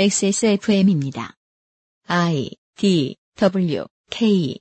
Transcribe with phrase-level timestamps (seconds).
[0.00, 1.34] XSFM입니다.
[2.08, 4.58] I D W K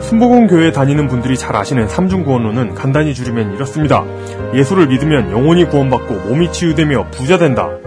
[0.00, 4.06] 순복음 교회 다니는 분들이 잘 아시는 삼중 구원론은 간단히 줄이면 이렇습니다.
[4.54, 7.79] 예수를 믿으면 영혼이 구원받고 몸이 치유되며 부자 된다.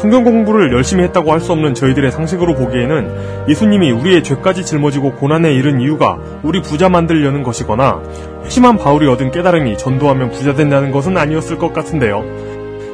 [0.00, 5.52] 성경 공부를 열심히 했다고 할 수 없는 저희들의 상식으로 보기에는 예수님이 우리의 죄까지 짊어지고 고난에
[5.52, 8.00] 이른 이유가 우리 부자 만들려는 것이거나
[8.48, 12.24] 심한 바울이 얻은 깨달음이 전도하면 부자 된다는 것은 아니었을 것 같은데요.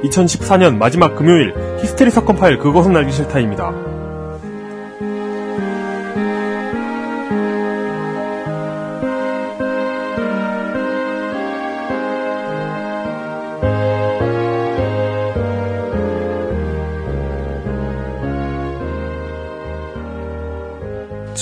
[0.05, 3.96] 2014년 마지막 금요일 히스테리 사건 파일 그것은 알기 싫다입니다.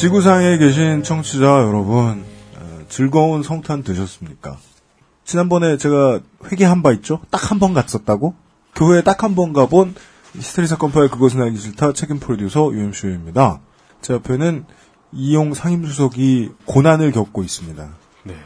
[0.05, 2.27] 지구상에 계신 청취자 여러분,
[2.59, 4.59] 어, 즐거운 성탄 되셨습니까?
[5.25, 7.21] 지난번에 제가 회개한 바 있죠?
[7.31, 8.35] 딱 한 번 갔었다고?
[8.75, 9.95] 교회에 딱 한 번 가본
[10.35, 13.61] 히스테리 사건 파일 그것은 알기 싫다 책임 프로듀서 유엠쇼입니다.
[14.03, 14.67] 제 앞에는
[15.13, 17.89] 이용 상임수석이 고난을 겪고 있습니다.
[18.25, 18.37] 네.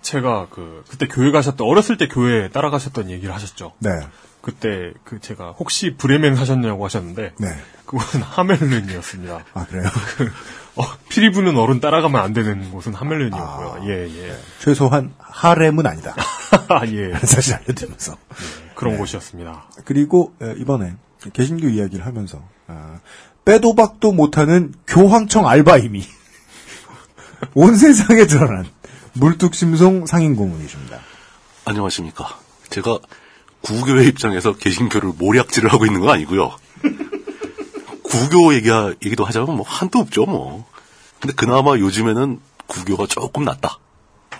[0.00, 3.74] 제가 그 그때 교회 가셨던 어렸을 때 교회 따라가셨던 얘기를 하셨죠.
[3.80, 3.90] 네.
[4.48, 7.48] 그때 그 제가 혹시 브레멘 하셨냐고 하셨는데 네.
[7.84, 9.44] 그곳은 하멜른이었습니다.
[9.52, 9.84] 아, 그래요?
[10.74, 13.90] 어, 피리 부는 어른 따라가면 안 되는 곳은 하멜른이었고요.
[13.90, 14.38] 예, 예.
[14.58, 16.14] 최소한 하렘은 아니다.
[16.70, 17.12] 아, 예.
[17.26, 18.16] 사실 알려드리면서.
[18.74, 19.68] 그런 곳이었습니다.
[19.84, 20.94] 그리고 에, 이번에
[21.34, 23.00] 개신교 이야기를 하면서 아,
[23.44, 26.06] 빼도 박도 못하는 교황청 알바임이
[27.52, 28.64] 온 세상에 드러난
[29.12, 31.00] 물뚝심송 상인 고문이십니다.
[31.66, 32.38] 안녕하십니까.
[32.70, 32.98] 제가
[33.62, 36.56] 구교의 입장에서 개신교를 모략질을 하고 있는 건 아니고요.
[38.02, 38.70] 구교 얘기,
[39.04, 40.66] 얘기도 하자면 뭐 한도 없죠, 뭐.
[41.20, 43.78] 근데 그나마 요즘에는 구교가 조금 낫다.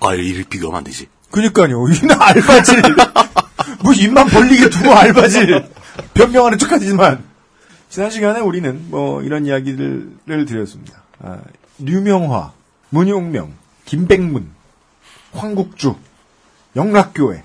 [0.00, 1.08] 아, 이를 비교하면 안 되지.
[1.30, 1.86] 그니까요.
[1.88, 2.82] 이는 알바질.
[3.82, 5.68] 뭐 입만 벌리게 두고 알바질.
[6.14, 7.24] 변명하는 척하지만.
[7.90, 11.02] 지난 시간에 우리는 뭐 이런 이야기를 드렸습니다.
[11.20, 11.38] 아,
[11.78, 12.52] 류명화,
[12.90, 14.50] 문용명, 김백문,
[15.32, 15.96] 황국주,
[16.76, 17.42] 영락교회,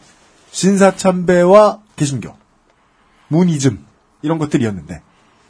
[0.53, 2.35] 신사참배와 개신교,
[3.27, 3.83] 문이즘
[4.21, 5.01] 이런 것들이었는데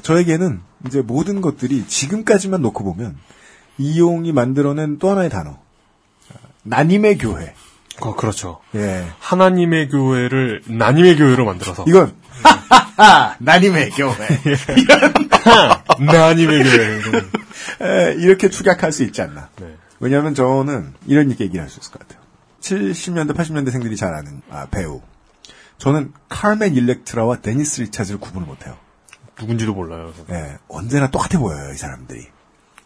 [0.01, 3.17] 저에게는 이제 모든 것들이 지금까지만 놓고 보면
[3.77, 5.57] 이용이 만들어낸 또 하나의 단어
[6.63, 7.53] 나님의 교회.
[7.99, 8.59] 어, 그렇죠.
[8.75, 9.05] 예.
[9.19, 12.15] 하나님의 교회를 나님의 교회로 만들어서 이건
[13.39, 14.15] 나님의 교회.
[15.99, 16.99] 나님의 교회.
[17.81, 19.49] 에, 이렇게 축약할 수 있지 않나.
[19.59, 19.75] 네.
[19.99, 22.22] 왜냐하면 저는 이런 얘기를 할 수 있을 것 같아요.
[22.63, 25.01] 70년대, 80년대생들이 잘 아는 아, 배우.
[25.77, 28.77] 저는 카르멘 일렉트라와 데니스 리차즈를 구분을 못해요.
[29.39, 30.13] 누군지도 몰라요.
[30.31, 32.27] 예, 언제나 똑같아 보여요, 이 사람들이.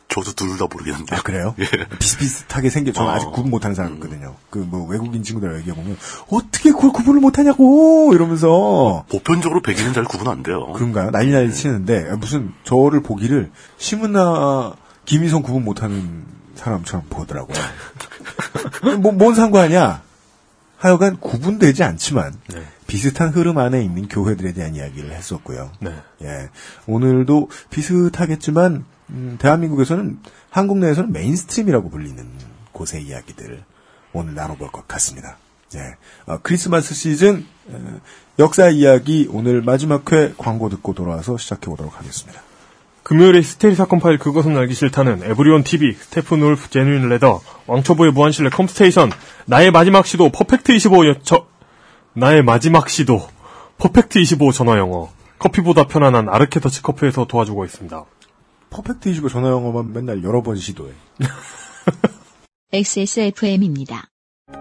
[0.09, 1.15] 저도 둘 다 모르겠는데.
[1.15, 1.53] 아, 그래요?
[1.59, 1.65] 예.
[1.99, 3.13] 비슷비슷하게 생겨, 저는 어.
[3.13, 4.35] 아직 구분 못하는 사람이거든요.
[4.49, 5.97] 그, 뭐, 외국인 친구들 얘기해보면,
[6.29, 8.11] 어떻게 그걸 구분을 못하냐고!
[8.13, 10.71] 이러면서, 보편적으로 백인은 잘 구분 안 돼요.
[10.73, 11.11] 그런가요?
[11.11, 14.73] 난리 난리 치는데, 무슨, 저를 보기를, 심은하,
[15.05, 16.23] 김희선 구분 못하는
[16.55, 17.55] 사람처럼 보더라고요.
[18.95, 20.01] 뭐, 뭔 상관이야?
[20.77, 22.63] 하여간 구분되지 않지만, 네.
[22.85, 25.71] 비슷한 흐름 안에 있는 교회들에 대한 이야기를 했었고요.
[25.79, 25.91] 네.
[26.21, 26.49] 예.
[26.85, 32.25] 오늘도 비슷하겠지만, 음, 대한민국에서는, 한국 내에서는 mainstream이라고 불리는
[32.71, 33.63] 곳의 이야기들,
[34.13, 35.37] 오늘 나눠볼 것 같습니다.
[35.75, 35.95] 예.
[36.25, 37.99] 어, 크리스마스 시즌, 어,
[38.39, 42.46] 역사 이야기, 오늘 마지막 회 광고 듣고 돌아와서 시작해 보도록 하겠습니다.
[43.07, 48.49] 금요일에 히스테리 사건 파일 그것은 알기 싫다는 에브리온 TV, 스테픈 울프, 제뉴인 레더, 왕초보의 무한실내
[48.49, 49.13] 컴스테이션,
[49.45, 51.47] 나의 마지막 시도 퍼펙트 25 여, 저,
[52.11, 53.25] 나의 마지막 시도
[53.77, 55.09] 퍼펙트 25 전화 영어,
[55.39, 58.03] 커피보다 편안한 아르케 더치 커피에서 도와주고 있습니다.
[58.71, 60.91] 퍼펙트 25 전화 영어만 맨날 여러 번 시도해.
[62.73, 64.09] XSFM입니다.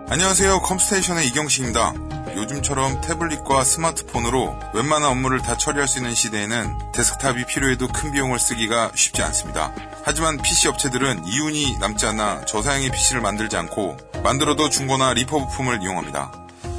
[0.09, 0.61] 안녕하세요.
[0.61, 1.95] 컴스테이션의 이경식입니다.
[2.37, 8.93] 요즘처럼 태블릿과 스마트폰으로 웬만한 업무를 다 처리할 수 있는 시대에는 데스크탑이 필요해도 큰 비용을 쓰기가
[8.95, 9.73] 쉽지 않습니다.
[10.05, 16.31] 하지만 PC 업체들은 이윤이 남지 않아 저사양의 PC를 만들지 않고 만들어도 중고나 리퍼 부품을 이용합니다.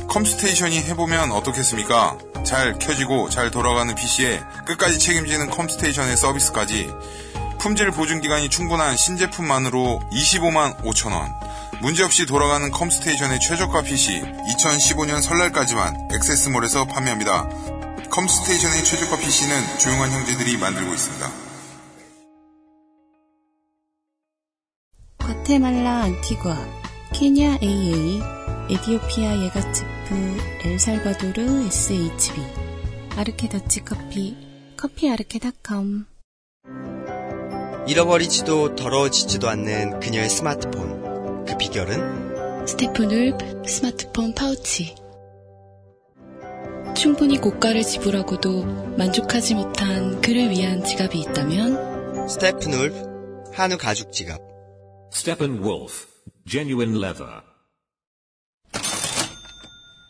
[0.08, 2.18] 컴스테이션이 해보면 어떻겠습니까?
[2.46, 6.90] 잘 켜지고 잘 돌아가는 PC에 끝까지 책임지는 컴스테이션의 서비스까지
[7.60, 11.34] 품질 보증 기간이 충분한 신제품만으로 25만 5천 원.
[11.82, 17.48] 문제없이 돌아가는 컴스테이션의 최저가 PC 2015년 설날까지만 XS몰에서 판매합니다.
[18.10, 21.32] 컴스테이션의 최저가 PC는 조용한 형제들이 만들고 있습니다.
[25.20, 26.58] 과테말라 안티과,
[27.14, 28.22] 케냐 AA,
[28.72, 32.42] 에디오피아 예가체프, 엘살바도르 SHB,
[33.18, 34.36] 아르케 더치 커피,
[34.76, 36.08] 커피 아르케닷컴.
[37.88, 41.07] 잃어버리지도 더러워지지도 않는 그녀의 스마트폰.
[41.48, 42.68] 그 비결은?
[42.68, 44.96] 스테픈 울프 스마트폰 파우치.
[46.96, 54.42] 충분히 고가를 지불하고도 만족하지 못한 그를 위한 지갑이 있다면 스테픈 울프 한우 가죽 지갑.
[55.14, 56.08] Steppenwolf,
[56.46, 57.42] genuine leather.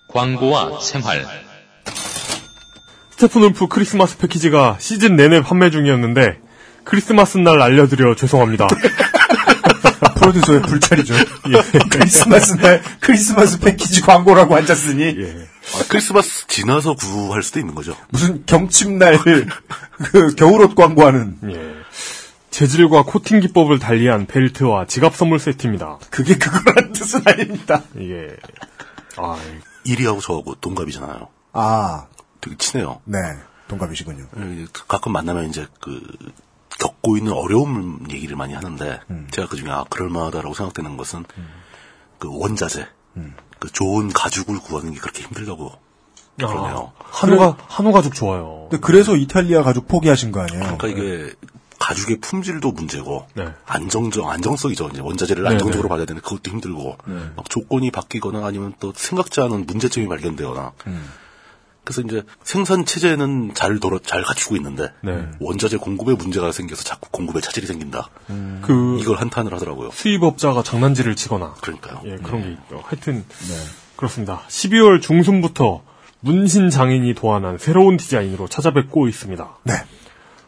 [0.10, 1.26] 광고와 생활.
[3.12, 6.40] 스테픈 울프 크리스마스 패키지가 시즌 내내 판매 중이었는데
[6.84, 8.68] 크리스마스 날 알려드려 죄송합니다.
[10.16, 11.16] 프로듀서의 불찰이죠.
[11.16, 11.80] 예.
[11.90, 15.48] 크리스마스 날 크리스마스 패키지 광고라고 앉았으니 예.
[15.76, 17.96] 아, 크리스마스 지나서 구할 수도 있는 거죠.
[18.10, 21.78] 무슨 경칩날 그 겨울옷 광고하는 예.
[22.50, 26.00] 재질과 코팅 기법을 달리한 벨트와 지갑 선물 세트입니다.
[26.10, 27.84] 그게 그거란 뜻은 아닙니다.
[27.96, 28.36] 이게
[29.18, 29.38] 아,
[29.84, 31.28] 이리하고 저하고 동갑이잖아요.
[31.54, 32.06] 아,
[32.42, 33.02] 되게 친해요.
[33.06, 33.20] 네.
[33.68, 34.26] 동갑이시군요.
[34.40, 36.02] 예, 가끔 만나면 이제 그
[36.80, 39.00] 겪고 있는 어려움 얘기를 많이 하는데
[39.32, 41.26] 제가 그중에 아 그럴 만하다라고 생각되는 것은
[42.20, 42.88] 그 원자재,
[43.60, 45.72] 그 좋은 가죽을 구하는 게 그렇게 힘들다고
[46.38, 46.92] 그러네요.
[47.00, 48.68] 아, 한우가 한우 가죽 좋아요.
[48.70, 50.78] 근데 그래서 이탈리아 가죽 포기하신 거 아니에요?
[50.78, 51.34] 그러니까 이게
[51.80, 53.48] 가죽의 품질도 문제고 네.
[53.66, 54.90] 안정적 안정성이죠.
[54.94, 55.90] 이제 원자재를 네, 안정적으로 네.
[55.90, 56.98] 받아야 되는데 그것도 힘들고
[57.36, 60.74] 막 조건이 바뀌거나 아니면 또 생각지 않은 문제점이 발견되거나
[61.88, 65.26] 그래서 이제 생산 체제는 잘 돌아 잘 갖추고 있는데 네.
[65.40, 68.10] 원자재 공급에 문제가 생겨서 자꾸 공급에 차질이 생긴다.
[68.62, 69.92] 그 이걸 한탄을 하더라고요.
[69.92, 72.02] 수입업자가 장난질을 치거나 그러니까요.
[72.04, 72.84] 예, 그런 게 있죠.
[72.84, 73.24] 하여튼
[73.96, 74.42] 그렇습니다.
[74.50, 75.82] 12월 중순부터
[76.20, 79.60] 문신 장인이 도안한 새로운 디자인으로 찾아뵙고 있습니다.
[79.64, 79.74] 네.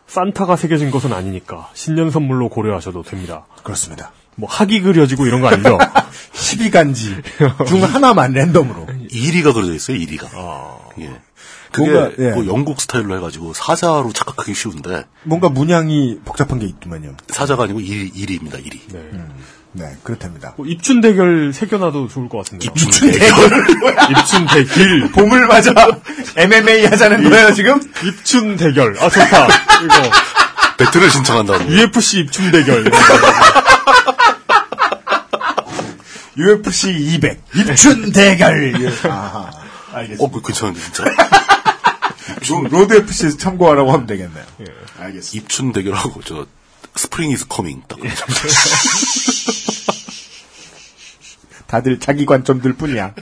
[0.07, 3.45] 산타가 새겨진 것은 아니니까 신년 선물로 고려하셔도 됩니다.
[3.63, 4.11] 그렇습니다.
[4.35, 5.77] 뭐 학이 그려지고 이런 거 아니죠?
[6.33, 7.21] 12간지
[7.67, 8.87] 중 하나만 랜덤으로.
[9.11, 9.97] 1위가 그려져 있어요.
[9.97, 10.99] 1위가.
[11.01, 11.21] 예.
[11.71, 12.31] 그게 뭔가, 예.
[12.31, 17.15] 뭐 영국 스타일로 해가지고 사자로 착각하기 쉬운데 뭔가 문양이 복잡한 게 있더만요.
[17.27, 18.63] 사자가 아니고 1, 1위입니다.
[18.65, 18.79] 1위.
[18.91, 19.09] 네.
[19.71, 20.55] 네, 그렇답니다.
[20.57, 22.71] 뭐 입춘 대결 새겨놔도 좋을 것 같은데요.
[22.75, 25.11] 입춘 입춘 대길.
[25.13, 25.71] 봄을 맞아
[26.35, 27.79] MMA 하자는 거예요 지금?
[28.03, 28.97] 입춘 대결.
[28.99, 29.47] 아 좋다.
[29.83, 30.11] 이거
[30.77, 31.65] 배틀을 신청한다고.
[31.71, 32.85] UFC 입춘 대결.
[36.37, 38.73] UFC 200 입춘 대결.
[39.03, 39.51] 아,
[39.91, 40.23] 알겠습니다.
[40.23, 41.03] 어, 그거 괜찮은데 진짜.
[42.49, 44.45] 로- 로드 FC에서 참고하라고 하면 되겠네요.
[44.99, 45.31] 알겠습니다.
[45.43, 46.45] 입춘 대결하고 저
[46.95, 47.97] spring is coming 딱.
[51.67, 53.13] 다들 자기 관점들 뿐이야.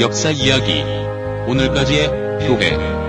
[0.00, 0.82] 역사 이야기.
[1.48, 2.08] 오늘까지의
[2.46, 3.07] 교회.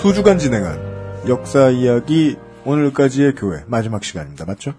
[0.00, 0.80] 두 주간 진행한
[1.28, 4.46] 역사 이야기 오늘까지의 교회 마지막 시간입니다.
[4.46, 4.72] 맞죠?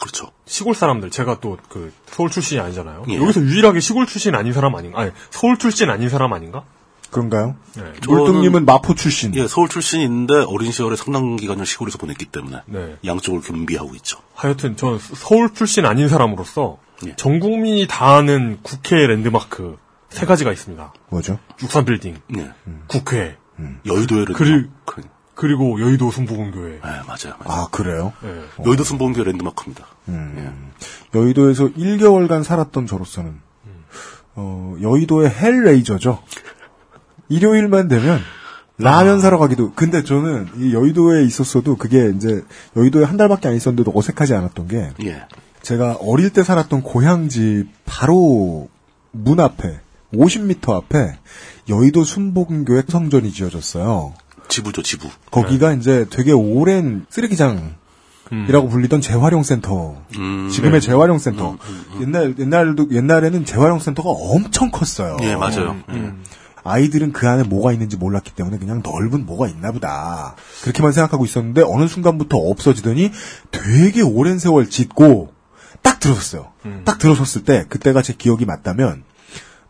[0.00, 0.32] 그렇죠.
[0.44, 3.04] 시골 사람들 제가 또 그 서울 출신이 아니잖아요.
[3.10, 3.16] 예.
[3.16, 5.00] 여기서 유일하게 시골 출신 아닌 사람 아닌가?
[5.00, 6.64] 아니 서울 출신 아닌 사람 아닌가?
[7.12, 7.54] 그런가요?
[7.76, 7.82] 네.
[8.08, 9.34] 물뚱님은 마포 출신.
[9.36, 12.96] 예, 서울 출신인데 어린 시절에 상당 기간을 시골에서 보냈기 때문에 네.
[13.04, 14.18] 양쪽을 겸비하고 있죠.
[14.34, 17.14] 하여튼 전 서울 출신 아닌 사람으로서 예.
[17.16, 19.76] 전 국민이 다 아는 국회 랜드마크
[20.08, 20.92] 세 가지가 있습니다.
[21.10, 21.38] 뭐죠?
[21.62, 22.50] 63 빌딩, 예.
[22.88, 23.36] 국회,
[23.86, 25.02] 여의도에는 그리- 그,
[25.34, 26.74] 그리고 여의도 순복음교회.
[26.74, 27.04] 예, 맞아요.
[27.06, 27.34] 맞아요.
[27.44, 28.12] 아 그래요?
[28.24, 28.42] 예.
[28.66, 29.86] 여의도 순복음교 랜드마크입니다.
[31.14, 33.34] 여의도에서 1개월간 살았던 저로서는
[34.34, 36.22] 어, 여의도의 헬레이저죠.
[37.28, 38.20] 일요일만 되면
[38.78, 39.72] 라면 사러 가기도.
[39.74, 42.42] 근데 저는 이 여의도에 있었어도 그게 이제
[42.76, 45.26] 여의도에 한 달밖에 안 있었는데도 어색하지 않았던 게 예.
[45.62, 48.68] 제가 어릴 때 살았던 고향 집 바로
[49.12, 49.80] 문 앞에
[50.14, 51.18] 50m 앞에
[51.68, 54.14] 여의도 순복음교회 성전이 지어졌어요.
[54.48, 55.08] 지부죠, 지부.
[55.30, 57.76] 거기가 이제 되게 오랜 쓰레기장
[58.48, 59.96] 이라고 불리던 재활용 센터.
[60.16, 61.56] 음, 지금의 재활용 센터.
[62.00, 65.18] 옛날 옛날도 옛날에는 재활용 센터가 엄청 컸어요.
[65.22, 65.76] 예, 맞아요.
[66.64, 70.36] 아이들은 그 안에 뭐가 있는지 몰랐기 때문에 그냥 넓은 뭐가 있나 보다.
[70.62, 73.10] 그렇게만 생각하고 있었는데 어느 순간부터 없어지더니
[73.50, 75.32] 되게 오랜 세월 짓고
[75.82, 76.52] 딱 들어섰어요.
[76.84, 79.02] 딱 들어섰을 때 그때가 제 기억이 맞다면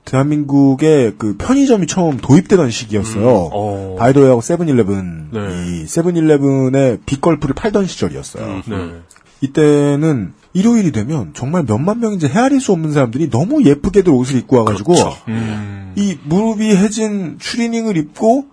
[0.04, 3.50] 대한민국에 그 편의점이 처음 도입되던 시기였어요.
[3.52, 3.96] 어.
[3.98, 5.40] 바이더웨이하고 세븐일레븐 네.
[5.82, 8.44] 이 세븐일레븐의 빅걸프를 팔던 시절이었어요.
[8.44, 8.62] 음.
[8.66, 9.16] 네.
[9.40, 14.92] 이때는 일요일이 되면 정말 몇만 명인지 헤아릴 수 없는 사람들이 너무 예쁘게들 옷을 입고 와가지고
[14.94, 15.16] 그렇죠.
[15.28, 15.92] 음.
[15.96, 18.46] 이 무릎이 해진 추리닝을 입고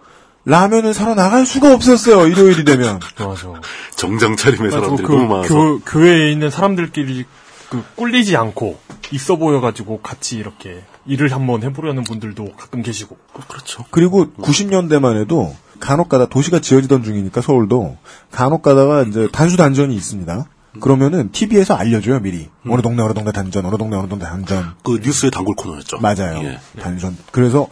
[0.45, 2.27] 라면을 사러 나갈 수가 없었어요.
[2.27, 2.99] 일요일이 되면.
[3.19, 3.61] 맞아.
[3.95, 4.81] 정장 차림의 맞아.
[4.81, 5.53] 사람들이 그 너무 많아서.
[5.53, 7.25] 교, 교회에 있는 사람들끼리
[7.69, 8.79] 그 꿀리지 않고
[9.11, 13.17] 있어 보여가지고 같이 이렇게 일을 한번 해보려는 분들도 가끔 계시고.
[13.47, 13.85] 그렇죠.
[13.91, 17.97] 그리고 90년대만 해도 간혹 가다 도시가 지어지던 중이니까 서울도
[18.31, 20.45] 간혹 가다가 이제 단수 단전이 있습니다.
[20.79, 24.99] 그러면은 TV에서 알려줘요 미리 어느 동네 어느 동네 단전 어느 동네 어느 동네 단전 그
[25.03, 25.99] 뉴스의 단골 코너였죠.
[25.99, 26.59] 맞아요 예.
[26.79, 27.67] 단전 그래서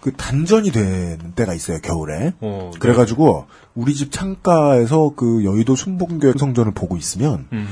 [0.00, 2.78] 그 단전이 되는 때가 있어요 겨울에 어, 네.
[2.78, 7.68] 그래가지고 우리 집 창가에서 그 여의도 순복교 성전을 보고 있으면 음.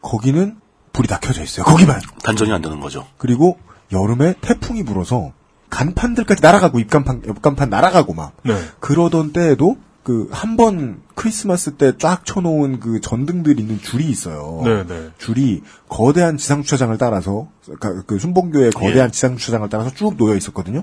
[0.00, 0.56] 거기는
[0.92, 3.06] 불이 다 켜져 있어요 거기만 단전이 안 되는 거죠.
[3.18, 3.58] 그리고
[3.92, 5.32] 여름에 태풍이 불어서
[5.70, 8.54] 간판들까지 날아가고 입간판 옆간판 날아가고 막 네.
[8.80, 14.60] 그러던 때에도 그 한 번 크리스마스 때 쫙 쳐놓은 그 전등들 있는 줄이 있어요.
[14.64, 15.10] 네, 네.
[15.18, 17.48] 줄이 거대한 지상 주차장을 따라서
[17.80, 19.12] 그, 그 순봉교의 거대한 예.
[19.12, 20.82] 지상 주차장을 따라서 쭉 놓여 있었거든요.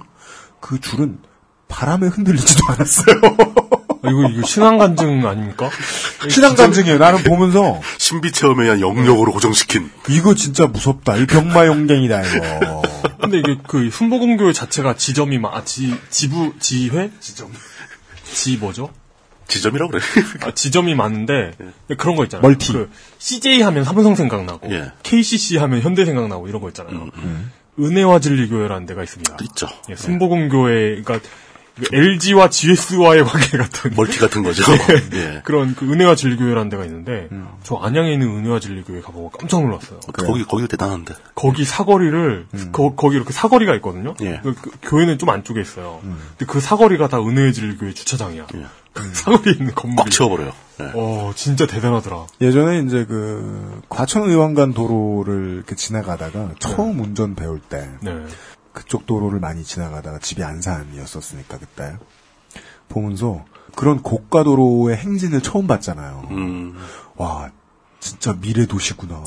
[0.62, 1.20] 그 줄은
[1.68, 3.16] 바람에 흔들리지도 않았어요.
[4.10, 5.70] 아, 이거, 이거 신앙간증 아닙니까?
[6.30, 6.98] 신앙 감증이에요.
[6.98, 9.90] 나는 보면서 신비 체험에 의한 영역으로 고정시킨.
[10.10, 11.18] 이거 진짜 무섭다.
[11.18, 12.82] 이 병마용갱이다 이거.
[13.22, 17.12] 근데 이게 그 순복음교회 자체가 지점이 막, 아, 지, 지부, 지회?
[17.20, 17.52] 지점.
[18.24, 18.90] 지 뭐죠?
[19.48, 20.02] 지점이라고 그래.
[20.42, 21.52] 아, 지점이 많은데
[21.98, 22.44] 그런 거 있잖아요.
[22.48, 22.72] 멀티.
[22.72, 24.92] 그 CJ 하면 삼성 생각나고 예.
[25.04, 27.08] KCC 하면 현대 생각나고 이런 거 있잖아요.
[27.80, 29.38] 은혜와 진리교회라는 데가 있습니다.
[29.42, 29.68] 있죠.
[29.90, 31.20] 예, 순복음교회 그러니까
[31.92, 34.64] LG와 GS와의 관계 같은 멀티 같은 거죠.
[35.14, 35.42] 예.
[35.44, 37.30] 그런 그 은혜와 진리교회라는 데가 있는데
[37.64, 40.00] 저 안양에 있는 은혜와 진리교회 가보고 깜짝 놀랐어요.
[40.14, 41.16] 거기 거기가 대단한데.
[41.36, 44.14] 거기 사거리를 거, 거기 이렇게 사거리가 있거든요.
[44.22, 44.40] 예.
[44.44, 46.00] 그, 그 교회는 좀 안쪽에 있어요.
[46.02, 48.48] 근데 그 사거리가 다 은혜의 진리교회 주차장이야.
[48.56, 48.66] 예.
[49.14, 49.98] 사거리에 있는 건물이.
[49.98, 50.52] 꽉 채워버려요.
[50.82, 50.92] 예.
[50.96, 52.26] 어, 진짜 대단하더라.
[52.42, 58.12] 예전에 이제 그 과천 의왕간 도로를 이렇게 지나가다가 처음 운전 배울 때 네.
[58.80, 61.98] 그쪽 도로를 많이 지나가다가 집이 안산이었었으니까 그때
[62.88, 63.44] 보면서
[63.76, 66.28] 그런 고가 도로의 행진을 처음 봤잖아요.
[66.32, 66.78] 음,
[67.18, 67.52] 와
[68.00, 69.22] 진짜 미래 도시구나.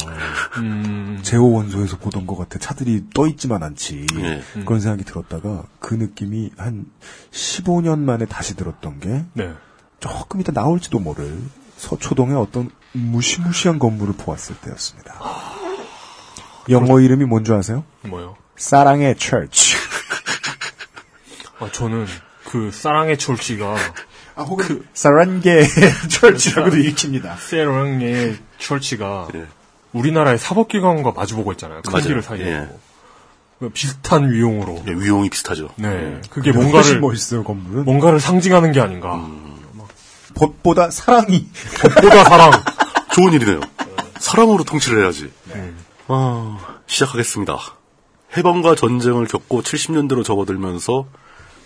[0.57, 2.59] 음, 제호 원소에서 보던 것 같아.
[2.59, 4.07] 차들이 떠 있지만 않지.
[4.17, 4.43] 예.
[4.65, 6.87] 그런 생각이 들었다가 그 느낌이 한
[7.31, 9.53] 15년 만에 다시 들었던 게 네.
[10.01, 11.39] 조금 이따 나올지도 모를
[11.77, 15.15] 서초동의 어떤 무시무시한 건물을 보았을 때였습니다.
[16.71, 17.85] 영어 이름이 뭔지 아세요?
[18.03, 18.37] 뭐요?
[18.63, 19.75] 사랑의 철치.
[21.59, 22.07] 아, 저는
[22.45, 23.75] 그 사랑의 철치가
[24.37, 25.43] 아, 혹은 그 사랑의
[26.09, 27.37] 철치라고도 읽힙니다.
[27.37, 29.47] 세랑의 철치가 예.
[29.93, 31.83] 우리나라의 사법기관과 마주보고 있잖아요.
[31.83, 32.07] 큰 맞아요.
[32.07, 32.47] 길을 사이에.
[32.47, 32.69] 예.
[33.59, 34.81] 그 비슷한 위용으로.
[34.87, 35.71] 예, 위용이 비슷하죠.
[35.75, 36.21] 네.
[36.31, 37.85] 그게 훨씬 뭔가를 멋있어요 건물은.
[37.85, 39.17] 뭔가를 상징하는 게 아닌가.
[39.17, 39.61] 음.
[40.35, 41.49] 벗보다 사랑이
[42.01, 42.53] 보다 사랑.
[43.13, 43.61] 좋은 일이네요.
[44.21, 45.33] 사랑으로 통치를 해야지.
[45.53, 45.75] 네.
[46.07, 47.82] 아, 시작하겠습니다.
[48.37, 51.07] 해방과 전쟁을 겪고 70년대로 접어들면서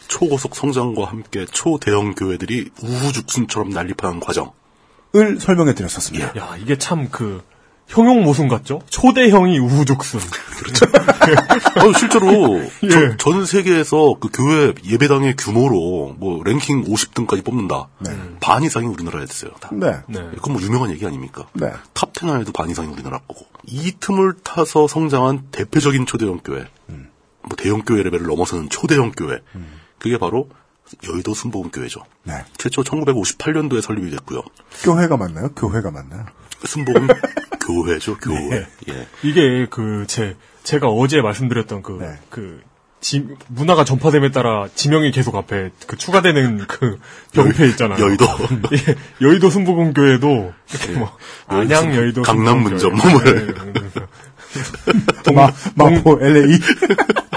[0.09, 4.53] 초고속 성장과 함께 초대형 교회들이 우후죽순처럼 난립하는 과정.
[5.15, 6.37] 을 설명해 드렸었습니다.
[6.37, 7.43] 야, 이게 참 그
[7.89, 8.81] 형용 모순 같죠?
[8.91, 10.21] 초대형이 우후죽순.
[11.77, 12.89] 아, 실제로 예.
[12.89, 17.89] 전, 전 세계에서 그 교회 예배당의 규모로 뭐 랭킹 50등까지 뽑는다.
[18.41, 19.53] 반 이상이 우리나라에 있어요.
[19.61, 19.71] 다.
[19.73, 19.99] 네.
[20.09, 20.21] 네.
[20.35, 21.47] 그건 뭐 유명한 얘기 아닙니까?
[21.53, 21.73] 네.
[21.95, 23.47] top 10 안에도 반 이상이 우리나라 거고.
[23.65, 26.67] 이 틈을 타서 성장한 대표적인 초대형 교회.
[26.89, 29.39] 뭐 대형 교회 레벨을 넘어서는 초대형 교회.
[29.99, 30.49] 그게 바로
[31.09, 32.01] 여의도 순복음교회죠.
[32.25, 32.45] 네.
[32.59, 34.43] 최초 1958년도에 설립이 됐고요.
[34.83, 35.51] 교회가 맞나요?
[35.55, 36.27] 교회가 맞나요?
[36.67, 37.07] 순복음
[37.67, 38.67] 교회죠, 교회.
[38.89, 39.07] 예.
[39.23, 42.19] 이게 그 제 제가 어제 말씀드렸던 그 네.
[42.31, 42.61] 그
[43.01, 46.99] 지- 문화가 전파됨에 따라 지명이 계속 앞에 그 추가되는 그
[47.33, 48.03] 병폐 있잖아요.
[48.05, 48.25] 여의도.
[48.73, 52.61] 예, 여의도 순복음교회도 이렇게 뭐 안양 여의도 강남.
[52.63, 54.01] 문점 뭐 네, 그러면서
[55.35, 56.59] 마, 마포 LA.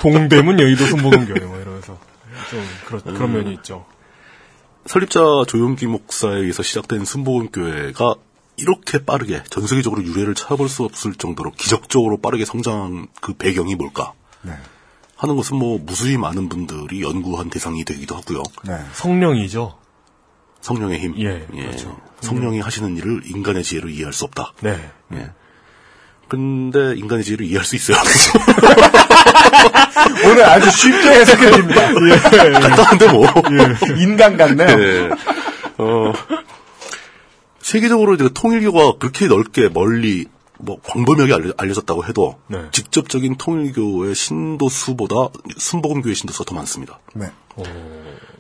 [0.01, 1.99] 동대문 여의도 순복음교회 뭐 이러면서
[2.49, 3.13] 좀 그런 음.
[3.15, 3.85] 그런 면이 있죠.
[4.85, 8.15] 설립자 조용기 목사에 의해서 시작된 순복음교회가
[8.59, 14.13] 이렇게 빠르게 전 세계적으로 유례를 찾아볼 수 없을 정도로 기적적으로 빠르게 성장한 그 배경이 뭘까?
[14.41, 14.53] 네.
[15.15, 18.43] 하는 것은 뭐 무수히 많은 분들이 연구한 대상이 되기도 하고요.
[18.63, 18.79] 네.
[18.93, 19.77] 성령이죠.
[20.61, 21.19] 성령의 힘.
[21.19, 21.97] 예, 그렇죠.
[22.21, 24.53] 성령이 하시는 일을 인간의 지혜로 이해할 수 없다.
[24.61, 24.79] 네.
[25.13, 25.31] 예.
[26.27, 27.97] 근데 인간의 지혜로 이해할 수 있어요.
[30.25, 31.93] 오늘 아주 쉽게 해석해 드립니다.
[32.59, 33.25] 간단한데 뭐.
[33.97, 34.81] 인간 같네요.
[34.81, 35.09] 예.
[35.77, 36.13] 어,
[37.69, 40.25] 세계적으로 이제 통일교가 그렇게 넓게 멀리
[40.57, 42.65] 뭐 광범위하게 알려, 알려졌다고 해도 네.
[42.71, 46.99] 직접적인 통일교의 신도수보다 순복음교의 신도수가 더 많습니다.
[47.13, 47.27] 네.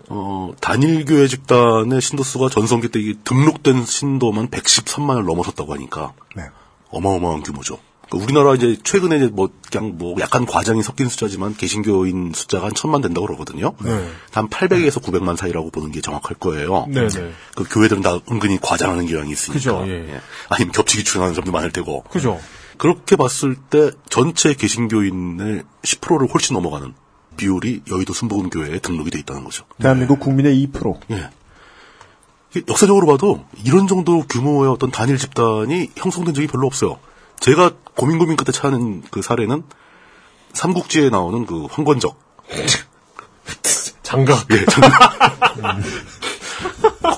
[0.09, 6.43] 어, 단일교회 집단의 신도수가 전성기 때 등록된 신도만 113만을 넘어섰다고 하니까 네.
[6.89, 7.77] 어마어마한 규모죠.
[8.09, 12.73] 그러니까 우리나라 이제 최근에 이제 뭐 그냥 뭐 약간 과장이 섞인 숫자지만 개신교인 숫자가 한
[12.73, 13.73] 천만 된다고 그러거든요.
[13.83, 14.09] 네.
[14.31, 16.87] 한 800에서 900만 사이라고 보는 게 정확할 거예요.
[16.89, 17.31] 네, 네.
[17.55, 19.53] 그 교회들은 다 은근히 과장하는 경향이 있으니까.
[19.53, 20.19] 그죠, 예.
[20.49, 22.03] 아니면 겹치기 출연하는 점도 많을 테고.
[22.09, 22.39] 그죠.
[22.77, 26.93] 그렇게 봤을 때 전체 개신교인의 10%를 훨씬 넘어가는
[27.37, 29.65] 비율이 여의도 순복음교회에 등록이 돼 있다는 거죠.
[29.79, 30.99] 대한민국 국민의 2%.
[31.11, 31.29] 예.
[32.67, 36.97] 역사적으로 봐도 이런 정도 규모의 어떤 단일 집단이 형성된 적이 별로 없어요.
[37.39, 39.63] 제가 고민 고민 끝에 찾은 그 사례는
[40.53, 42.17] 삼국지에 나오는 그 황건적.
[44.03, 44.47] 장각.
[44.51, 45.19] 예, 장각.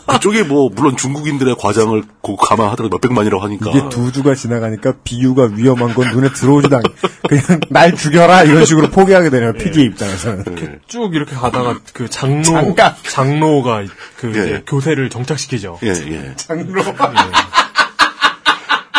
[0.07, 5.93] 그쪽이 뭐 물론 중국인들의 과장을 고- 감안하더라도 몇백만이라고 하니까 이게 두 주가 지나가니까 비유가 위험한
[5.93, 6.83] 건 눈에 들어오지도 않
[7.27, 9.53] 그냥 날 죽여라 이런 식으로 포기하게 되네요.
[9.53, 10.43] PD의 입장에서는.
[10.61, 10.79] 예.
[10.87, 13.03] 쭉 이렇게 가다가 그 장로 장각.
[13.05, 13.83] 장로가
[14.17, 14.63] 그 예.
[14.67, 15.79] 교세를 정착시키죠.
[15.83, 16.33] 예, 예.
[16.35, 16.83] 장로.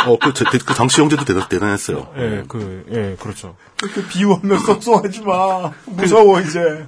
[0.06, 2.08] 어, 그, 제- 그 장씨 형제도 대단, 대단했어요.
[2.16, 3.56] 예, 그, 예, 그렇죠.
[3.82, 5.70] 이렇게 비유하면 썩송하지 마.
[5.86, 6.86] 무서워 이제.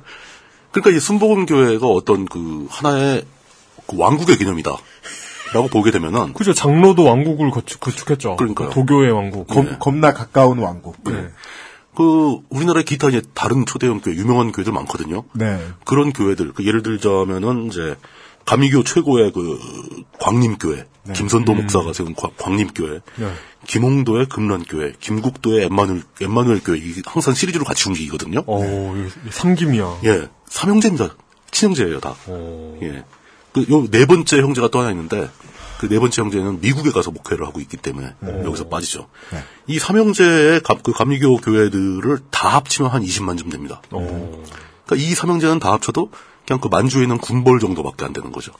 [0.72, 3.24] 그러니까 이 순복음교회가 어떤 그 하나의
[3.86, 4.72] 그 왕국의 개념이다.
[5.52, 6.52] 라고 보게 되면은 그죠.
[6.52, 8.34] 장로도 왕국을 거축, 구축했죠.
[8.36, 8.70] 그러니까요.
[8.70, 9.46] 도교의 왕국.
[9.46, 10.96] 겁, 겁나 가까운 왕국.
[11.04, 11.28] 네.
[11.94, 15.22] 그 우리나라의 기타 이제 다른 초대형 교회 유명한 교회들 많거든요.
[15.32, 15.60] 네.
[15.84, 17.94] 그런 교회들 그 예를 들자면은 이제
[18.46, 19.58] 감리교 최고의 그
[20.20, 23.32] 광림교회 김선도 목사가 세운 광- 광림교회 네.
[23.66, 28.42] 김홍도의 금란교회 김국도의 엠마누엘 엠마누엘 교회 이게 항상 시리즈로 같이 움직이거든요.
[28.46, 30.00] 어, 이- 이 삼김이야.
[30.04, 31.16] 예, 삼형제입니다.
[31.50, 32.14] 친형제예요 다.
[32.26, 32.78] 어.
[32.82, 33.04] 예.
[33.52, 35.30] 그, 요, 네 번째 형제가 또 하나 있는데,
[35.78, 39.06] 그 네 번째 형제는 미국에 가서 목회를 하고 있기 때문에, 여기서 빠지죠.
[39.68, 43.80] 이 삼형제의 감, 그 감리교 교회들을 다 합치면 한 20만 쯤 됩니다.
[43.90, 44.42] 어.
[44.86, 46.10] 그러니까 이 삼형제는 다 합쳐도
[46.46, 48.52] 그냥 그 만주에 있는 군벌 정도밖에 안 되는 거죠.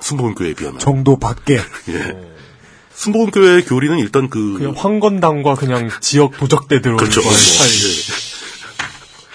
[0.00, 0.78] 순복음교회에 비하면.
[0.78, 1.56] 정도 밖에.
[1.88, 2.16] 예.
[2.94, 4.54] 순복음교회의 교리는 일단 그.
[4.58, 7.20] 그냥 황건당과 그냥 지역 도적대들 그렇죠.
[7.20, 7.24] 예.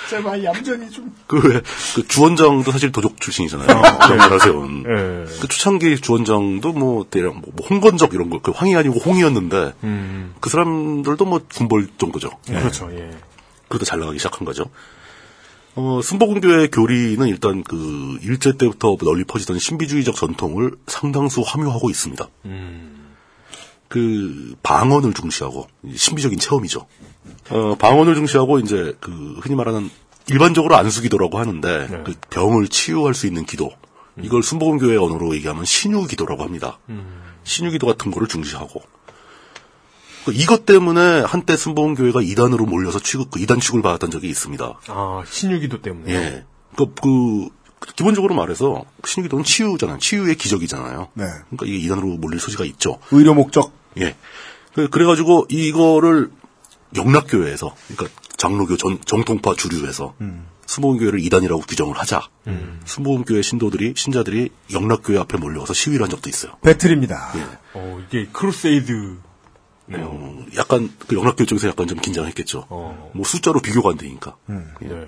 [0.10, 1.14] 제발 얌전히 좀.
[1.28, 1.62] 그, 왜,
[1.96, 3.68] 그 주원장도 사실 도적 출신이잖아요.
[3.68, 4.84] 그런 나라 세운.
[4.88, 5.40] 예.
[5.40, 10.36] 그 초창기 주원장도 뭐 대략 뭐, 뭐 홍건적 이런 거, 그 황이 아니고 홍이었는데 음.
[10.40, 12.32] 그 사람들도 뭐 군벌 정도죠.
[12.46, 12.90] 그렇죠.
[12.94, 13.12] 예.
[13.70, 14.66] 그러다 잘 나가기 시작한 거죠.
[15.76, 22.28] 어, 순복음교회 교리는 일단 그 일제 때부터 널리 퍼지던 신비주의적 전통을 상당수 함유하고 있습니다.
[23.88, 26.86] 그 방언을 중시하고 신비적인 체험이죠.
[27.50, 29.90] 어, 방언을 중시하고 이제 그 흔히 말하는
[30.30, 32.04] 일반적으로 안수기도라고 하는데 네.
[32.04, 33.72] 그 병을 치유할 수 있는 기도
[34.22, 36.80] 이걸 순복음교회 언어로 얘기하면 신유기도라고 합니다.
[37.44, 38.88] 신유기도 같은 거를 중시하고 그
[40.32, 44.80] 이것 때문에 한때 순복음 교회가 이단으로 몰려서 취급 그 이단 취급을 받았던 적이 있습니다.
[44.88, 46.14] 아, 신유기도 때문에.
[46.14, 46.46] 예.
[46.78, 47.50] 그, 그,
[47.96, 49.98] 기본적으로 말해서 신유기도는 치유잖아요.
[50.00, 51.10] 치유의 기적이잖아요.
[51.16, 51.26] 네.
[51.50, 53.00] 그러니까 이게 이단으로 몰릴 소지가 있죠.
[53.12, 53.74] 의료 목적.
[54.00, 54.16] 예.
[54.74, 56.32] 그- 그래가지고 이거를
[56.96, 60.14] 영락교회에서, 그러니까 장로교 전, 정통파 주류에서
[60.66, 62.22] 수목교회를 이단이라고 규정을 하자.
[62.86, 66.54] 수목교회 신도들이 신자들이 영락교회 앞에 몰려와서 시위를 한 적도 있어요.
[66.62, 67.34] 배틀입니다.
[67.74, 69.18] 어, 이게 crusade.
[69.86, 70.06] 네요.
[70.06, 72.68] 어, 약간 그 영락교회 쪽에서 약간 좀 긴장했겠죠.
[72.70, 73.12] 어.
[73.14, 74.36] 뭐 숫자로 비교가 안 되니까.
[74.46, 75.08] 네.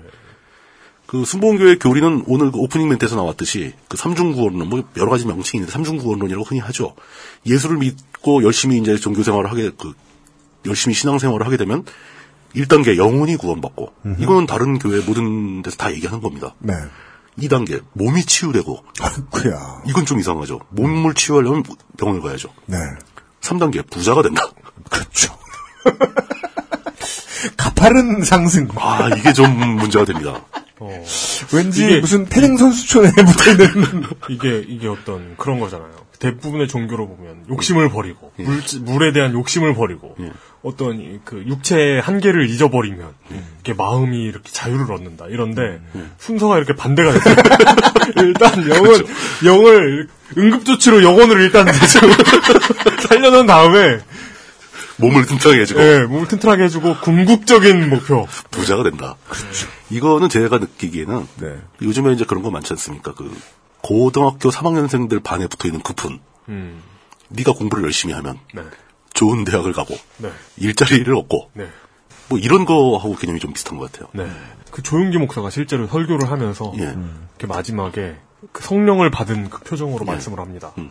[1.06, 5.72] 그 순복음교회 교리는 오늘 그 오프닝 멘트에서 나왔듯이 그 삼중구원론 뭐 여러 가지 명칭이 있는데
[5.72, 6.94] 삼중구원론이라고 흔히 하죠.
[7.46, 9.94] 예수를 믿고 열심히 이제 종교 생활을 하게 그
[10.66, 11.84] 열심히 신앙 생활을 하게 되면
[12.56, 16.54] 1단계 영혼이 구원받고 이거는 다른 교회 모든 데서 다 얘기하는 겁니다.
[16.58, 16.74] 네.
[17.38, 19.82] 2단계 몸이 치유되고 아이쿠야.
[19.86, 20.60] 이건 좀 이상하죠.
[20.70, 21.62] 몸을 치유하려면
[21.98, 22.48] 병원을 가야죠.
[22.66, 22.78] 네.
[23.42, 24.50] 3단계 부자가 된다.
[24.90, 25.36] 그렇죠.
[27.56, 28.68] 가파른 상승.
[28.76, 30.42] 아 이게 좀 문제가 됩니다.
[30.78, 31.04] 어.
[31.52, 34.04] 왠지 이게- 무슨 태릉 선수촌에 붙어 있는.
[34.28, 35.90] 이게, 이게 어떤 그런 거잖아요.
[36.18, 38.42] 대부분의 종교로 보면 욕심을 버리고, 예.
[38.44, 40.16] 물, 물에 대한 욕심을 버리고,
[40.62, 43.42] 어떤 이- 그 육체의 한계를 잊어버리면, 예.
[43.64, 45.26] 이렇게 마음이 이렇게 자유를 얻는다.
[45.28, 47.34] 이런데, 음, 순서가 이렇게 반대가 됐어요.
[48.22, 49.06] 일단 영은, 그렇죠.
[49.44, 50.08] 영을,
[50.38, 52.10] 응급조치로 영혼을 일단 좀
[53.08, 53.98] 살려놓은 다음에,
[54.98, 58.26] 몸을 튼튼하게 해주고 예, 몸을 튼튼하게 해주고, 궁극적인 목표.
[58.50, 59.16] 부자가 된다.
[59.90, 61.58] 이거는 제가 느끼기에는 네.
[61.82, 63.14] 요즘에 이제 그런 거 많지 않습니까?
[63.14, 63.30] 그
[63.82, 66.20] 고등학교 3학년생들 반에 붙어 있는 쿠폰.
[66.48, 66.82] 음,
[67.28, 68.62] 네가 공부를 열심히 하면 네,
[69.12, 71.68] 좋은 대학을 가고 네, 일자리를 얻고 네.
[72.28, 74.08] 뭐 이런 거하고 개념이 좀 비슷한 것 같아요.
[74.12, 74.30] 네.
[74.70, 76.82] 그 조용기 목사가 실제로 설교를 하면서 예.
[76.82, 78.16] 이렇게 마지막에
[78.52, 80.10] 그 성령을 받은 그 표정으로 예.
[80.10, 80.72] 말씀을 합니다.
[80.78, 80.90] 음.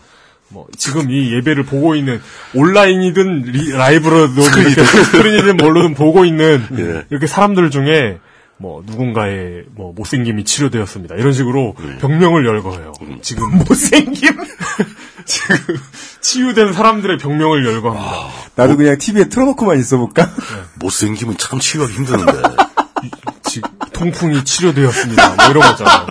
[0.49, 2.21] 뭐 지금 이 예배를 보고 있는
[2.53, 7.05] 온라인이든 리- 라이브로든 이렇게 스크린이든 뭘로든 보고 있는 예.
[7.09, 8.19] 이렇게 사람들 중에
[8.57, 11.15] 뭐 누군가의 뭐 못생김이 치료되었습니다.
[11.15, 11.97] 이런 식으로 예.
[11.97, 12.93] 병명을 열거해요.
[13.01, 13.17] 음.
[13.21, 14.29] 지금 못생김
[15.25, 15.57] 지금
[16.21, 18.11] 치유된 사람들의 병명을 열거합니다.
[18.15, 18.29] 아.
[18.55, 20.29] 나도 그냥 TV에 틀어놓고만 있어볼까?
[20.79, 22.31] 못생김은 참 치유하기 힘드는데.
[23.43, 25.35] 지금 통풍이 치료되었습니다.
[25.35, 26.07] 뭐 이런 거잖아요.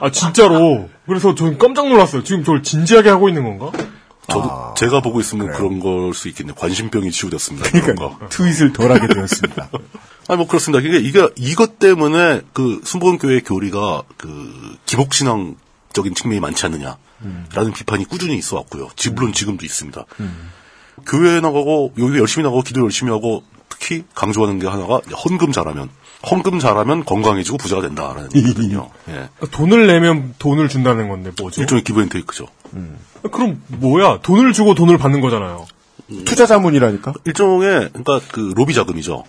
[0.00, 0.88] 아 진짜로.
[1.06, 2.22] 그래서 저는 깜짝 놀랐어요.
[2.24, 3.76] 지금 저를 진지하게 하고 있는 건가?
[4.30, 6.54] 저도 제가 보고 있으면 그런 걸 수 있겠네요.
[6.54, 7.70] 관심병이 치유됐습니다.
[7.70, 9.68] 그러니까 트윗을 덜 하게 되었습니다.
[10.28, 10.86] 아니 뭐 그렇습니다.
[10.86, 18.56] 이게 이게 이것 때문에 그 순복음교회 교리가 그 기복신앙적인 측면이 많지 않느냐라는 비판이 꾸준히 있어
[18.56, 18.88] 왔고요.
[18.96, 20.04] 지- 물론 지금도 있습니다.
[21.06, 25.88] 교회 나가고 여기 열심히 나가고 기도 열심히 하고 특히 강조하는 게 하나가 헌금 잘하면
[26.28, 28.90] 헌금 잘하면 건강해지고 부자가 된다라는 얘기거든요.
[29.08, 29.28] 예.
[29.50, 31.60] 돈을 내면 돈을 준다는 건데 뭐죠?
[31.60, 32.46] 일종의 기브앤테이크죠.
[33.32, 34.20] 그럼 뭐야?
[34.22, 35.66] 돈을 주고 돈을 받는 거잖아요.
[36.24, 37.12] 투자 자문이라니까.
[37.24, 39.24] 일종의 그러니까 그 로비 자금이죠.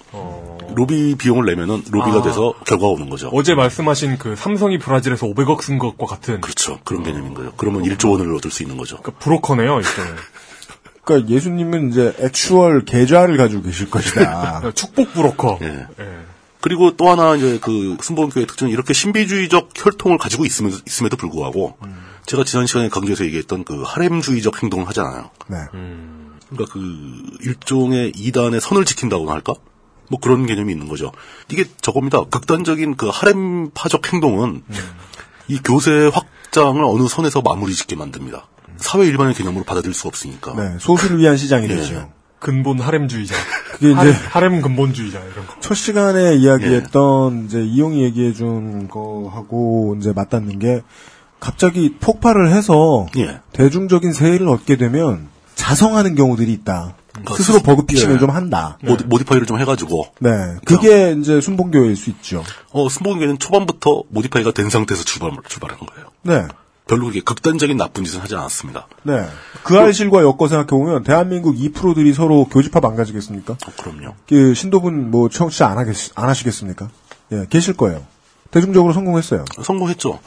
[0.75, 2.21] 로비 비용을 내면은 로비가 아.
[2.21, 3.29] 돼서 결과가 오는 거죠.
[3.33, 6.79] 어제 말씀하신 그 삼성이 브라질에서 500억 쓴 것과 같은 그렇죠.
[6.83, 7.53] 그런 개념인 거예요.
[7.57, 8.97] 그러면 1조 원을 얻을 수 있는 거죠.
[8.97, 10.13] 그러니까 브로커네요, 일종의.
[11.03, 14.71] 그러니까 예수님은 이제 액추얼 계좌를 가지고 계실 것이다.
[14.75, 15.59] 축복 브로커.
[15.61, 15.87] 예.
[16.61, 21.77] 그리고 또 하나 이제 그 순복음교회 특징은 이렇게 신비주의적 혈통을 가지고 있음에도, 있음에도 불구하고
[22.25, 25.29] 제가 지난 시간에 강조해서 얘기했던 그 하렘주의적 행동을 하잖아요.
[25.47, 25.57] 네.
[26.49, 29.53] 그러니까 그 일종의 이단의 선을 지킨다고나 할까?
[30.09, 31.11] 뭐 그런 개념이 있는 거죠.
[31.49, 32.23] 이게 저겁니다.
[32.25, 34.63] 극단적인 그 하렘파적 행동은
[35.47, 38.47] 이 교세의 확장을 어느 선에서 마무리 짓게 만듭니다.
[38.77, 40.53] 사회 일반의 개념으로 받아들일 수 없으니까.
[40.55, 41.75] 네, 소수를 위한 시장이 예.
[41.75, 42.11] 되죠.
[42.39, 43.35] 근본 하렘주의자.
[43.73, 45.53] 그게 이제 하렘, 근본주의자 이런 거.
[45.59, 50.81] 첫 시간에 이야기했던 이제 이용이 얘기해 준 거하고 이제 맞닿는 게
[51.39, 53.39] 갑자기 폭발을 해서 예.
[53.53, 56.95] 대중적인 세해를 얻게 되면 자성하는 경우들이 있다.
[57.25, 58.19] 그 스스로 스- bug fixing을 예.
[58.19, 58.77] 좀 한다.
[58.83, 60.29] modi, modify를 좀 해가지고 네,
[60.65, 62.43] 그게 이제 순복음교회일 수 있죠.
[62.71, 66.07] 어, 순복음교회는 초반부터 modify가 된 상태에서 출발, 출발하는 거예요.
[66.23, 66.47] 네,
[66.89, 68.87] 별로 그렇게 극단적인 나쁜 짓은 하지 않았습니다.
[69.03, 69.29] 네.
[69.63, 73.53] 그 알싫과 엮어 생각해 보면 대한민국 2%들이 서로 교집합 안 가지겠습니까?
[73.53, 74.15] 어, 그럼요.
[74.27, 76.89] 그 신도분 뭐 청취자 안 하겠 안 하시겠습니까?
[77.31, 78.05] 예, 계실 거예요.
[78.49, 79.45] 대중적으로 성공했어요.
[79.61, 80.19] 성공했죠.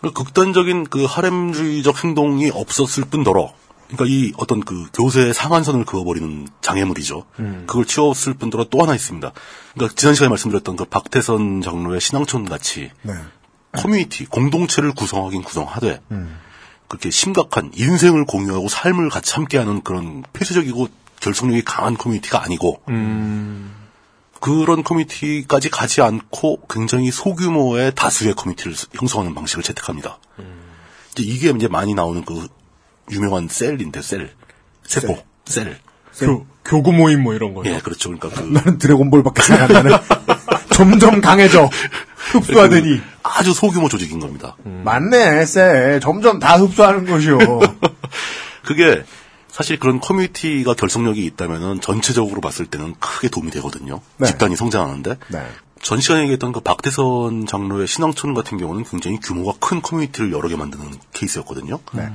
[0.00, 3.52] 그 극단적인 그 하렘주의적 행동이 없었을 뿐더러,
[3.86, 7.24] 그러니까 이 어떤 그 교세의 상한선을 그어버리는 장애물이죠.
[7.68, 9.30] 그걸 치웠을 뿐더러 또 하나 있습니다.
[9.74, 13.14] 그러니까 지난 시간에 말씀드렸던 그 박태선 장로의 신앙촌 같이 네.
[13.72, 16.00] 커뮤니티, 공동체를 구성하긴 구성하되,
[16.88, 20.88] 그렇게 심각한 인생을 공유하고 삶을 같이 함께하는 그런 폐쇄적이고
[21.20, 22.82] 결속력이 강한 커뮤니티가 아니고,
[24.40, 30.18] 그런 커뮤니티까지 가지 않고 굉장히 소규모의 다수의 커뮤니티를 형성하는 방식을 채택합니다.
[31.12, 32.48] 이제 이게 이제 많이 나오는 그
[33.10, 34.34] 유명한 셀인데 셀,
[34.84, 35.78] 세포, 셀.
[36.18, 37.72] 교, 교구 모임 뭐 이런 거요.
[37.72, 38.10] 예, 그렇죠.
[38.10, 39.96] 그러니까 그 나는 드래곤볼밖에 생각 안 나네.
[40.72, 41.68] 점점 강해져.
[42.32, 43.00] 흡수하더니.
[43.22, 44.56] 아주 소규모 조직인 겁니다.
[44.64, 46.00] 맞네, 쎄.
[46.02, 47.38] 점점 다 흡수하는 것이요.
[48.64, 49.04] 그게
[49.48, 54.00] 사실 그런 커뮤니티가 결속력이 있다면은 전체적으로 봤을 때는 크게 도움이 되거든요.
[54.16, 54.26] 네.
[54.26, 55.46] 집단이 성장하는데 네.
[55.82, 60.56] 전 시간에 얘기했던 그 박대선 장로의 신앙촌 같은 경우는 굉장히 규모가 큰 커뮤니티를 여러 개
[60.56, 61.80] 만드는 케이스였거든요.
[61.92, 62.08] 네.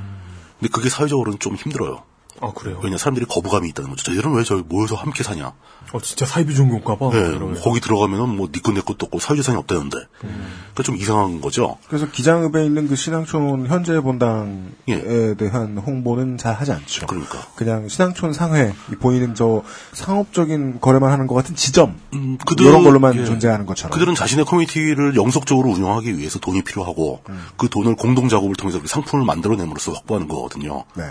[0.60, 2.04] 근데 그게 사회적으로는 좀 힘들어요.
[2.42, 2.80] 아 그래요.
[2.84, 4.04] 왜냐 사람들이 거부감이 있다는 거죠.
[4.04, 5.54] 저희들은 왜 저기 모여서 함께 사냐?
[5.94, 7.10] 어 진짜 사이비 종교인가 봐.
[7.12, 7.62] 네, 이러면서.
[7.64, 9.98] 거기 들어가면은 뭐 니꺼 내 것도 없고 사회재산이 없다는데.
[10.20, 11.78] 그러니까 좀 이상한 거죠.
[11.88, 14.52] 그래서 기장읍에 있는 그 신앙촌 현재 본당에
[14.90, 15.36] 예.
[15.36, 17.08] 대한 홍보는 잘 하지 않죠.
[17.08, 17.40] 그러니까.
[17.56, 21.96] 그냥 신앙촌 상회, 이 보이는 저 상업적인 거래만 하는 것 같은 지점.
[22.14, 23.26] 음, 이런 걸로만 예.
[23.26, 23.92] 존재하는 것처럼.
[23.94, 27.46] 그들은 자신의 커뮤니티를 영속적으로 운영하기 위해서 돈이 필요하고 음.
[27.56, 30.84] 그 돈을 공동 작업을 통해서 그 상품을 만들어냄으로써 확보하는 거거든요.
[30.96, 31.04] 네.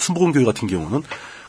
[0.00, 1.02] 순복음 교회 같은 경우는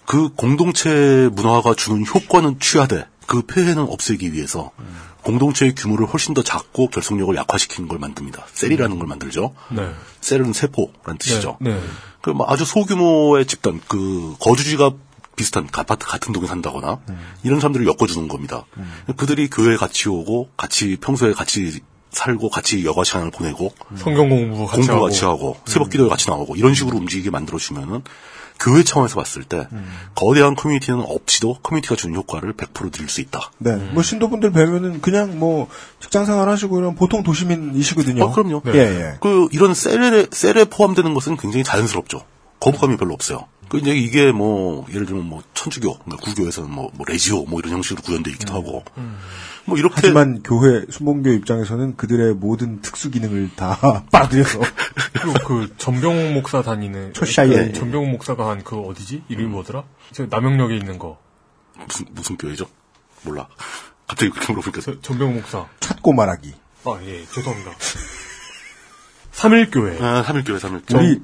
[0.06, 4.98] 그 공동체 문화가 주는 효과는 취하되 그 폐해는 없애기 위해서 음.
[5.22, 8.46] 공동체의 규모를 훨씬 더 작고 결속력을 약화시키는 걸 만듭니다.
[8.54, 9.54] 셀이라는 걸 만들죠.
[9.70, 9.90] 네.
[10.20, 11.58] 셀은 세포라는 뜻이죠.
[11.62, 11.76] 네.
[11.76, 11.82] 네.
[12.22, 14.92] 그뭐 아주 소규모의 집단, 그 거주지가
[15.36, 17.00] 비슷한 아파트 같은 동에 산다거나
[17.44, 18.66] 이런 사람들을 엮어주는 겁니다.
[19.16, 21.80] 그들이 교회에 같이 오고 같이 평소에 같이
[22.12, 25.06] 살고 같이 여가 시간을 보내고 성경 공부 같이 공부 하고.
[25.06, 28.04] 같이 하고 새벽 기도에 같이 나오고 이런 식으로 움직이게 만들어 주면은
[28.62, 29.68] 교회 차원에서 봤을 때
[30.14, 33.52] 거대한 커뮤니티는 없이도 커뮤니티가 주는 효과를 100% 드릴 수 있다.
[33.58, 33.76] 네.
[33.76, 35.68] 뭐 신도분들 뵈면은 그냥 뭐
[36.00, 38.24] 직장 생활 하시고 이런 보통 도시민이시거든요.
[38.24, 38.62] 어, 그럼요.
[38.68, 39.18] 예, 예.
[39.20, 42.24] 그 이런 셀에 셀에 포함되는 것은 굉장히 자연스럽죠.
[42.60, 43.48] 거부감이 별로 없어요.
[43.68, 47.74] 그 이제 이게 뭐 예를 들면 뭐 천주교, 그러니까 구교에서는 뭐, 뭐 레지오 뭐 이런
[47.74, 48.84] 형식으로 구현돼 있기도 하고
[49.66, 54.60] 뭐 이렇게 하지만 교회 순봉교 입장에서는 그들의 모든 특수 기능을 다 빨아들여서
[55.14, 57.68] 그리고 그 전병욱 목사 다니는 초샤이에.
[57.68, 59.24] 그 전병욱 목사가 한 그 어디지?
[59.30, 59.84] 이름이 뭐더라?
[60.14, 61.20] 저 남영역에 있는 거.
[61.86, 62.66] 무슨 무슨 교회죠?
[63.24, 63.48] 몰라.
[64.08, 65.68] 갑자기 그렇게 물어보니까 저, 전병욱 목사.
[65.80, 66.54] 찾고 말하기.
[66.86, 67.72] 아 예, 죄송합니다.
[69.32, 69.98] 삼일교회.
[70.04, 71.00] 아, 삼일교회 삼일교회.
[71.04, 71.22] 우리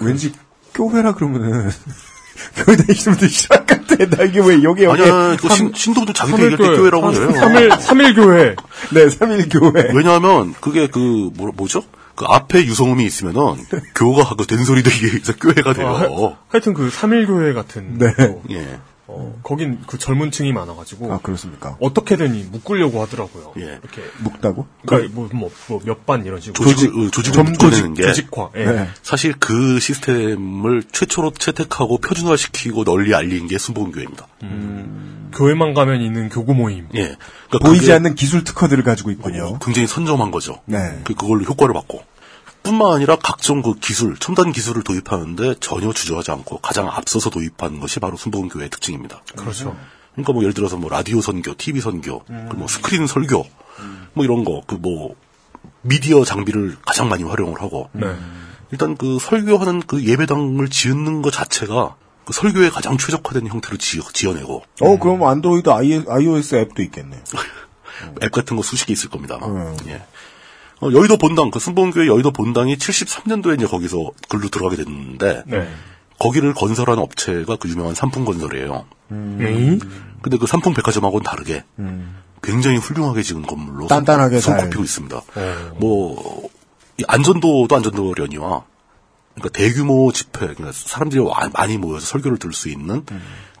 [0.00, 0.32] 왠지
[0.74, 1.70] 교회라 그러면은
[2.56, 4.16] 교회 다니시는 분들 싫어할 것 같아.
[4.16, 7.28] 나 이게 왜 여기 여기 아니야, 그 신, 신도도 자기도 얘기할 때 교회라고 그래요.
[7.28, 8.56] 3일, 3일 교회.
[8.92, 9.90] 네, 3일 교회.
[9.94, 11.82] 왜냐하면 그게 그 뭐, 뭐죠?
[12.14, 13.56] 그 앞에 유성음이 있으면은
[13.94, 15.88] 교가 그 된소리 되기 위해서 교회가 돼요.
[15.88, 17.98] 아, 하 여튼 그 3일 교회 같은.
[17.98, 18.12] 네.
[18.12, 18.42] 거.
[18.50, 18.78] 예.
[19.12, 21.12] 어, 거긴 그 젊은 층이 많아가지고.
[21.12, 21.76] 아, 그렇습니까?
[21.80, 23.52] 어떻게든 이 묶으려고 하더라고요.
[23.58, 23.62] 예.
[23.62, 24.02] 이렇게.
[24.18, 24.66] 묵다고?
[24.86, 26.64] 그러니까 뭐, 뭐, 뭐, 몇 반 이런 식으로.
[26.70, 28.50] 조직, 어, 조직을 묶어내는 게 조직화.
[28.56, 28.64] 예.
[28.64, 28.88] 네.
[29.02, 34.26] 사실 그 시스템을 최초로 채택하고 표준화시키고 널리 알린 게 순복음교회입니다.
[35.34, 36.88] 교회만 가면 있는 교구 모임.
[36.94, 37.16] 예.
[37.48, 39.58] 그러니까 보이지 않는 기술 특허들을 가지고 있군요.
[39.60, 40.60] 굉장히 선점한 거죠.
[40.66, 41.00] 네.
[41.04, 42.02] 그 그걸로 효과를 받고.
[42.62, 48.00] 뿐만 아니라 각종 그 기술, 첨단 기술을 도입하는데 전혀 주저하지 않고 가장 앞서서 도입한 것이
[48.00, 49.22] 바로 순복음교회의 특징입니다.
[49.36, 49.76] 그렇죠.
[50.12, 53.46] 그러니까 뭐 예를 들어서 뭐 라디오 선교, TV 선교, 그리고 뭐 스크린 설교,
[54.14, 55.14] 뭐 이런 거, 그 뭐
[55.82, 58.14] 미디어 장비를 가장 많이 활용을 하고 네.
[58.70, 64.62] 일단 그 설교하는 그 예배당을 지은 것 자체가 그 설교에 가장 최적화된 형태로 지, 지어내고
[64.82, 67.16] 어, 그럼 안드로이드 I, iOS 앱도 있겠네.
[68.22, 69.38] 앱 같은 거 수식이 있을 겁니다.
[69.42, 69.76] 음.
[69.88, 70.02] 예.
[70.80, 75.68] 어, 여의도 본당, 그 순복음교회 여의도 본당이 73년도에 이제 거기서 글로 들어가게 됐는데, 네.
[76.18, 78.86] 거기를 건설한 업체가 그 유명한 삼풍 건설이에요.
[79.08, 79.78] 네.
[80.22, 81.64] 근데 그 삼풍 백화점하고는 다르게
[82.42, 84.54] 굉장히 훌륭하게 지은 건물로 단단하게 손-.
[84.58, 85.22] 손꼽히고 있습니다.
[85.76, 86.48] 뭐,
[86.98, 88.64] 이 안전도도 안전도련이와
[89.34, 93.04] 그러니까 대규모 집회, 그러니까 사람들이 와- 많이 모여서 설교를 들을 수 있는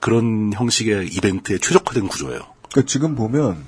[0.00, 2.40] 그런 형식의 이벤트에 최적화된 구조예요.
[2.70, 3.64] 그러니까 지금 보면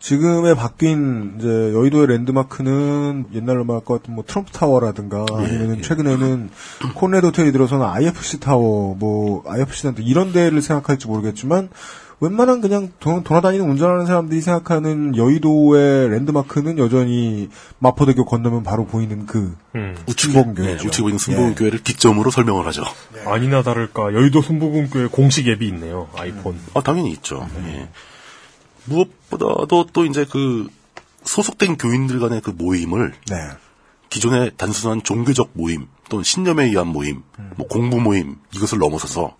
[0.00, 5.82] 지금의 바뀐 이제 여의도의 랜드마크는 옛날로 말할 것 같은 뭐 트럼프 타워라든가 아니면은 예.
[5.82, 6.50] 최근에는
[6.94, 11.68] 콘래드 호텔이 들어서는 IFC 타워 뭐 IFC 센터 이런 데를 생각할지 모르겠지만
[12.20, 19.54] 웬만한 그냥 도, 돌아다니는 운전하는 사람들이 생각하는 여의도의 랜드마크는 여전히 마포대교 건너면 바로 보이는 그
[19.74, 19.96] 음.
[20.06, 20.82] 우측에, 순복음교회죠.
[20.82, 22.82] 네, 우측에 보이는 순복음교회를 뒷점으로 설명을 하죠.
[23.26, 26.08] 아니나 다를까 여의도 순복음교회 공식 앱이 있네요.
[26.14, 26.58] 아이폰.
[26.74, 27.48] 아, 당연히 있죠.
[27.66, 27.88] 예.
[28.90, 30.68] 무엇보다도 또 이제 그
[31.24, 33.36] 소속된 교인들 간의 그 모임을 네.
[34.10, 37.22] 기존의 단순한 종교적 모임 또는 신념에 의한 모임,
[37.56, 39.36] 뭐 공부 모임 이것을 넘어서서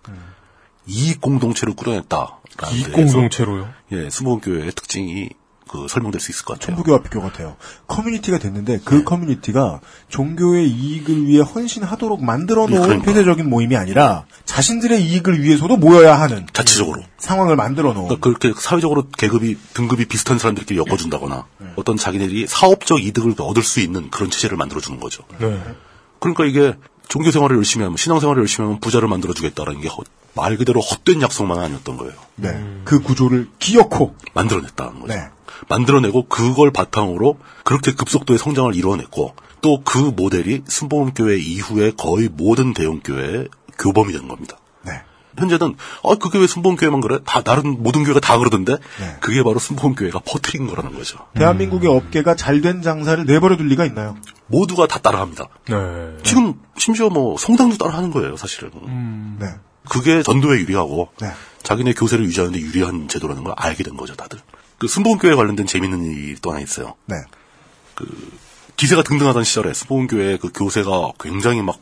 [0.87, 2.39] 이익 공동체를 꾸려냈다.
[2.73, 3.69] 이익 공동체로요.
[3.91, 5.29] 예, 수목교회의 특징이
[5.71, 6.75] 그 설명될 수 있을 것 같아요.
[6.75, 7.55] 천부교와 비교 같아요.
[7.87, 9.79] 커뮤니티가 됐는데 그 커뮤니티가
[10.09, 13.05] 종교의 이익을 위해 헌신하도록 만들어 놓은 그러니까.
[13.05, 17.01] 폐쇄적인 모임이 아니라 자신들의 이익을 위해서도 모여야 하는 자체적으로.
[17.17, 21.45] 상황을 만들어 놓은 그러니까 그렇게 사회적으로 계급이 등급이 비슷한 사람들끼리 엮어준다거나
[21.77, 25.23] 어떤 자기네들이 사업적 이득을 얻을 수 있는 그런 체제를 만들어 주는 거죠.
[25.39, 25.57] 네.
[26.19, 26.75] 그러니까 이게
[27.11, 29.89] 종교 생활을 열심히 하면 신앙 생활을 열심히 하면 부자를 만들어 주겠다라는 게
[30.33, 32.13] 말 그대로 헛된 약속만은 아니었던 거예요.
[32.37, 32.49] 네.
[32.85, 35.13] 그 구조를 기어코 만들어냈다는 거죠.
[35.13, 35.27] 네.
[35.67, 43.49] 만들어내고 그걸 바탕으로 그렇게 급속도의 성장을 이뤄냈고 또 그 모델이 순복음교회 이후에 거의 모든 대형교회의
[43.77, 44.57] 교범이 된 겁니다.
[44.83, 44.93] 네.
[45.37, 47.19] 현재는 아 그게 왜 순복음교회만 그래?
[47.25, 49.15] 다 다른 모든 교회가 다 그러던데 네.
[49.19, 51.19] 그게 바로 순복음교회가 퍼뜨린 거라는 거죠.
[51.35, 54.15] 대한민국의 업계가 잘 된 장사를 내버려 둘 리가 있나요?
[54.51, 55.47] 모두가 다 따라합니다.
[55.67, 56.17] 네.
[56.23, 58.71] 지금 심지어 뭐 성당도 따라하는 거예요, 사실은.
[59.39, 59.47] 네.
[59.89, 61.31] 그게 전도에 유리하고 네.
[61.63, 64.39] 자기네 교세를 유지하는데 유리한 제도라는 걸 알게 된 거죠, 다들.
[64.77, 66.95] 그 순복음교회 관련된 재밌는 일이 또 하나 있어요.
[67.05, 67.15] 네.
[68.77, 71.79] 기세가 등등하던 시절에 순복음교회 그 교세가 굉장히 막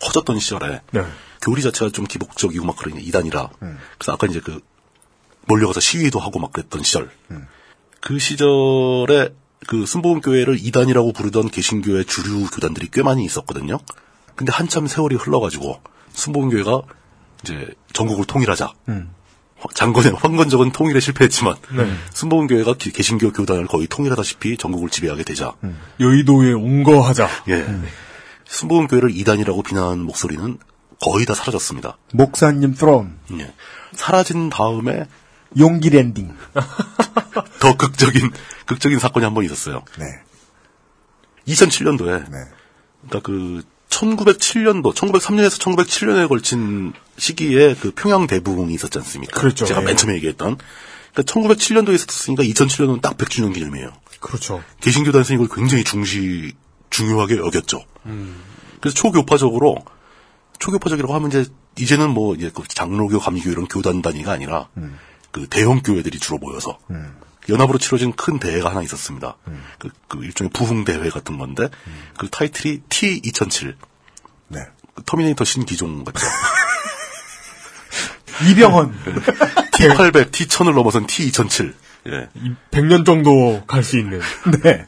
[0.00, 1.02] 커졌던 시절에 네.
[1.42, 3.48] 교리 자체가 좀 기복적이고 막 그러냐 이단이라.
[3.58, 4.60] 그래서 아까 이제 그
[5.46, 7.10] 몰려가서 시위도 하고 막 그랬던 시절.
[8.00, 9.34] 그 시절에
[9.66, 13.78] 그 순복음 교회를 이단이라고 부르던 개신교회 주류 교단들이 꽤 많이 있었거든요.
[14.36, 15.80] 근데 한참 세월이 흘러가지고
[16.12, 16.82] 순복음 교회가
[17.42, 18.72] 이제 전국을 통일하자.
[19.74, 21.56] 장건의 황건적은 통일에 실패했지만
[22.14, 25.54] 순복음 교회가 기- 개신교 교단을 거의 통일하다시피 전국을 지배하게 되자
[25.98, 27.28] 여의도에 온거하자.
[27.48, 27.66] 예.
[28.46, 30.58] 순복음 교회를 이단이라고 비난하는 목소리는
[31.04, 31.98] 거의 다 사라졌습니다.
[32.12, 33.52] 목사님 트론 예.
[33.94, 35.06] 사라진 다음에
[35.58, 36.32] 용기 랜드.
[37.78, 38.30] 더 극적인
[38.66, 39.84] 극적인 사건이 한 번 있었어요.
[39.98, 40.04] 네.
[41.46, 42.38] 2007년도에 네.
[43.08, 49.40] 그러니까 그 1907년도, 1903년에서 1907년에 걸친 시기에 그 평양 대부흥이 있었지 않습니까?
[49.40, 49.64] 그렇죠.
[49.64, 49.84] 제가 예.
[49.86, 50.58] 맨 처음에 얘기했던.
[51.14, 53.92] 그러니까 1907년도에 있었으니까 2007년은 딱 100주년 기념이에요.
[54.20, 54.62] 그렇죠.
[54.82, 56.52] 개신교단에서 이걸 굉장히 중시,
[56.90, 57.84] 중요하게 여겼죠.
[58.06, 58.42] 음.
[58.80, 59.76] 그래서 초교파적으로,
[60.58, 61.46] 초교파적이라고 하면 이제,
[61.78, 64.68] 이제는 뭐, 이제 그 장로교, 감리교 이런 교단 단위가 아니라,
[65.30, 66.78] 그 대형 교회들이 주로 모여서,
[67.48, 69.36] 연합으로 치러진 큰 대회가 하나 있었습니다.
[69.78, 71.68] 그, 그 일종의 부흥 대회 같은 건데,
[72.18, 73.74] 그 타이틀이 T2007.
[74.48, 74.60] 네.
[74.94, 76.26] 그 터미네이터 신기종 같죠.
[78.50, 78.94] 이병헌.
[79.72, 81.74] T800, T1000을 넘어선 T2007.
[82.08, 82.28] 예.
[82.70, 84.20] 100년 정도 갈 수 있는.
[84.62, 84.86] 네.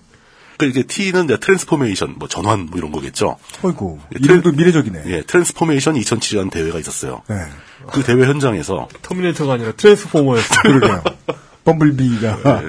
[0.57, 3.38] 그 이제 T는 이제 transformation, 뭐 전환 뭐 이런 거겠죠.
[3.62, 5.03] 어이구 예, 이름도 미래적이네.
[5.07, 7.23] 예, transformation 2007이라는 대회가 있었어요.
[7.29, 7.37] 네.
[7.90, 10.55] 그 대회 현장에서 터미네이터가 아니라 트랜스포머였어.
[10.62, 11.03] 그러게요.
[11.64, 12.62] 범블비가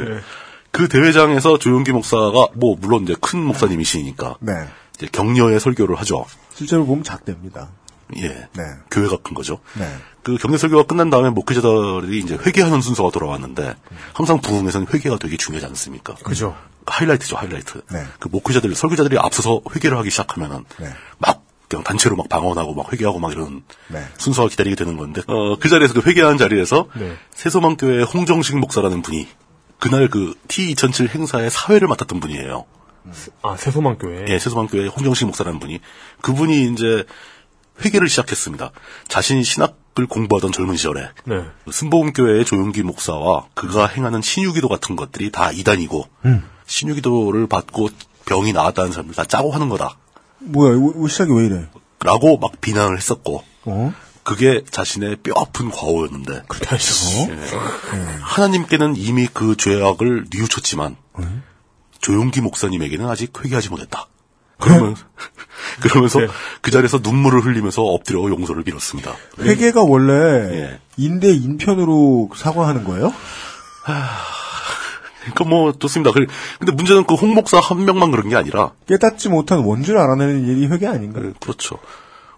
[0.72, 4.54] 그 대회장에서 조용기 목사가 뭐 물론 이제 큰 목사님이시니까 네.
[4.96, 6.26] 이제 격려의 설교를 하죠.
[6.54, 7.70] 실제로 보면 작대입니다.
[8.18, 8.28] 예.
[8.28, 8.64] 네.
[8.90, 9.60] 교회가 큰 거죠.
[9.78, 9.86] 네.
[10.24, 13.76] 그 격려 설교가 끝난 다음에 목회자들이 이제 회개하는 순서가 돌아왔는데
[14.14, 16.16] 항상 부흥에서는 회개가 되게 중요하지 않습니까?
[16.16, 16.56] 그죠.
[16.86, 17.82] 하이라이트죠, 하이라이트.
[17.92, 18.04] 네.
[18.20, 20.88] 그 목회자들, 설교자들이 앞서서 회개를 하기 시작하면은 네.
[21.18, 21.41] 막
[21.72, 24.04] 그냥 단체로 막 방언하고 막 회개하고 막 이런 네.
[24.18, 27.16] 순서가 기다리게 되는 건데 어, 그 자리에서 그 회개하는 자리에서 네.
[27.32, 29.26] 세소망교회 홍정식 목사라는 분이
[29.80, 32.66] 그날 그 T2007 행사의 사회를 맡았던 분이에요.
[33.42, 34.26] 아, 세소망교회.
[34.28, 35.80] 예, 세소망교회 홍정식 목사라는 분이
[36.22, 37.06] 그분이 이제
[37.84, 38.72] 회개를 시작했습니다.
[39.08, 41.46] 자신이 신학을 공부하던 젊은 시절에 네.
[41.72, 46.06] 순복음교회의 조용기 목사와 그가 행하는 신유기도 같은 것들이 다 이단이고
[46.68, 47.90] 신유기도를 받고
[48.26, 49.98] 병이 나았다는 사람들 다 짜고 하는 거다.
[50.42, 51.68] 뭐야 이거 시작이 왜 이래?
[52.04, 53.94] 라고 막 비난을 했었고 어?
[54.24, 56.96] 그게 자신의 뼈 아픈 과오였는데 그렇다죠.
[57.30, 57.38] 예.
[58.22, 60.96] 하나님께는 이미 그 죄악을 뉘우쳤지만
[62.00, 64.08] 조용기 목사님에게는 아직 회개하지 못했다.
[64.60, 65.04] 그러면서,
[65.82, 66.28] 그러면서 네.
[66.62, 69.16] 그 자리에서 눈물을 흘리면서 엎드려 용서를 빌었습니다.
[69.40, 70.80] 회계가 원래 예.
[70.98, 73.12] 인대 인편으로 사과하는 거예요?
[75.22, 76.12] 그러니까 뭐 좋습니다.
[76.12, 76.26] 그-
[76.60, 80.68] 근데 문제는 그 홍 목사 한 명만 그런 게 아니라 깨닫지 못한 원죄를 알아내는 일이
[80.68, 81.22] 회계 아닌가?
[81.24, 81.78] 예, 그렇죠.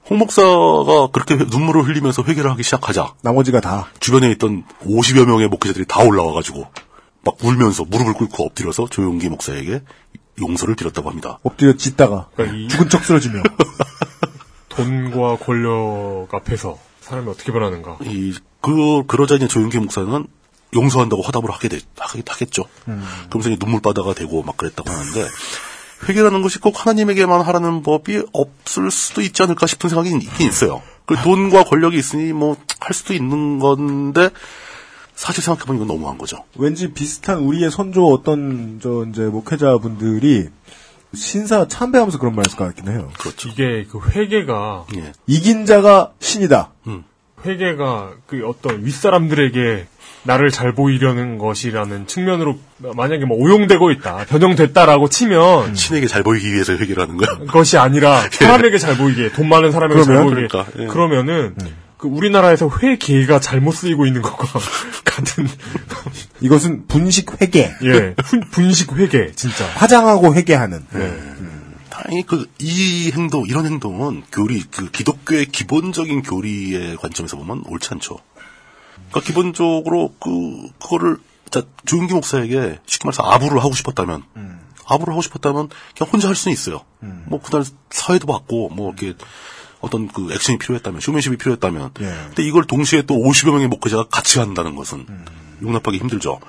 [0.10, 5.48] 홍 목사가 그렇게 회- 눈물을 흘리면서 회개를 하기 시작하자 나머지가 다 주변에 있던 50여 명의
[5.48, 6.68] 목회자들이 다 올라와가지고
[7.26, 9.82] 막 울면서 무릎을 꿇고 엎드려서 조용기 목사에게
[10.42, 11.40] 용서를 빌었다고 합니다.
[11.44, 13.44] 엎드려 짓다가 그러니까 이 죽은 척 쓰러지며
[14.70, 17.98] 돈과 권력 앞에서 사람이 어떻게 변하는가.
[18.04, 20.26] 이, 그, 그러자 이제 조용기 목사는
[20.74, 22.66] 용서한다고 화답을 하게 되, 하겠, 하겠죠.
[22.86, 25.28] 그러면서 이제 눈물바다가 되고 막 그랬다고 하는데,
[26.08, 30.82] 회개라는 것이 꼭 하나님에게만 하라는 법이 없을 수도 있지 않을까 싶은 생각이 있긴 있어요.
[31.06, 34.30] 그 돈과 권력이 있으니 뭐, 할 수도 있는 건데,
[35.16, 36.44] 사실 생각해보면 이건 너무한 거죠.
[36.58, 40.50] 왠지 비슷한 우리의 선조 어떤 저 이제 목회자분들이
[41.14, 43.12] 신사 참배하면서 그런 말 했을 것 같긴 해요.
[43.20, 43.48] 그렇죠.
[43.50, 45.14] 이게 그 회계가 예.
[45.28, 46.72] 이긴 자가 신이다.
[47.46, 49.88] 회계가 그 어떤 윗사람들에게
[50.24, 52.58] 나를 잘 보이려는 것이라는 측면으로
[52.96, 57.38] 만약에 뭐 오용되고 있다, 변형됐다라고 치면 신에게 잘 보이기 위해서 회개를 하는 거야.
[57.40, 60.34] 그것이 아니라 사람에게 잘 보이게, 돈 많은 사람에게 잘 그러면?
[60.34, 60.48] 보이게.
[60.48, 60.88] 그러니까, 예.
[60.88, 61.56] 그러면은
[61.98, 64.60] 그 우리나라에서 회계가 잘못 쓰이고 있는 것과
[65.04, 65.48] 같은
[66.42, 67.72] 이것은 분식 회계.
[67.84, 69.66] 예 분- 분식 회계 진짜.
[69.76, 70.86] 화장하고 회계하는.
[71.90, 78.18] 다행히 그, 이 행동, 이런 행동은 교리, 그 기독교의 기본적인 교리의 관점에서 보면 옳지 않죠.
[79.14, 81.18] 그러니까 기본적으로 그, 그거를,
[81.50, 84.24] 자, 조윤기 목사에게 쉽게 말해서 아부를 하고 싶었다면,
[84.86, 86.82] 아부를 하고 싶었다면 그냥 혼자 할 수는 있어요.
[87.28, 89.16] 뭐 그날 사회도 받고, 뭐 이렇게
[89.80, 91.92] 어떤 그 액션이 필요했다면, 쇼맨십이 필요했다면.
[92.02, 92.06] 예.
[92.06, 95.06] 근데 이걸 동시에 또 50여 명의 목회자가 같이 한다는 것은
[95.62, 96.40] 용납하기 힘들죠.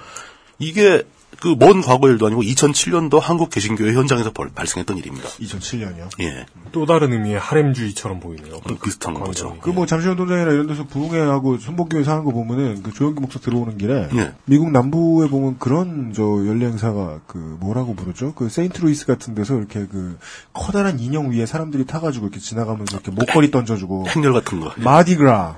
[0.59, 1.03] 이게
[1.41, 5.29] 그 먼 과거 일도 아니고 2007년도 한국 개신교회 현장에서 벌- 발생했던 일입니다.
[5.29, 6.09] 2007년이요.
[6.21, 6.47] 예.
[6.73, 8.61] 또 다른 의미의 하렘주의처럼 보이네요.
[8.67, 9.51] 그 비슷한 거죠.
[9.51, 9.61] 광경이.
[9.75, 14.09] 그뭐 잠실 운동장이나 이런 데서 부흥회하고 순복음교회 하는 거 보면은 그 조용기 목사 들어오는 길에
[14.15, 14.33] 예.
[14.47, 18.35] 미국 남부에 보면 그런 저 연례 행사가 그 뭐라고 부르죠?
[18.35, 20.19] 그 세인트루이스 같은 데서 이렇게 그
[20.53, 24.73] 커다란 인형 위에 사람들이 타가지고 이렇게 지나가면서 이렇게 목걸이 던져주고 행렬 같은 거.
[24.77, 25.57] Mardi Gras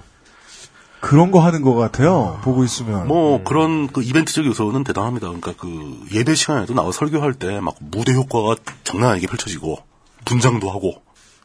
[1.00, 2.40] 그런 거 하는 것 같아요.
[2.42, 5.28] 보고 있으면 뭐 그런 그 이벤트적 요소는 대단합니다.
[5.28, 9.78] 그러니까 그 예배 시간에도 나와 설교할 때 막 무대 효과가 장난 아니게 펼쳐지고
[10.24, 11.02] 분장도 하고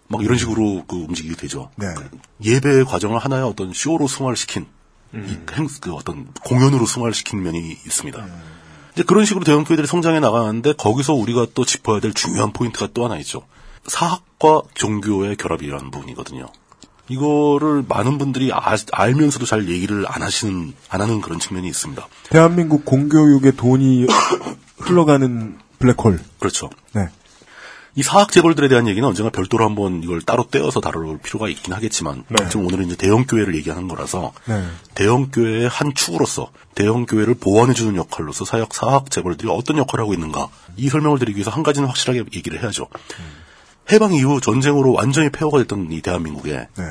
[0.08, 1.70] 막 이런 식으로 그 움직이게 되죠.
[1.76, 1.88] 네.
[2.44, 4.66] 예배 과정을 하나의 어떤 쇼로 승화시킨
[5.14, 8.26] 이 행, 그 어떤 공연으로 승화시킨 면이 있습니다.
[8.94, 13.06] 이제 그런 식으로 대형 교회들이 성장해 나가는데 거기서 우리가 또 짚어야 될 중요한 포인트가 또
[13.06, 13.44] 하나 있죠.
[13.88, 16.48] 사학과 종교의 결합이라는 부분이거든요.
[17.12, 22.08] 이거를 많은 분들이 아- 알면서도 잘 얘기를 안 하시는 안 하는 그런 측면이 있습니다.
[22.30, 24.08] 대한민국 공교육에 돈이
[24.78, 26.20] 흘러가는 블랙홀.
[26.40, 26.70] 그렇죠.
[26.94, 27.08] 네.
[27.94, 32.24] 이 사학 재벌들에 대한 얘기는 언젠가 별도로 한번 이걸 따로 떼어서 다룰 필요가 있긴 하겠지만
[32.30, 32.48] 네.
[32.50, 34.64] 지금 오늘은 이제 대형 교회를 얘기하는 거라서 네.
[34.96, 40.14] 대형 교회의 한 축으로서 대형 교회를 보완해 주는 역할로서 사역 사학 재벌들이 어떤 역할을 하고
[40.14, 40.48] 있는가
[40.78, 42.88] 이 설명을 드리기 위해서 한 가지는 확실하게 얘기를 해야죠.
[43.92, 46.84] 해방 이후 전쟁으로 완전히 폐허가 됐던 이 대한민국에 네.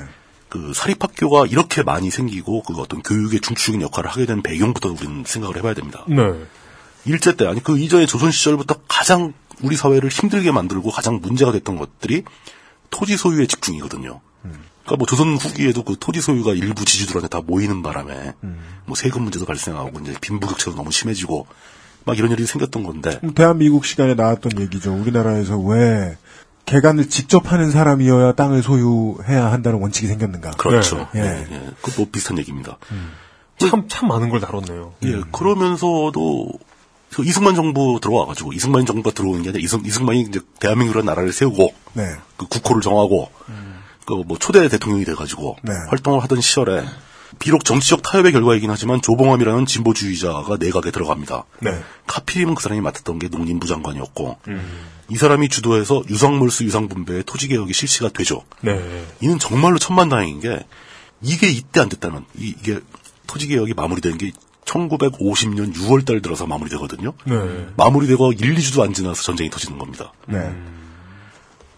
[0.48, 5.56] 그 사립학교가 이렇게 많이 생기고 그 어떤 교육의 중추적인 역할을 하게 된 배경부터 우리는 생각을
[5.56, 6.04] 해봐야 됩니다.
[6.08, 6.17] 네.
[7.04, 11.77] 일제 때 아니 그 이전의 조선 시절부터 가장 우리 사회를 힘들게 만들고 가장 문제가 됐던
[11.77, 12.25] 것들이
[12.90, 14.21] 토지 소유의 집중이거든요.
[14.83, 18.35] 그러니까 뭐 조선 후기에도 그 토지 소유가 일부 지주들한테 다 모이는 바람에
[18.87, 21.46] 뭐 세금 문제도 발생하고 이제 빈부격차도 너무 심해지고
[22.04, 24.94] 막 이런 일이 생겼던 건데 음, 대한민국 시간에 나왔던 얘기죠.
[24.94, 26.17] 우리나라에서 왜
[26.67, 30.52] 개간을 직접 하는 사람이어야 땅을 소유해야 한다는 원칙이 생겼는가.
[30.52, 31.08] 그렇죠.
[31.13, 31.21] 네.
[31.21, 31.61] 예, 예.
[31.83, 32.79] 그뭐 비슷한 얘기입니다.
[33.58, 34.94] 참, 참 많은 걸 다뤘네요.
[35.04, 36.48] 예, 그러면서도
[37.13, 41.75] 그 이승만 정부 들어와가지고 이승만 정부가 들어오는 게 아니라 이승, 이승만이 이제 대한민국이라는 나라를 세우고
[41.94, 42.04] 네.
[42.37, 43.31] 그 국호를 정하고
[44.06, 45.73] 그뭐 초대 대통령이 돼가지고 네.
[45.88, 46.85] 활동을 하던 시절에
[47.38, 51.44] 비록 정치적 타협의 결과이긴 하지만 조봉암이라는 진보주의자가 내각에 들어갑니다.
[51.60, 51.83] 네.
[52.06, 54.38] 카필이면 그 사람이 맡았던 게 농림부 장관이었고
[55.08, 58.44] 이 사람이 주도해서 유상몰수 유상분배의 토지개혁이 실시가 되죠.
[58.60, 59.04] 네.
[59.20, 60.64] 이는 정말로 천만다행인 게
[61.22, 62.81] 이게 이때 안 됐다면 이, 게
[63.26, 64.33] 토지개혁이 마무리된 게
[64.64, 67.12] 1950년 6월 달 들어서 마무리되거든요.
[67.24, 67.66] 네.
[67.76, 70.12] 마무리되고 1, 2주도 안 지나서 전쟁이 터지는 겁니다.
[70.26, 70.54] 네.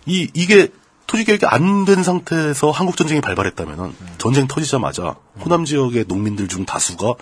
[0.06, 0.68] 이 이게
[1.12, 7.14] 토지개혁이 안 된 상태에서 한국 전쟁이 발발했다면은 전쟁 터지자마자 호남 지역의 농민들 중 다수가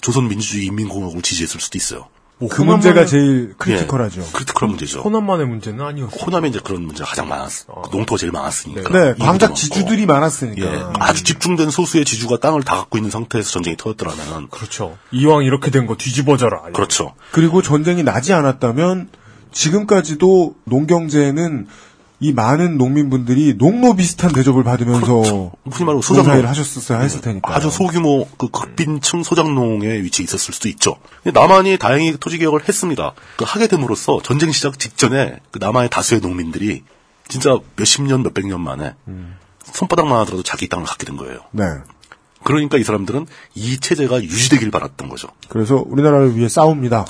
[0.00, 2.08] 조선 민주주의 인민공화국을 지지했을 수도 있어요.
[2.38, 4.20] 뭐 그 문제가 제일 critical하죠.
[4.20, 5.00] 예, critical한 문제죠.
[5.00, 6.20] 호남만의 문제는 아니었어요.
[6.20, 8.90] 호남에 이제 그런 문제가 가장 많았, 그 농토가 제일 많았으니까.
[8.90, 9.54] 네, 광작 많고.
[9.54, 10.66] 지주들이 많았으니까.
[10.66, 14.98] 예, 아주 집중된 소수의 지주가 땅을 다 갖고 있는 상태에서 전쟁이 터졌더라면 그렇죠.
[15.12, 16.72] 이왕 이렇게 된 거 뒤집어져라.
[16.74, 17.14] 그렇죠.
[17.32, 19.08] 그리고 전쟁이 나지 않았다면
[19.52, 21.68] 지금까지도 농경제는
[22.18, 26.24] 이 많은 농민분들이 농노 비슷한 대접을 받으면서 흔히 말하면 소장농.
[26.24, 27.54] 농사일을 하셨었어야 했을 테니까.
[27.54, 30.96] 아주 소규모 그 극빈층 소장농에 위치해 있었을 수도 있죠.
[31.24, 33.12] 남한이 다행히 토지 개혁을 했습니다.
[33.36, 36.84] 그 하게 됨으로써 전쟁 시작 직전에 그 남한의 다수의 농민들이
[37.28, 38.94] 진짜 몇십 년, 몇백 년 만에
[39.72, 41.40] 손바닥만 하더라도 자기 땅을 갖게 된 거예요.
[41.50, 41.64] 네.
[42.44, 45.28] 그러니까 이 사람들은 이 체제가 유지되길 바랐던 거죠.
[45.48, 47.04] 그래서 우리나라를 위해 싸웁니다.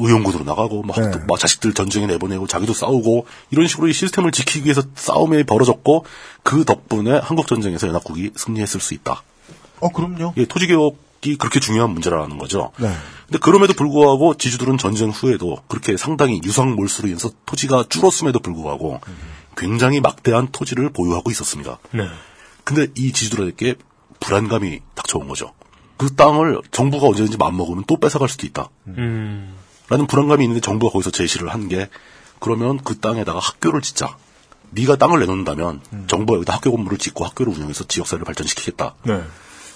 [0.00, 1.10] 의용군으로 나가고 막, 네.
[1.28, 6.04] 막 자식들 전쟁에 내보내고 자기도 싸우고 이런 식으로 이 시스템을 지키기 위해서 싸움이 벌어졌고
[6.42, 9.22] 그 덕분에 한국 전쟁에서 연합국이 승리했을 수 있다.
[9.80, 10.34] 어, 그럼요.
[10.36, 12.72] 예, 토지 개혁이 그렇게 중요한 문제라는 거죠.
[12.78, 12.90] 네.
[13.26, 19.00] 근데 그럼에도 불구하고 지주들은 전쟁 후에도 그렇게 상당히 유상 몰수로 인해서 토지가 줄었음에도 불구하고
[19.56, 21.78] 굉장히 막대한 토지를 보유하고 있었습니다.
[21.92, 22.08] 네.
[22.64, 23.76] 근데 이 지주들에게
[24.18, 25.52] 불안감이 닥쳐온 거죠.
[25.96, 28.70] 그 땅을 정부가 언제든지 맘먹으면 또 뺏어갈 수도 있다.
[28.88, 29.54] 음.
[29.90, 31.88] 라는 불안감이 있는데 정부가 거기서 제시를 한 게
[32.38, 34.16] 그러면 그 땅에다가 학교를 짓자.
[34.70, 38.94] 네가 땅을 내놓는다면 정부가 여기다 학교 건물을 짓고 학교를 운영해서 지역사회를 발전시키겠다.
[39.04, 39.20] 네.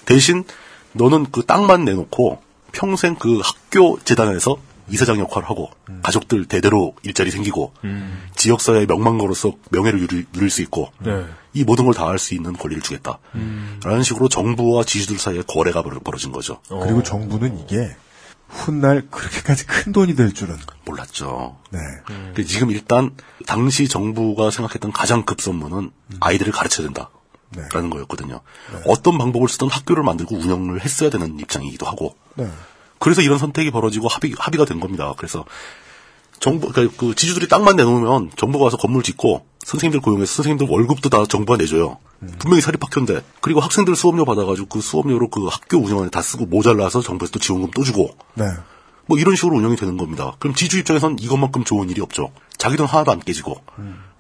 [0.07, 0.45] 대신
[0.93, 2.41] 너는 그 땅만 내놓고
[2.73, 4.57] 평생 그 학교 재단에서
[4.89, 5.71] 이사장 역할을 하고
[6.03, 7.73] 가족들 대대로 일자리 생기고
[8.37, 11.25] 지역사회의 명망거로서 명예를 누릴, 누릴 수 있고 네.
[11.55, 13.19] 이 모든 걸 다 할 수 있는 권리를 주겠다.
[13.85, 16.61] 라는 식으로 정부와 지주들 사이에 거래가 벌- 벌어진 거죠.
[16.69, 17.95] 그리고 정부는 이게
[18.55, 20.57] 훗날 그렇게까지 큰 돈이 될 줄은.
[20.85, 21.59] 몰랐죠.
[21.71, 21.81] 네.
[22.35, 23.15] 그 지금 일단
[23.47, 25.91] 당시 정부가 생각했던 가장 급선무는
[26.21, 27.11] 아이들을 가르쳐야 된다.
[27.73, 28.41] 라는 거였거든요.
[28.87, 32.17] 어떤 방법을 쓰든 학교를 만들고 운영을 했어야 되는 입장이기도 하고.
[32.35, 32.49] 네.
[32.99, 35.13] 그래서 이런 선택이 벌어지고 합의, 합의가 된 겁니다.
[35.17, 35.45] 그래서
[36.45, 41.25] 정부, 그러니까 그 지주들이 땅만 내놓으면 정부가 와서 건물 짓고 선생님들 고용해서 선생님들 월급도 다
[41.25, 41.97] 정부가 내줘요.
[42.39, 43.23] 분명히 사립학교인데.
[43.41, 47.71] 그리고 학생들 수업료 받아가지고 그 수업료로 그 학교 운영에 다 쓰고 모자라서 정부에서 또 지원금
[47.71, 48.15] 또 주고.
[48.35, 48.45] 네.
[49.07, 50.35] 뭐 이런 식으로 운영이 되는 겁니다.
[50.39, 52.31] 그럼 지주 입장에선 이것만큼 좋은 일이 없죠.
[52.59, 53.63] 자기 돈 하나도 안 깨지고.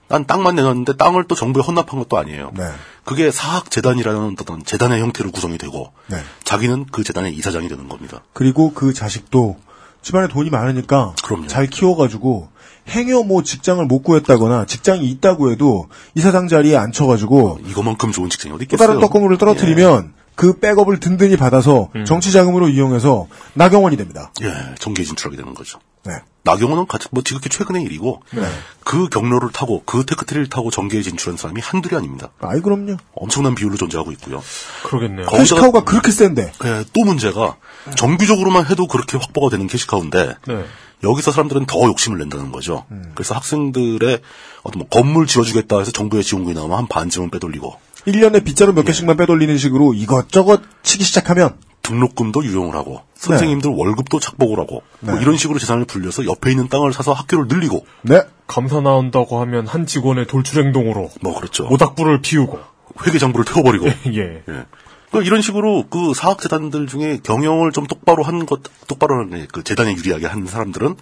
[0.08, 2.52] 난 땅만 내놨는데 땅을 또 정부에 헌납한 것도 아니에요.
[2.56, 2.70] 네.
[3.04, 6.22] 그게 사학재단이라는 어떤 재단의 형태로 구성이 되고 네.
[6.44, 8.22] 자기는 그 재단의 이사장이 되는 겁니다.
[8.32, 9.58] 그리고 그 자식도
[10.04, 11.46] 집안에 돈이 많으니까 그럼요.
[11.46, 12.48] 잘 키워가지고
[12.90, 18.60] 행여 뭐 직장을 못 구했다거나 직장이 있다고 해도 이사장 자리에 앉혀가지고 이거만큼 좋은 직장이 어디
[18.60, 18.86] 또 있겠어요?
[18.86, 24.32] 다른 떡고물을 떨어뜨리면 그 백업을 든든히 받아서 정치 자금으로 이용해서 나경원이 됩니다.
[24.42, 25.78] 예, 예, 정계에 진출하게 되는 거죠.
[26.04, 26.12] 네.
[26.42, 28.42] 나경원은 같은 뭐 지극히 최근의 일이고 네.
[28.84, 32.28] 그 경로를 타고 그 tech tree를 타고 정계에 진출한 사람이 한둘이 아닙니다.
[32.40, 32.96] 아이 그럼요.
[33.14, 34.42] 엄청난 비율로 존재하고 있고요.
[34.84, 35.26] 그러겠네요.
[35.26, 36.52] cash cow가 그렇게 센데.
[36.64, 37.56] 예, 또 문제가
[37.96, 40.64] 정규적으로만 해도 그렇게 확보가 되는 cash cow인데 네.
[41.02, 42.86] 여기서 사람들은 더 욕심을 낸다는 거죠.
[43.14, 44.20] 그래서 학생들의
[44.62, 49.16] 어떤 뭐 건물 지어주겠다 해서 정부의 지원금이 나오면 한 반쯤은 빼돌리고 1년에 빗자루 몇 개씩만
[49.16, 55.22] 빼돌리는 식으로 이것저것 치기 시작하면 등록금도 유용을 하고 선생님들 월급도 착복을 하고 뭐 네.
[55.22, 58.22] 이런 식으로 재산을 불려서 옆에 있는 땅을 사서 학교를 늘리고 네.
[58.46, 61.64] 감사 나온다고 하면 한 직원의 돌출 행동으로 뭐 그렇죠.
[61.64, 62.58] 모닥불을 피우고
[63.06, 64.42] 회계장부를 태워버리고 예.
[64.48, 64.64] 예.
[65.10, 69.62] 그 이런 식으로 그 사학 재단들 중에 경영을 좀 똑바로 한 것, 똑바로 하는 그
[69.62, 70.96] 재단에 유리하게 한 사람들은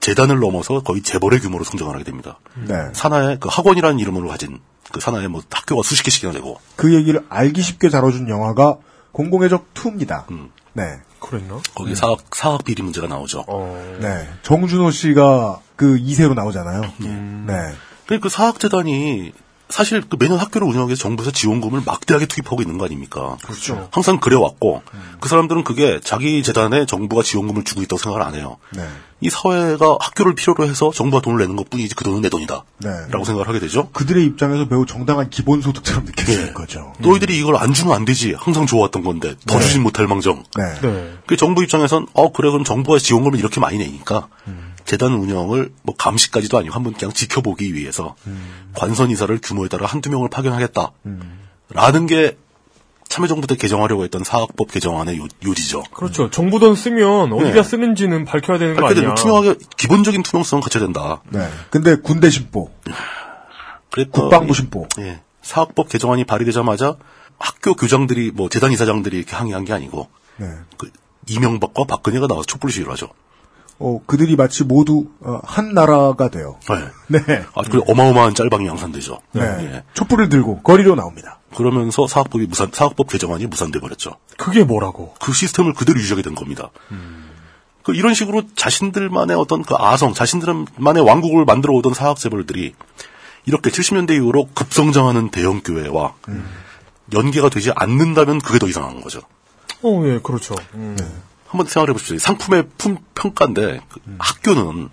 [0.00, 2.40] 재단을 넘어서 거의 재벌의 규모로 성장을 하게 됩니다.
[2.56, 2.74] 네.
[2.92, 4.58] 산하에 그 학원이라는 이름으로 가진
[4.92, 8.78] 그 산하에 뭐 학교가 수십 개씩이나 되고 그 얘기를 알기 쉽게 다뤄준 영화가
[9.12, 10.24] 공공의 적 2입니다.
[10.74, 11.00] 네.
[11.20, 11.60] 그랬나?
[11.74, 13.44] 거기 사학 사학 비리 문제가 나오죠.
[13.46, 13.98] 어.
[14.00, 14.28] 네.
[14.42, 16.82] 정준호 씨가 그 2세로 나오잖아요.
[17.02, 17.44] 음.
[17.46, 18.18] 네.
[18.18, 19.32] 그 사학재단이
[19.68, 23.38] 사실 그 매년 학교를 운영하기 위해서 정부에서 지원금을 막대하게 투입하고 있는 거 아닙니까?
[23.42, 23.88] 그렇죠.
[23.90, 24.82] 항상 그래왔고
[25.20, 28.58] 그 사람들은 그게 자기 재단에 정부가 지원금을 주고 있다고 생각을 안 해요.
[28.74, 28.86] 네.
[29.22, 32.64] 이 사회가 학교를 필요로 해서 정부가 돈을 내는 것 뿐이지 그 돈은 내 돈이다.
[32.78, 32.90] 네.
[33.10, 33.88] 라고 생각을 하게 되죠.
[33.90, 36.52] 그들의 입장에서 매우 정당한 기본소득처럼 느껴지는 예.
[36.52, 36.92] 거죠.
[36.98, 38.34] 너희들이 이걸 안 주면 안 되지.
[38.36, 39.64] 항상 좋았던 건데 더 네.
[39.64, 40.42] 주진 못할 망정.
[40.56, 40.80] 네.
[40.82, 41.12] 네.
[41.26, 44.26] 그 정부 입장에선 어 그래 그럼 정부가 지원금을 이렇게 많이 내니까
[44.84, 48.16] 재단 운영을 뭐 감시까지도 아니고 한번 그냥 지켜보기 위해서
[48.74, 50.90] 관선 이사를 규모에 따라 한두 명을 파견하겠다.
[51.70, 52.36] 라는 게
[53.12, 55.82] 참여정부 때 개정하려고 했던 사학법 개정안의 요, 요지죠.
[55.92, 56.30] 그렇죠.
[56.30, 57.62] 정부 돈 쓰면 어디다 네.
[57.62, 59.14] 쓰는지는 밝혀야 되는 거 그렇게 아니야.
[59.14, 61.20] 투명하게 기본적인 투명성은 갖춰야 된다.
[61.28, 61.46] 네.
[61.68, 62.70] 근데 군대 신보,
[63.90, 64.88] 그랬더니 국방부 신보.
[65.00, 65.20] 예.
[65.42, 66.96] 사학법 개정안이 발의되자마자
[67.38, 70.08] 학교 교장들이 뭐 재단 이사장들이 이렇게 항의한 게 아니고
[70.38, 70.46] 네.
[70.78, 70.90] 그
[71.28, 73.08] 이명박과 박근혜가 나와서 촛불 시위를 하죠.
[73.78, 76.56] 어, 그들이 마치 모두 어, 한 나라가 돼요.
[77.08, 77.18] 네.
[77.26, 77.44] 네.
[77.54, 79.18] 아, 그 어마어마한 짤방이 양산되죠.
[79.32, 79.42] 네.
[79.42, 79.82] 예.
[79.92, 81.40] 촛불을 들고 거리로 나옵니다.
[81.54, 84.16] 그러면서 사학법이 무산, 사학법 개정안이 무산돼 버렸죠.
[84.36, 85.14] 그게 뭐라고?
[85.20, 86.70] 그 시스템을 그대로 유지하게 된 겁니다.
[87.82, 92.74] 그 이런 식으로 자신들만의 어떤 그 아성, 자신들만의 왕국을 만들어 오던 사학 재벌들이
[93.44, 96.14] 이렇게 70년대 이후로 급성장하는 대형 교회와
[97.12, 99.20] 연계가 되지 않는다면 그게 더 이상한 거죠.
[99.82, 100.54] 어, 예, 그렇죠.
[100.74, 100.96] 음.
[101.46, 102.18] 한번 생각해 보십시오.
[102.18, 104.88] 상품의 품, 평가인데 그 학교는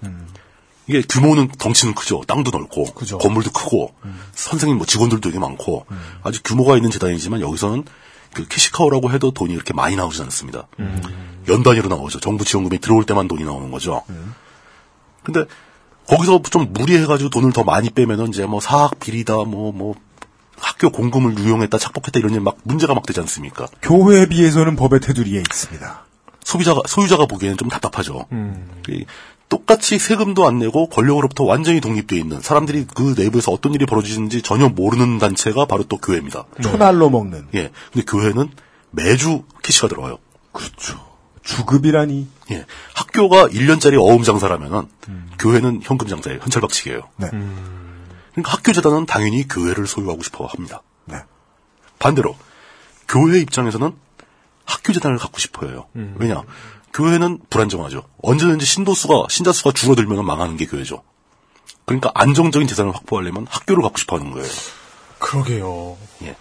[0.89, 2.23] 이게 규모는 덩치는 크죠.
[2.27, 3.19] 땅도 넓고 그죠.
[3.19, 3.93] 건물도 크고
[4.33, 5.85] 선생님 뭐 직원들도 되게 많고
[6.23, 7.85] 아주 규모가 있는 재단이지만 여기서는
[8.33, 10.67] 그 캐시카우라고 해도 돈이 이렇게 많이 나오지 않습니다.
[11.47, 12.19] 연 단위로 나오죠.
[12.19, 14.03] 정부 지원금이 들어올 때만 돈이 나오는 거죠.
[15.23, 15.45] 근데
[16.07, 19.93] 거기서 좀 무리해가지고 돈을 더 많이 빼면은 이제 뭐 사학 비리다 뭐뭐
[20.57, 23.67] 학교 공금을 유용했다 착복했다 이런 일막 문제가 막 되지 않습니까?
[23.83, 26.05] 교회에 비해서는 법의 테두리에 있습니다.
[26.43, 28.25] 소비자가 소유자가 보기에는 좀 답답하죠.
[28.31, 28.67] 음.
[29.49, 34.41] 이 똑같이 세금도 안 내고 권력으로부터 완전히 독립돼 있는 사람들이 그 내부에서 어떤 일이 벌어지는지
[34.43, 36.45] 전혀 모르는 단체가 바로 또 교회입니다.
[36.61, 37.47] 초날로 먹는.
[37.55, 37.71] 예.
[37.91, 38.51] 근데 교회는
[38.91, 40.19] 매주 캐시가 들어와요.
[40.51, 40.99] 그렇죠.
[41.43, 42.27] 주급이라니.
[42.51, 42.65] 예.
[42.93, 44.87] 학교가 1년짜리 어음 장사라면은
[45.39, 46.39] 교회는 현금 장사예요.
[46.41, 47.01] 현찰박치기예요.
[47.17, 47.29] 네.
[48.31, 50.83] 그러니까 학교 재단은 당연히 교회를 소유하고 싶어 합니다.
[51.05, 51.17] 네.
[51.97, 52.35] 반대로
[53.07, 53.91] 교회 입장에서는
[54.65, 55.87] 학교 재단을 갖고 싶어요.
[56.17, 56.43] 왜냐?
[56.93, 58.03] 교회는 불안정하죠.
[58.21, 61.03] 언제든지 신도수가 신자 수가 줄어들면 망하는 게 교회죠.
[61.85, 64.47] 그러니까 안정적인 재산을 확보하려면 학교를 갖고 싶어 하는 거예요.
[65.19, 65.97] 그러게요.
[66.23, 66.35] 예.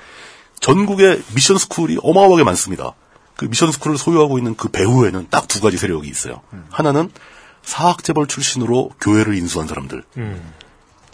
[0.61, 2.93] 전국에 미션 스쿨이 어마어마하게 많습니다.
[3.37, 6.43] 그 미션 스쿨을 소유하고 있는 그 배후에는 딱 두 가지 세력이 있어요.
[6.71, 7.11] 하나는
[7.63, 10.05] 사학재벌 출신으로 교회를 인수한 사람들.
[10.19, 10.53] 음.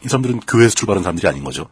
[0.05, 1.69] 이 사람들은 교회에서 출발한 사람들이 아닌 거죠.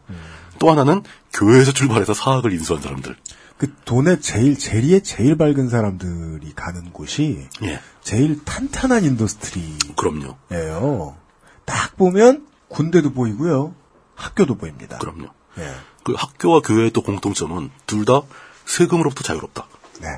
[0.59, 1.03] 또 하나는
[1.33, 3.15] 교회에서 출발해서 사학을 인수한 사람들.
[3.63, 7.79] 그 돈에 제일 재리에 제일 밝은 사람들이 가는 곳이 예.
[8.01, 9.77] 제일 탄탄한 industry예요.
[9.95, 11.15] 그럼요.
[11.63, 13.73] 딱 보면 군대도 보이고요.
[14.15, 14.97] 학교도 보입니다.
[14.97, 15.29] 그럼요.
[15.59, 15.71] 예.
[16.03, 18.23] 그 학교와 교회의 또 공통점은 둘 다
[18.65, 19.65] 세금으로부터 자유롭다.
[20.01, 20.09] 네.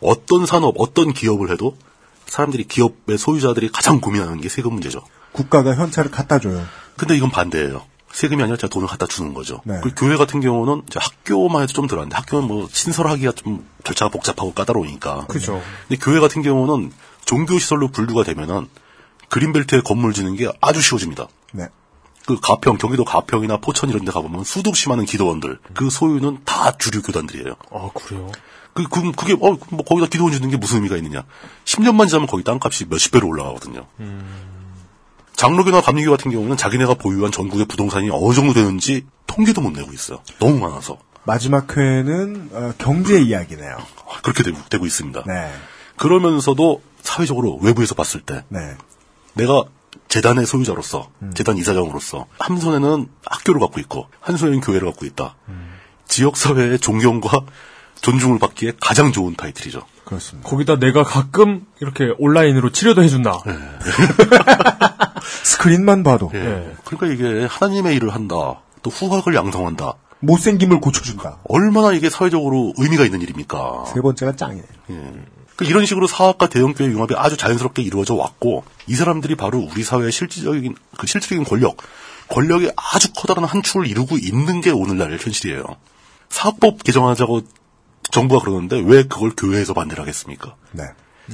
[0.00, 1.76] 어떤 산업, 어떤 기업을 해도
[2.26, 5.02] 사람들이 기업의 소유자들이 가장 고민하는 게 세금 문제죠.
[5.32, 6.64] 국가가 현찰을 갖다 줘요.
[6.96, 7.84] 근데 이건 반대예요.
[8.16, 9.60] 세금이 아니라 제가 돈을 갖다 주는 거죠.
[9.64, 9.78] 네.
[9.82, 15.26] 그 교회 같은 경우는 학교만 해도 좀 덜한데 학교는 뭐 신설하기가 좀 절차가 복잡하고 까다로우니까.
[15.26, 15.62] 그죠.
[15.86, 16.92] 근데 교회 같은 경우는
[17.26, 18.68] 종교 시설로 분류가 되면은
[19.28, 21.28] 그린벨트에 건물 짓는 게 아주 쉬워집니다.
[21.52, 21.68] 네.
[22.26, 27.02] 그 가평, 경기도 가평이나 포천 이런 데 가보면 수없이 많은 기도원들, 그 소유는 다 주류
[27.02, 27.54] 교단들이에요.
[27.70, 28.32] 아, 그래요?
[28.72, 31.24] 그, 그, 그게, 어, 뭐, 거기다 기도원 주는 게 무슨 의미가 있느냐.
[31.66, 33.86] 10년만 지나면 거기 땅값이 몇십 배로 올라가거든요.
[35.36, 40.20] 장로교나 감리교 같은 경우는 자기네가 보유한 전국의 부동산이 어느 정도 되는지 통계도 못 내고 있어요.
[40.38, 40.98] 너무 많아서.
[41.24, 43.76] 마지막 회는 어, 경제 이야기네요.
[44.22, 45.24] 그렇게 되고, 되고 있습니다.
[45.26, 45.52] 네.
[45.96, 48.76] 그러면서도 사회적으로 외부에서 봤을 때 네.
[49.34, 49.64] 내가
[50.08, 55.34] 재단의 소유자로서, 재단 이사장으로서 한 손에는 학교를 갖고 있고 한 손에는 교회를 갖고 있다.
[56.06, 57.40] 지역 사회의 존경과
[58.02, 59.82] 존중을 받기에 가장 좋은 타이틀이죠.
[60.06, 60.48] 그렇습니다.
[60.48, 63.40] 거기다 내가 가끔 이렇게 온라인으로 치료도 해준다.
[65.42, 66.38] 스크린만 봐도 예.
[66.38, 66.74] 네.
[66.84, 68.60] 그러니까 이게 하나님의 일을 한다.
[68.82, 69.94] 또 후학을 양성한다.
[70.20, 71.38] 못생김을 고쳐준다.
[71.48, 73.86] 얼마나 이게 사회적으로 의미가 있는 일입니까?
[73.92, 74.62] 세 번째가 짱이네.
[75.56, 80.12] 그 이런 식으로 사학과 대형교회 융합이 아주 자연스럽게 이루어져 왔고 이 사람들이 바로 우리 사회의
[80.12, 81.78] 실질적인 그 실질적인 권력,
[82.28, 85.64] 권력의 아주 커다란 한 축을 이루고 있는 게 오늘날 현실이에요.
[86.28, 87.42] 사학법 개정하자고
[88.10, 90.54] 정부가 그러는데 왜 그걸 교회에서 반대를 하겠습니까?
[90.72, 90.84] 네.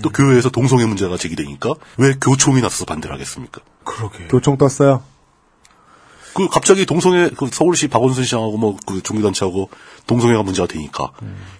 [0.02, 3.60] 또 교회에서 동성애 문제가 제기되니까 왜 교총이 나서서 반대를 하겠습니까?
[3.84, 4.26] 그러게.
[4.28, 5.02] 교총 떴어요.
[6.34, 9.68] 그 갑자기 동성애 그 서울시 박원순 시장하고 뭐 그 종교단체하고
[10.06, 11.12] 동성애가 문제가 되니까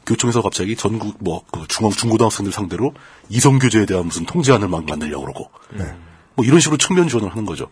[0.07, 2.95] 교총에서 갑자기 전국 뭐 그 중앙 중고등학생들 상대로
[3.29, 5.51] 이성 교제에 대한 무슨 통제안을 막 만들려고 그러고
[6.35, 7.69] 뭐 이런 식으로 측면 지원을 하는 거죠.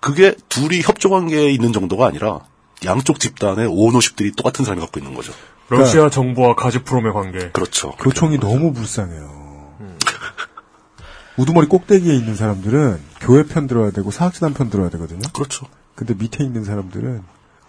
[0.00, 2.40] 그게 둘이 협조 관계에 있는 정도가 아니라
[2.84, 5.32] 양쪽 집단의 오너십들이 똑같은 사람이 갖고 있는 거죠.
[5.68, 7.50] 러시아 정부와 가즈프롬의 관계.
[7.50, 7.92] 그렇죠.
[7.92, 9.40] 교총이 너무 불쌍해요.
[11.36, 15.20] 우두머리 꼭대기에 있는 사람들은 교회 편 들어야 되고 사학재단 편 들어야 되거든요.
[15.32, 15.66] 그렇죠.
[15.94, 17.22] 근데 밑에 있는 사람들은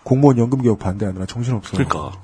[0.03, 1.85] 공무원 연금 개혁 반대하느라 정신없어요.
[1.85, 2.19] 그러니까.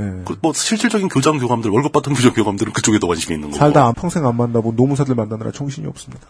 [0.00, 0.22] 예.
[0.24, 3.58] 그뭐 실질적인 교장 교감들 월급 받던 교장 교감들은 그쪽에 더 관심이 있는 거고.
[3.58, 6.26] 살다 안- 평생 안 만나본 노무사들 만나느라 정신이 없습니다.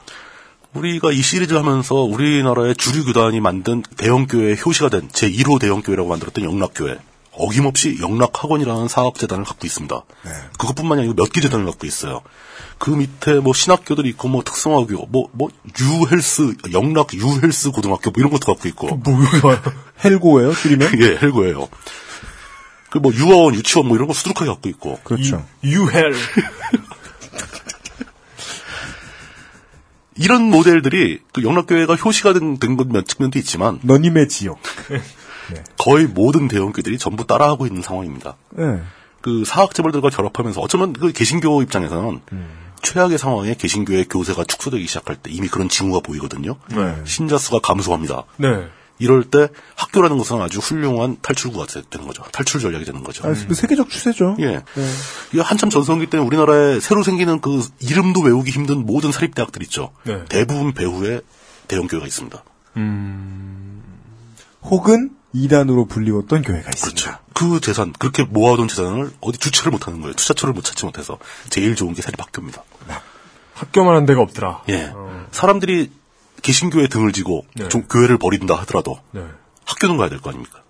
[0.75, 6.99] 우리가 이 시리즈를 하면서 우리나라의 주류 교단이 만든 대형교회 효시가 된 제1호 대형교회라고 만들었던 영락교회.
[7.33, 10.01] 어김없이 영락학원이라는 사학재단을 갖고 있습니다.
[10.59, 12.21] 그것뿐만이 아니고 몇 개 재단을 갖고 있어요.
[12.79, 15.49] 그 밑에 뭐 신학교들이 있고 뭐 특성화교, 뭐, 뭐,
[15.81, 18.97] 유헬스, 영락 유헬스 고등학교 뭐 이런 것도 갖고 있고.
[18.97, 19.63] 뭐야?
[20.05, 20.93] 헬고예요, 줄이면?
[21.01, 21.69] 예, 헬고예요.
[22.91, 24.99] 그 뭐 유아원, 유치원 뭐 이런 거 수두룩하게 갖고 있고.
[25.05, 25.47] 그렇죠.
[25.63, 26.13] 유헬.
[30.21, 34.59] 이런 모델들이 그 영락교회가 효시가 된, 된몇 측면도 있지만 너님의 지역.
[35.79, 38.37] 거의 모든 대형교들이 전부 따라하고 있는 상황입니다.
[38.59, 38.83] 예.
[39.21, 42.21] 그 사학 재벌들과 결합하면서 어쩌면 그 개신교 입장에서는
[42.83, 46.57] 최악의 상황에 개신교의 교세가 축소되기 시작할 때 이미 그런 징후가 보이거든요.
[46.69, 46.97] 네.
[47.05, 48.25] 신자 수가 감소합니다.
[48.37, 48.69] 네.
[49.01, 52.23] 이럴 때 학교라는 것은 아주 훌륭한 탈출구가 되는 거죠.
[52.31, 53.27] 탈출 전략이 되는 거죠.
[53.27, 54.37] 아, 세계적 추세죠.
[54.41, 54.63] 예.
[55.33, 59.93] 이게 한참 전성기 때문에 우리나라에 새로 생기는 그 이름도 외우기 힘든 모든 사립대학들 있죠.
[60.05, 60.25] 네.
[60.29, 61.23] 대부분 배후에
[61.67, 62.45] 대형 교회가 있습니다.
[64.63, 67.21] 혹은 이단으로 불리웠던 교회가 있습니다.
[67.33, 70.15] 그 재산, 그렇게 모아둔 재산을 어디 주체를 못하는 거예요.
[70.15, 71.19] 투자처를 못 찾지 못해서.
[71.49, 72.63] 제일 좋은 게 사립학교입니다.
[73.55, 74.63] 학교만 한 데가 없더라.
[74.69, 74.93] 예.
[75.33, 75.91] 사람들이
[76.43, 77.69] 개신교에 등을 지고 네.
[77.69, 79.23] 좀 교회를 버린다 하더라도 네.
[79.67, 80.61] 학교는 가야 될 거 아닙니까?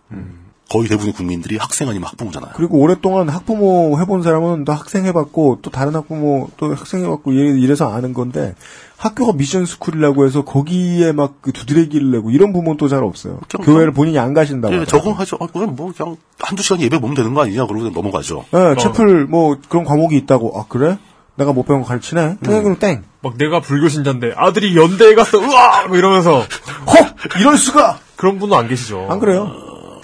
[0.68, 2.52] 거의 대부분의 국민들이 학생 아니면 학부모잖아요.
[2.54, 7.58] 그리고 오랫동안 학부모 해본 사람은 또 학생 해봤고 또 다른 학부모 또 학생 해봤고 이래-
[7.58, 8.54] 이래서 아는 건데
[8.96, 13.40] 학교가 미션 스쿨이라고 해서 거기에 막 그 두드레기를 내고 이런 부모는 또 잘 없어요.
[13.50, 14.72] 그냥 교회를 본인이 안 가신다고.
[14.76, 14.84] 예.
[14.84, 15.38] 적응하죠.
[15.40, 18.44] 아, 그냥 뭐 그냥 한두 시간 예배 보면 되는 거 아니냐 그러고 그냥 넘어가죠.
[18.54, 20.56] 예, 채플 뭐 그런 과목이 있다고.
[20.60, 20.98] 아 그래?
[21.34, 22.36] 내가 못 배운 거 가르치네.
[22.40, 23.02] 네, 그럼 땡.
[23.22, 25.38] 막 내가 불교 신자인데 아들이 연대에 갔어.
[25.40, 25.86] 으아!
[25.88, 28.00] 뭐 이러면서 헉 이럴 수가.
[28.16, 29.08] 그런 분은 안 계시죠.
[29.10, 29.50] 안 그래요?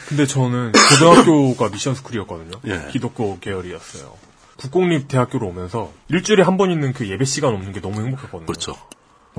[0.08, 2.52] 근데 저는 고등학교가 미션 스쿨이었거든요.
[2.66, 2.88] 예.
[2.90, 4.12] 기독교 계열이었어요.
[4.56, 8.46] 국공립 대학교로 오면서 일주일에 한 번 있는 그 예배 시간 없는 게 너무 행복했거든요.
[8.46, 8.72] 그렇죠.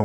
[0.00, 0.04] 어,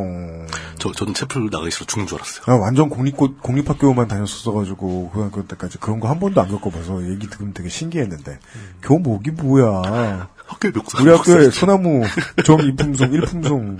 [0.80, 2.44] 저, 저는 채플 나가기 싫어 죽는 줄 알았어요.
[2.46, 7.52] 나 완전 공립 공립학교만 다녔었어가지고 고등학교 때까지 그런 거 한 번도 안 겪어봐서 얘기 들으면
[7.54, 8.40] 되게 신기했는데
[8.82, 10.28] 교목이 뭐야?
[10.46, 12.02] 학교에 몇 우리 학교에 소나무
[12.44, 13.78] 정이품송 일품송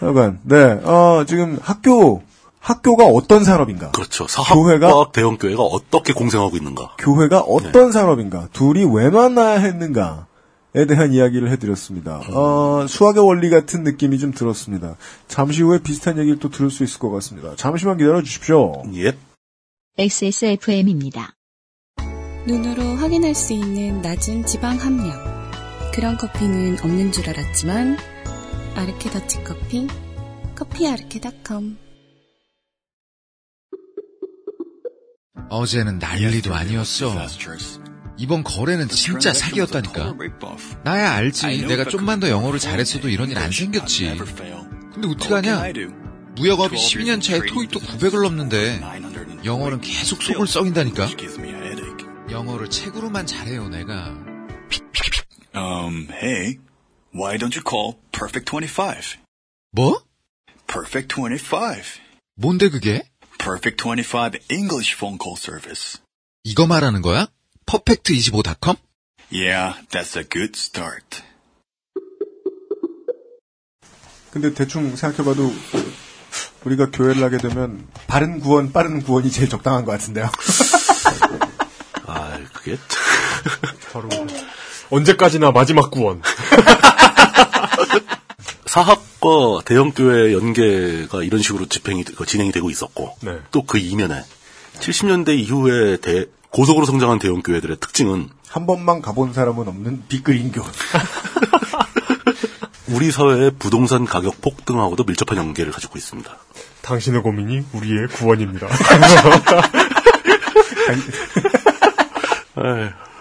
[0.00, 2.22] 하여간 네, 어, 지금 학교
[2.62, 3.90] 학교가 어떤 산업인가?
[3.90, 4.28] 그렇죠.
[4.28, 6.94] 사학과 교회가 대형 교회가 어떻게 공생하고 있는가.
[6.98, 8.48] 교회가 어떤 산업인가?
[8.52, 10.26] 둘이 왜 만나야 했는가?
[10.74, 12.22] 에 대한 이야기를 해드렸습니다.
[12.32, 14.96] 어, 수학의 원리 같은 느낌이 좀 들었습니다.
[15.28, 17.54] 잠시 후에 비슷한 얘기를 또 들을 수 있을 것 같습니다.
[17.56, 18.82] 잠시만 기다려 주십시오.
[18.94, 19.12] 예.
[19.98, 21.34] XSFM입니다.
[22.46, 25.31] 눈으로 확인할 수 있는 낮은 지방 함량.
[25.94, 27.98] 그런 커피는 없는 줄 알았지만
[28.74, 29.86] 아르케 더치 커피,
[30.54, 31.76] 커피아르케닷컴.
[35.50, 37.14] 어제는 난리도 아니었어.
[38.16, 40.14] 이번 거래는 진짜 사기였다니까.
[40.84, 41.66] 나야 알지.
[41.66, 44.16] 내가 좀만 더 영어를 잘했어도 이런 일 안 생겼지.
[44.94, 45.62] 근데 어떡하냐?
[46.36, 48.80] 무역업이 12년 차에 토익도 900을 넘는데
[49.44, 51.08] 영어는 계속 속을 썩인다니까.
[52.30, 54.16] 영어를 책으로만 잘해요, 내가.
[55.54, 56.58] Um, hey,
[57.12, 59.18] why don't you call Perfect 25?
[59.72, 60.02] 뭐?
[60.66, 62.00] Perfect 25.
[62.36, 63.02] 뭔데 그게?
[63.38, 66.00] Perfect 25 English phone call service.
[66.44, 67.26] 이거 말하는 거야?
[67.66, 68.76] 퍼펙트25.com?
[69.30, 71.22] Yeah, that's a good start.
[74.30, 75.52] 근데 대충 생각해봐도
[76.64, 80.30] 우리가 교회를 하게 되면 바른 구원, 빠른 구원이 제일 적당한 것 같은데요.
[82.06, 82.78] 아, 그게
[83.92, 84.08] 바로
[84.92, 86.20] 언제까지나 마지막 구원.
[88.66, 93.38] 사학과 대형교회 연계가 이런 식으로 집행이 그 진행이 되고 있었고 네.
[93.50, 94.22] 또그 이면에
[94.80, 100.62] 70년대 이후에 대- 고속으로 성장한 대형교회들의 특징은 한 번만 가본 사람은 없는 빅그린교.
[102.88, 106.30] 우리 사회의 부동산 가격 폭등하고도 밀접한 연계를 가지고 있습니다.
[106.82, 108.66] 당신의 고민이 우리의 구원입니다.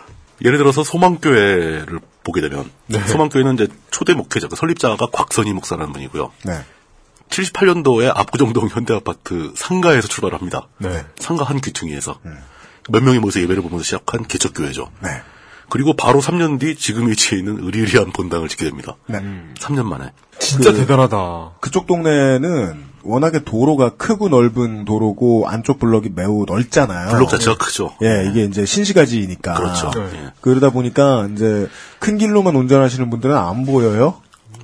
[0.44, 3.00] 예를 들어서 소망교회를 보게 되면 네.
[3.08, 6.32] 소망교회는 이제 초대 목회자, 그 설립자가 곽선희 목사라는 분이고요.
[6.46, 6.62] 네.
[7.30, 10.68] 78년도에 압구정동 현대아파트 상가에서 출발합니다.
[10.80, 11.06] 네.
[11.18, 12.20] 상가 한 귀퉁이에서
[12.90, 14.92] 몇 명이 모여서 예배를 보면서 시작한 개척교회죠.
[15.02, 15.10] 네.
[15.70, 18.98] 그리고 바로 3년 뒤 지금 위치해 있는 의리의리한 본당을 짓게 됩니다.
[19.08, 19.20] 네.
[19.60, 20.12] 3년 만에.
[20.40, 21.52] 진짜 그- 대단하다.
[21.62, 27.12] 그쪽 동네는 워낙에 도로가 크고 넓은 도로고 안쪽 블럭이 매우 넓잖아요.
[27.12, 27.96] 블록 자체가 크죠.
[28.04, 29.54] 예, 이게 이제 신시가지니까.
[29.54, 29.92] 그렇죠.
[29.92, 30.10] 네.
[30.14, 30.32] 예.
[30.42, 31.68] 그러다 보니까 이제
[32.00, 34.22] 큰 길로만 운전하시는 분들은 안 보여요.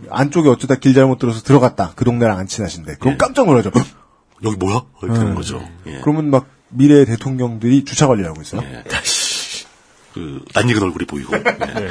[0.10, 1.94] 안쪽에 어쩌다 길 잘못 들어서 들어갔다.
[1.96, 2.96] 그 동네랑 안 친하신데.
[3.00, 3.18] 그럼 예.
[3.18, 3.72] 깜짝 놀라죠.
[4.44, 4.84] 여기 뭐야?
[5.02, 5.36] 이렇게 되는 음.
[5.36, 5.62] 거죠.
[5.88, 6.00] 예.
[6.02, 8.62] 그러면 막 미래 대통령들이 주차 관리하고 있어요.
[8.62, 8.84] 예.
[10.14, 11.36] 그, 낯익은 얼굴이 보이고.
[11.36, 11.90] 예.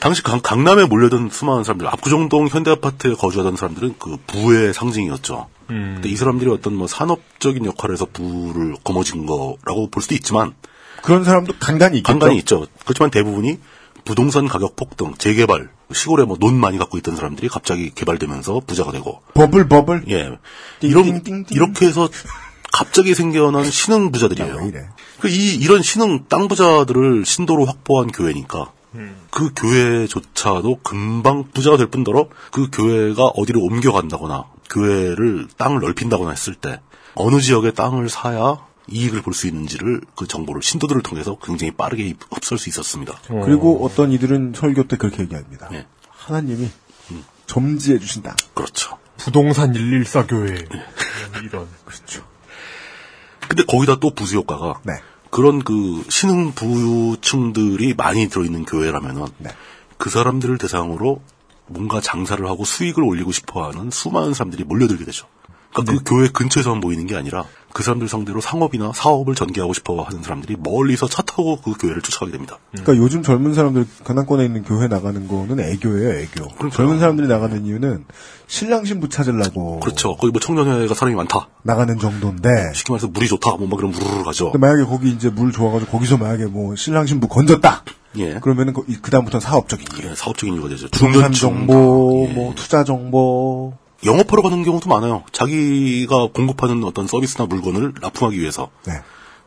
[0.00, 5.48] 당시 강, 강남에 몰려든 수많은 사람들, 압구정동 현대아파트에 거주하던 사람들은 그 부의 상징이었죠.
[5.70, 5.92] 음.
[5.96, 10.54] 근데 이 사람들이 어떤 뭐 산업적인 역할을 해서 부를 거머쥔 거라고 볼 수도 있지만,
[11.02, 12.18] 그런 사람도 간간히 있겠죠.
[12.18, 12.66] 간간히 있죠.
[12.84, 13.58] 그렇지만 대부분이
[14.04, 19.22] 부동산 가격 폭등, 재개발, 시골에 뭐 논 많이 갖고 있던 사람들이 갑자기 개발되면서 부자가 되고,
[19.34, 20.04] 버블 버블.
[20.08, 20.30] 예.
[20.80, 22.08] 이런, 이렇게 해서
[22.72, 24.56] 갑자기 생겨난 신흥 부자들이에요.
[24.56, 24.88] 왜 이래?
[25.20, 28.72] 그 이, 이런 신흥 땅 부자들을 신도로 확보한 교회니까,
[29.30, 36.80] 그 교회조차도 금방 부자가 될 뿐더러 그 교회가 어디를 옮겨간다거나, 교회를 땅을 넓힌다거나 했을 때,
[37.14, 38.58] 어느 지역의 땅을 사야
[38.90, 43.20] 이익을 볼 수 있는지를 그 정보를 신도들을 통해서 굉장히 빠르게 흡수할 수 있었습니다.
[43.44, 45.68] 그리고 어떤 이들은 설교 때 그렇게 얘기합니다.
[45.72, 45.86] 예.
[46.08, 46.70] 하나님이
[47.46, 48.34] 점지해 주신다.
[48.54, 48.98] 그렇죠.
[49.16, 50.54] 부동산 114 교회.
[50.54, 50.82] 네.
[51.44, 51.66] 이런.
[51.84, 52.24] 그렇죠.
[53.46, 54.94] 근데 거기다 또 부수 효과가 네.
[55.30, 59.50] 그런 그 신흥 부유층들이 많이 들어있는 교회라면은 네.
[59.96, 61.22] 그 사람들을 대상으로
[61.68, 65.26] 뭔가 장사를 하고 수익을 올리고 싶어하는 수많은 사람들이 몰려들게 되죠.
[65.72, 65.98] 그러니까 네.
[65.98, 70.56] 그 교회 근처에서만 모이는 게 아니라 그 사람들 상대로 상업이나 사업을 전개하고 싶어 하는 사람들이
[70.58, 72.58] 멀리서 차 타고 그 교회를 쫓아가게 됩니다.
[72.72, 76.70] 그러니까 요즘 젊은 사람들 관악권에 있는 교회 나가는 거는 애교예요, 애교.
[76.70, 78.04] 젊은 사람들이 나가는 이유는
[78.46, 80.16] 신랑 신부 찾으려고 그렇죠.
[80.16, 81.48] 거기 뭐 청년회가 사람이 많다.
[81.62, 83.56] 나가는 정도인데 쉽게 말해서 물이 좋다.
[83.56, 84.50] 뭐 막 그런 무르르 가죠.
[84.50, 87.84] 근데 만약에 거기 이제 물 좋아가지고 거기서 만약에 뭐 신랑 신부 건졌다.
[88.16, 88.34] 예.
[88.40, 90.10] 그러면은 그, 다음부터는 사업적인 일.
[90.10, 90.88] 예, 사업적인 이유가 되죠.
[90.88, 91.32] 중년층.
[91.32, 92.32] 정보, 예.
[92.32, 93.74] 뭐 투자 정보.
[94.04, 95.24] 영업하러 가는 경우도 많아요.
[95.32, 98.70] 자기가 공급하는 어떤 서비스나 물건을 납품하기 위해서.
[98.86, 98.94] 네.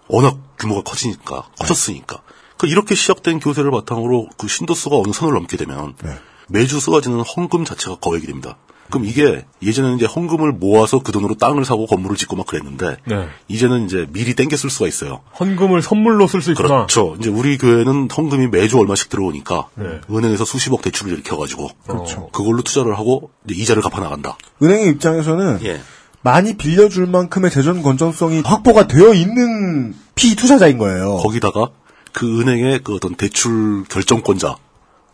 [0.08, 2.22] 워낙 규모가 커지니까, 커졌으니까.
[2.58, 6.16] 그 이렇게 시작된 교세를 바탕으로 그 신도수가 어느 선을 넘게 되면 네.
[6.48, 8.58] 매주 쏟아지는 헌금 자체가 거액이 됩니다.
[8.92, 13.28] 그럼 이게 예전에는 이제 헌금을 모아서 그 돈으로 땅을 사고 건물을 짓고 막 그랬는데 네.
[13.48, 15.22] 이제는 이제 미리 땡겨 쓸 수가 있어요.
[15.40, 16.68] 헌금을 선물로 쓸 수 있구나.
[16.68, 17.16] 그렇죠.
[17.20, 20.02] 이제 우리 교회는 헌금이 매주 얼마씩 들어오니까 네.
[20.12, 22.30] 은행에서 수십억 대출을 일으켜가지고 그렇죠.
[22.30, 24.38] 그걸로 투자를 하고 이제 이자를 갚아 나간다.
[24.62, 25.82] 은행의 입장에서는 예.
[26.22, 31.18] 많이 빌려줄 만큼의 재정 건전성이 확보가 되어 있는 피 투자자인 거예요.
[31.18, 31.70] 거기다가
[32.12, 34.58] 그 은행의 그 어떤 대출 결정권자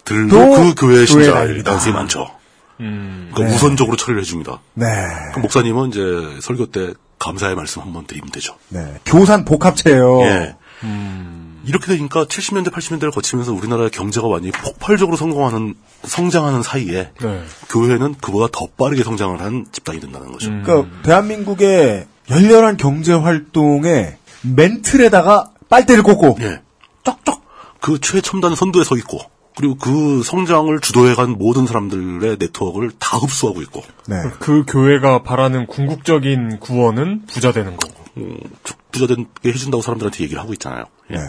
[0.04, 1.72] 들도 또그 교회의 교회 나입니다.
[1.72, 2.37] 가능성이 많죠.
[2.80, 3.30] 음.
[3.32, 3.56] 그러니까 네.
[3.56, 4.60] 우선적으로 처리를 해줍니다.
[4.74, 4.86] 네.
[5.30, 8.56] 그럼 목사님은 이제 설교 때 감사의 말씀 한번 드리면 되죠.
[8.70, 9.00] 네.
[9.06, 10.22] 교산 복합체예요.
[10.22, 10.56] 예.
[11.66, 17.44] 이렇게 되니까 70년대, 80년대를 거치면서 우리나라의 경제가 완전히 폭발적으로 성공하는, 성장하는 사이에 네.
[17.70, 20.50] 교회는 그보다 더 빠르게 성장을 한 집단이 된다는 거죠.
[20.50, 26.62] 그러니까 대한민국의 열렬한 경제 활동의 멘틀에다가 빨대를 꽂고 예.
[27.04, 27.42] 쩍쩍
[27.82, 29.20] 그 최첨단 선두에 서 있고
[29.58, 34.16] 그리고 그 성장을 주도해간 모든 사람들의 네트워크를 다 흡수하고 있고 네.
[34.38, 37.94] 그 교회가 바라는 궁극적인 구원은 부자 되는 거고.
[38.18, 38.38] 음,
[38.92, 40.86] 부자 되게 해준다고 사람들한테 얘기를 하고 있잖아요.
[41.10, 41.16] 예.
[41.16, 41.22] 네.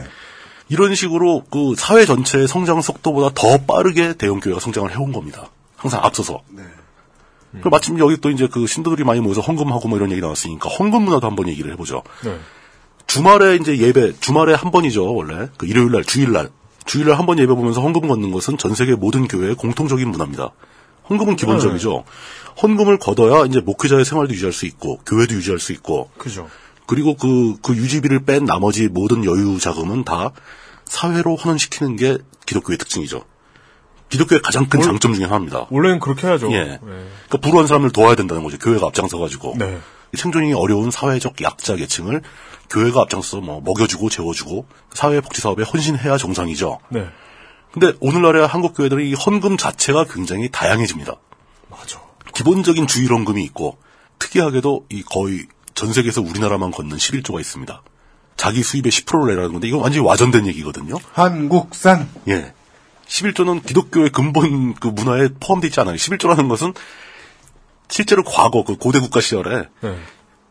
[0.68, 5.48] 이런 식으로 그 사회 전체의 성장 속도보다 더 빠르게 대형 교회가 성장을 해온 겁니다.
[5.76, 6.42] 항상 앞서서.
[7.52, 11.00] 그리고 마침 여기 또 이제 그 신도들이 많이 모여서 헌금하고 뭐 이런 얘기 나왔으니까 헌금
[11.02, 12.02] 문화도 한번 얘기를 해보죠.
[12.22, 12.38] 네.
[13.06, 15.48] 주말에 이제 예배, 주말에 한 번이죠, 원래.
[15.56, 16.50] 그 일요일 날, 주일 날.
[16.88, 20.50] 주일 날 한 번 예배 보면서 헌금 걷는 것은 전 세계 모든 교회의 공통적인 문화입니다.
[21.10, 22.04] 헌금은 기본적이죠.
[22.62, 26.48] 헌금을 걷어야 이제 목회자의 생활도 유지할 수 있고, 교회도 유지할 수 있고, 그죠.
[26.86, 30.30] 그리고 그, 그 유지비를 뺀 나머지 모든 여유 자금은 다
[30.86, 33.22] 사회로 환원시키는 게 기독교의 특징이죠.
[34.08, 35.66] 기독교의 가장 큰 장점 중에 하나입니다.
[35.70, 36.50] 원래는 그렇게 해야죠.
[36.52, 36.64] 예.
[36.64, 36.78] 네.
[36.80, 38.56] 그러니까 불우한 사람들 도와야 된다는 거죠.
[38.58, 39.54] 교회가 앞장서 가지고.
[39.58, 39.78] 네.
[40.14, 42.22] 생존이 어려운 사회적 약자 계층을
[42.70, 46.78] 교회가 앞장서서 뭐 먹여주고 재워주고 사회 복지 사업에 헌신해야 정상이죠.
[46.90, 47.08] 네.
[47.72, 51.14] 근데 오늘날의 한국 교회들은 이 헌금 자체가 굉장히 다양해집니다.
[51.70, 52.00] 맞아.
[52.34, 53.78] 기본적인 주일 헌금이 있고
[54.18, 57.82] 특이하게도 이 거의 전 세계에서 우리나라만 걷는 11조가 있습니다.
[58.36, 60.96] 자기 수입의 10%를 내라는 건데 이건 완전히 와전된 얘기거든요.
[61.12, 62.08] 한국산.
[62.28, 62.52] 예.
[63.06, 65.96] 11조는 기독교의 근본 그 문화에 포함되어 있지 않아요.
[65.96, 66.74] 11조라는 것은
[67.88, 69.96] 실제로 과거 그 고대 국가 시절에 네.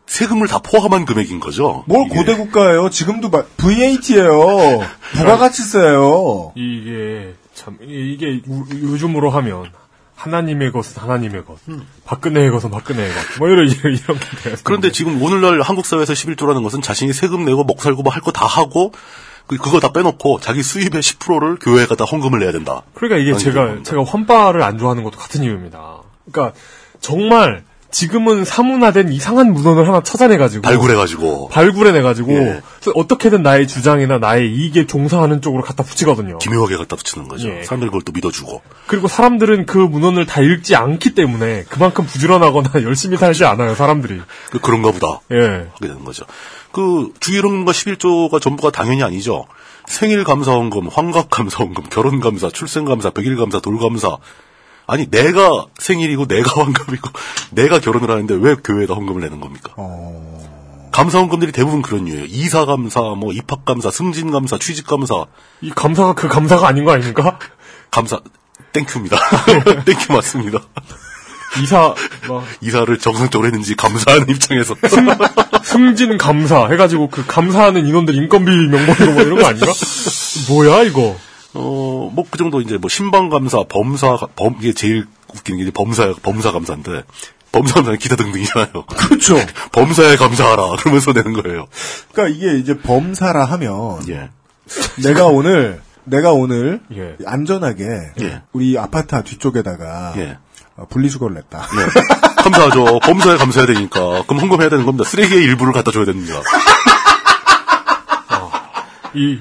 [0.06, 1.84] 세금을 다 포함한 금액인 거죠.
[1.86, 2.14] 뭘 이게.
[2.16, 2.88] 고대 국가예요?
[2.90, 4.80] 지금도 마- VAT예요.
[5.12, 6.52] 부가가치세요.
[6.56, 9.70] 이게 참 이게 우- 요즘으로 하면
[10.16, 11.58] 하나님의 것은 하나님의 것,
[12.04, 14.56] 박근혜의 것은 박근혜의 것, 뭐 이런 이런 이런 게 돼요.
[14.64, 18.32] 그런데 지금 오늘날 한국 사회에서 11조라는 것은 자신이 세금 내고 먹 살고 뭐 할 거
[18.32, 18.92] 다 하고
[19.46, 22.82] 그- 그거 다 빼놓고 자기 수입의 10%를 교회에다 다 헌금을 내야 된다.
[22.94, 23.82] 그러니까 이게 제가.
[23.84, 25.98] 제가 환빠를 안 좋아하는 것도 같은 이유입니다.
[26.32, 26.58] 그러니까
[27.00, 32.60] 정말 지금은 사문화된 이상한 문헌을 하나 찾아내가지고 발굴해가지고 발굴해내가지고 예.
[32.94, 36.36] 어떻게든 나의 주장이나 나의 이익에 종사하는 쪽으로 갖다 붙이거든요.
[36.38, 37.48] 기묘하게 갖다 붙이는 거죠.
[37.48, 37.62] 예.
[37.62, 38.60] 사람들이 그걸 또 믿어주고.
[38.86, 44.20] 그리고 사람들은 그 문헌을 다 읽지 않기 때문에 그만큼 부지런하거나 열심히 살지 않아요, 사람들이.
[44.50, 45.20] 그, 그런가 보다.
[45.32, 45.68] 예.
[45.72, 46.26] 하게 되는 거죠.
[46.72, 49.46] 그 주일헌금과 11조가 전부가 당연히 아니죠.
[49.86, 54.18] 생일 감사헌금, 환갑 감사헌금, 결혼 감사, 출생 감사, 백일 감사, 돌 감사.
[54.88, 57.10] 아니 내가 생일이고 내가 환갑이고
[57.52, 59.74] 내가 결혼을 하는데 왜 교회에다 헌금을 내는 겁니까?
[60.90, 62.24] 감사 헌금들이 대부분 그런 이유예요.
[62.24, 65.26] 이사 감사, 뭐 입학 감사, 승진 감사, 취직 감사.
[65.60, 67.38] 이 감사가 그 감사가 아닌 거 아닙니까?
[67.92, 68.18] 감사
[68.72, 69.16] thank you입니다.
[69.84, 70.60] thank you 맞습니다.
[71.62, 71.94] 이사
[72.26, 74.74] 뭐 이사를 정상적으로 했는지 감사하는 입장에서
[75.62, 79.72] 승진 감사 해가지고 그 감사하는 인원들 인건비 명목으로 뭐 이런 거 아닌가?
[80.48, 81.16] 뭐야 이거?
[81.58, 86.14] 어, 뭐, 그 정도 이제 뭐, 심방감사, 범사, 범, 이게 제일 웃기는 게 이제 범사,
[86.22, 87.02] 범사 감사인데,
[87.50, 88.84] 범사 감사는 기타 등등이잖아요.
[88.86, 89.36] 그렇죠.
[89.72, 90.76] 범사에 감사하라.
[90.76, 91.66] 그러면서 내는 거예요.
[92.12, 94.30] 그러니까 이게 이제 범사라 하면 예.
[95.02, 97.16] 내가 오늘 내가 오늘 예.
[97.26, 97.84] 안전하게
[98.20, 98.42] 예.
[98.52, 100.38] 우리 아파트 뒤쪽에다가 예.
[100.76, 101.58] 어, 분리수거를 냈다.
[101.58, 102.42] 네.
[102.42, 103.00] 감사하죠.
[103.00, 104.24] 범사에 감사해야 되니까.
[104.26, 105.08] 그럼 헌금해야 되는 겁니다.
[105.08, 106.40] 쓰레기의 일부를 갖다 줘야 됩니다.
[109.14, 109.38] 이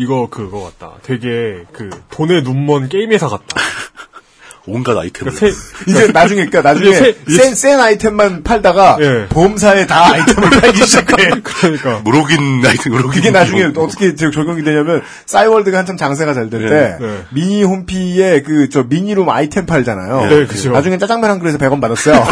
[0.00, 0.94] 이거 그거 같다.
[1.02, 3.44] 되게 그 돈에 눈먼 게임 회사 같다.
[4.66, 5.32] 온갖 아이템을.
[5.34, 9.26] 그러니까 세, 이제 나중에 그러니까 나중에 세- 센, 센 아이템만 팔다가 예.
[9.28, 11.16] 보험사에 다 아이템을 팔기 시작해.
[11.42, 13.10] 그러니까 무록인 아이템, 무록인.
[13.12, 13.84] 그게 나중에 무록.
[13.88, 17.24] 어떻게 제- 적용이 되냐면 싸이월드가 한참 장세가 잘 될 때 예, 예.
[17.30, 20.26] 미니 홈피에 그 저 미니룸 아이템 팔잖아요.
[20.30, 20.70] 네, 그죠.
[20.72, 22.24] 나중에 짜장면 한 그릇에 100원 받았어요.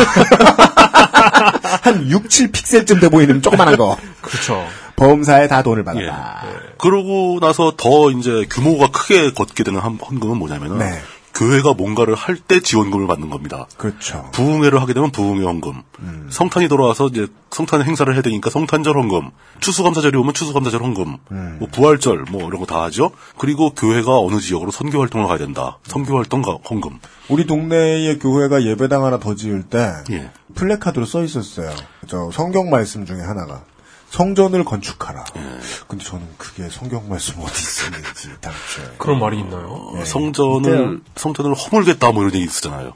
[1.83, 3.97] 한 6, 7픽셀쯤 돼 보이는 조그만한 거.
[4.23, 4.67] 그렇죠.
[4.99, 6.43] 보험사에 다 돈을 받았다.
[6.79, 10.79] 그러고 나서 더 이제 규모가 크게 걷게 되는 한- 헌금은 뭐냐면은.
[10.79, 11.01] 네.
[11.35, 13.69] 교회가 뭔가를 할 때 지원금을 받는 겁니다.
[13.77, 14.29] 그렇죠.
[14.33, 15.83] 부흥회를 하게 되면 부흥회 헌금.
[16.31, 19.31] 성탄이 돌아와서 이제 성탄 행사를 해야 되니까 성탄절 헌금.
[19.61, 21.17] 추수감사절이 오면 추수감사절 헌금.
[21.61, 23.13] 뭐 부활절 뭐 이런 거 다 하죠.
[23.37, 25.79] 그리고 교회가 어느 지역으로 선교 활동을 가야 된다.
[25.85, 26.99] 선교 활동 가- 헌금.
[27.29, 30.31] 우리 동네의 교회가 예배당 하나 더 지을 때 예.
[30.57, 31.71] 플래카드로 써 있었어요.
[32.09, 33.63] 저 성경 말씀 중에 하나가
[34.11, 35.25] 성전을 건축하라.
[35.37, 35.41] 예.
[35.87, 38.95] 근데 저는 그게 성경 말씀 어디 있었는지 당초에.
[38.99, 39.69] 그런 말이 있나요?
[39.95, 42.95] 어, 성전을 성전을 허물겠다 뭐 이런 얘기 있었잖아요.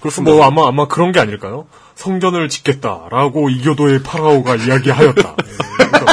[0.00, 0.34] 그렇습니다.
[0.36, 1.66] 뭐 아마 아마 그런 게 아닐까요?
[1.96, 5.36] 성전을 짓겠다라고 이교도의 파라오가 이야기하였다.
[5.44, 6.06] 예, 그래서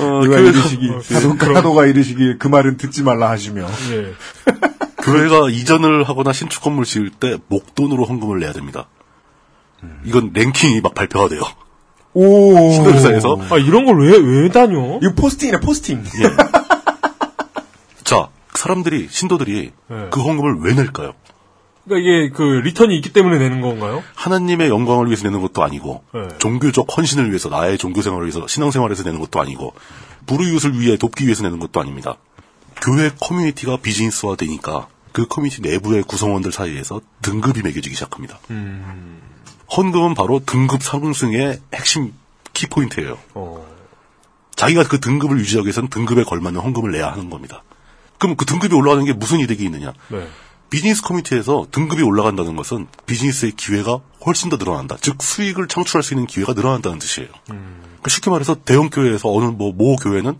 [0.00, 4.14] 어, 누가 교회가, 이르시기 어, 사도, 그런- 사도가 이르시길 그 말은 듣지 말라 하시며 예.
[5.02, 8.86] 교회가 이전을 하거나 신축 건물 지을 때 목돈으로 헌금을 내야 됩니다.
[10.04, 11.42] 이건 랭킹이 막 발표가 돼요.
[12.14, 14.98] 오 신도사에서 아 이런 걸 왜 왜 다녀?
[15.02, 16.02] 이거 posting이네 posting.
[16.04, 16.30] 예.
[18.04, 19.94] 자, 사람들이 신도들이 예.
[20.10, 21.12] 그 헌금을 왜 낼까요?
[21.84, 24.02] 그러니까 이게 그 return이 있기 때문에 내는 건가요?
[24.14, 26.20] 하나님의 영광을 위해서 내는 것도 아니고 네.
[26.38, 29.74] 종교적 헌신을 위해서 나의 종교 생활을 위해서 신앙 생활에서 내는 것도 아니고
[30.26, 32.16] 불우이웃을 위해 돕기 위해서 내는 것도 아닙니다.
[32.82, 38.38] 교회 커뮤니티가 비즈니스화 되니까 그 커뮤니티 내부의 구성원들 사이에서 등급이 매겨지기 시작합니다.
[39.76, 42.14] 헌금은 바로 등급 상승의 핵심
[42.54, 43.18] 키포인트예요.
[43.34, 43.66] 어.
[44.56, 47.62] 자기가 그 등급을 유지하기 위해서는 등급에 걸맞는 헌금을 내야 하는 겁니다.
[48.18, 49.92] 그럼 그 등급이 올라가는 게 무슨 이득이 있느냐?
[50.08, 50.26] 네.
[50.70, 54.96] 비즈니스 커뮤니티에서 등급이 올라간다는 것은 비즈니스의 기회가 훨씬 더 늘어난다.
[55.00, 57.28] 즉 수익을 창출할 수 있는 기회가 늘어난다는 뜻이에요.
[57.46, 60.38] 그러니까 쉽게 말해서 대형 교회에서 어느 뭐 모 교회는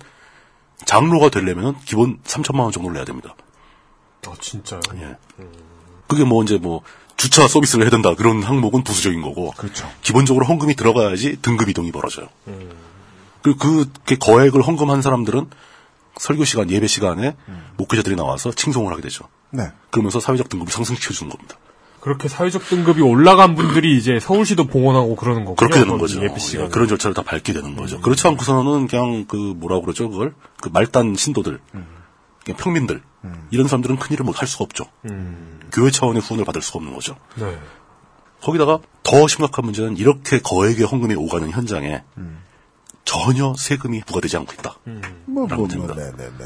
[0.84, 3.34] 장로가 되려면 기본 3천만 원 정도를 내야 됩니다.
[4.26, 4.80] 아 진짜요?
[4.96, 5.16] 예.
[6.08, 6.82] 그게 뭐 이제 뭐
[7.18, 9.90] 주차 서비스를 해야 된다 그런 항목은 부수적인 거고 그렇죠.
[10.00, 12.28] 기본적으로 헌금이 들어가야지 등급 이동이 벌어져요.
[13.42, 15.50] 그리고 그 거액을 헌금한 사람들은
[16.16, 17.36] 설교 시간, 예배 시간에
[17.76, 19.24] 목회자들이 나와서 칭송을 하게 되죠.
[19.50, 19.64] 네.
[19.90, 21.56] 그러면서 사회적 등급을 상승시켜 주는 겁니다.
[22.00, 25.56] 그렇게 사회적 등급이 올라간 분들이 이제 서울시도 봉헌하고 그러는 거군요.
[25.56, 26.22] 그렇게 되는 거죠.
[26.22, 28.00] 예, 그런 절차를 다 밟게 되는 거죠.
[28.00, 30.34] 그렇지 않고서는 그냥 그 뭐라고 그러죠, 그걸?
[30.60, 31.58] 그 말단 신도들,
[32.44, 33.02] 그냥 평민들,
[33.50, 34.84] 이런 사람들은 큰일을 못 할 수가 없죠.
[35.72, 37.16] 교회 차원의 후원을 받을 수가 없는 거죠.
[37.36, 37.58] 네.
[38.42, 42.02] 거기다가 더 심각한 문제는 이렇게 거액의 헌금이 오가는 현장에
[43.04, 44.78] 전혀 세금이 부과되지 않고 있다.
[44.84, 45.94] 뭐, 뭐, 뭐, 문제입니다.
[45.94, 46.44] 네, 네, 네.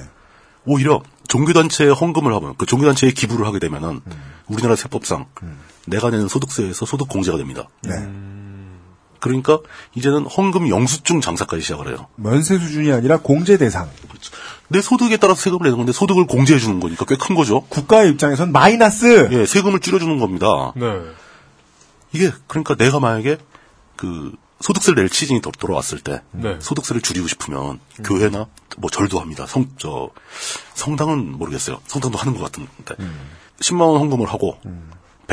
[0.64, 4.00] 오히려 종교단체에 헌금을 하면 그 종교단체에 기부를 하게 되면은
[4.46, 5.26] 우리나라 세법상
[5.86, 7.68] 내가 내는 소득세에서 소득 공제가 됩니다.
[7.82, 7.96] 네.
[9.22, 9.60] 그러니까
[9.94, 12.08] 이제는 헌금 영수증 장사까지 시작을 해요.
[12.16, 13.88] 면세 수준이 아니라 공제 대상.
[14.66, 17.60] 내 소득에 따라서 세금을 내는 건데 소득을 공제해 주는 거니까 꽤 큰 거죠.
[17.68, 19.28] 국가의 입장에선 마이너스.
[19.30, 20.72] 예, 세금을 줄여주는 겁니다.
[20.74, 21.00] 네.
[22.12, 23.38] 이게 그러니까 내가 만약에
[23.96, 26.56] 그 소득세를 낼 시즌이 더 돌아왔을 때 네.
[26.60, 28.46] 소득세를 줄이고 싶으면 교회나
[28.78, 29.46] 뭐 절도 합니다.
[29.46, 30.10] 성 저
[30.74, 31.80] 성당은 모르겠어요.
[31.86, 32.96] 성당도 하는 것 같은데
[33.60, 34.58] 10만 원 헌금을 하고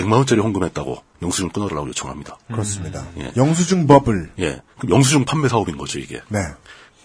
[0.01, 2.37] 100만 원짜리 헌금했다고 영수증 끊어달라고 요청합니다.
[2.47, 3.05] 그렇습니다.
[3.19, 3.31] 예.
[3.35, 4.31] 영수증 버블.
[4.39, 4.61] 예.
[4.77, 6.21] 그럼 영수증 판매 사업인 거죠 이게.
[6.29, 6.39] 네.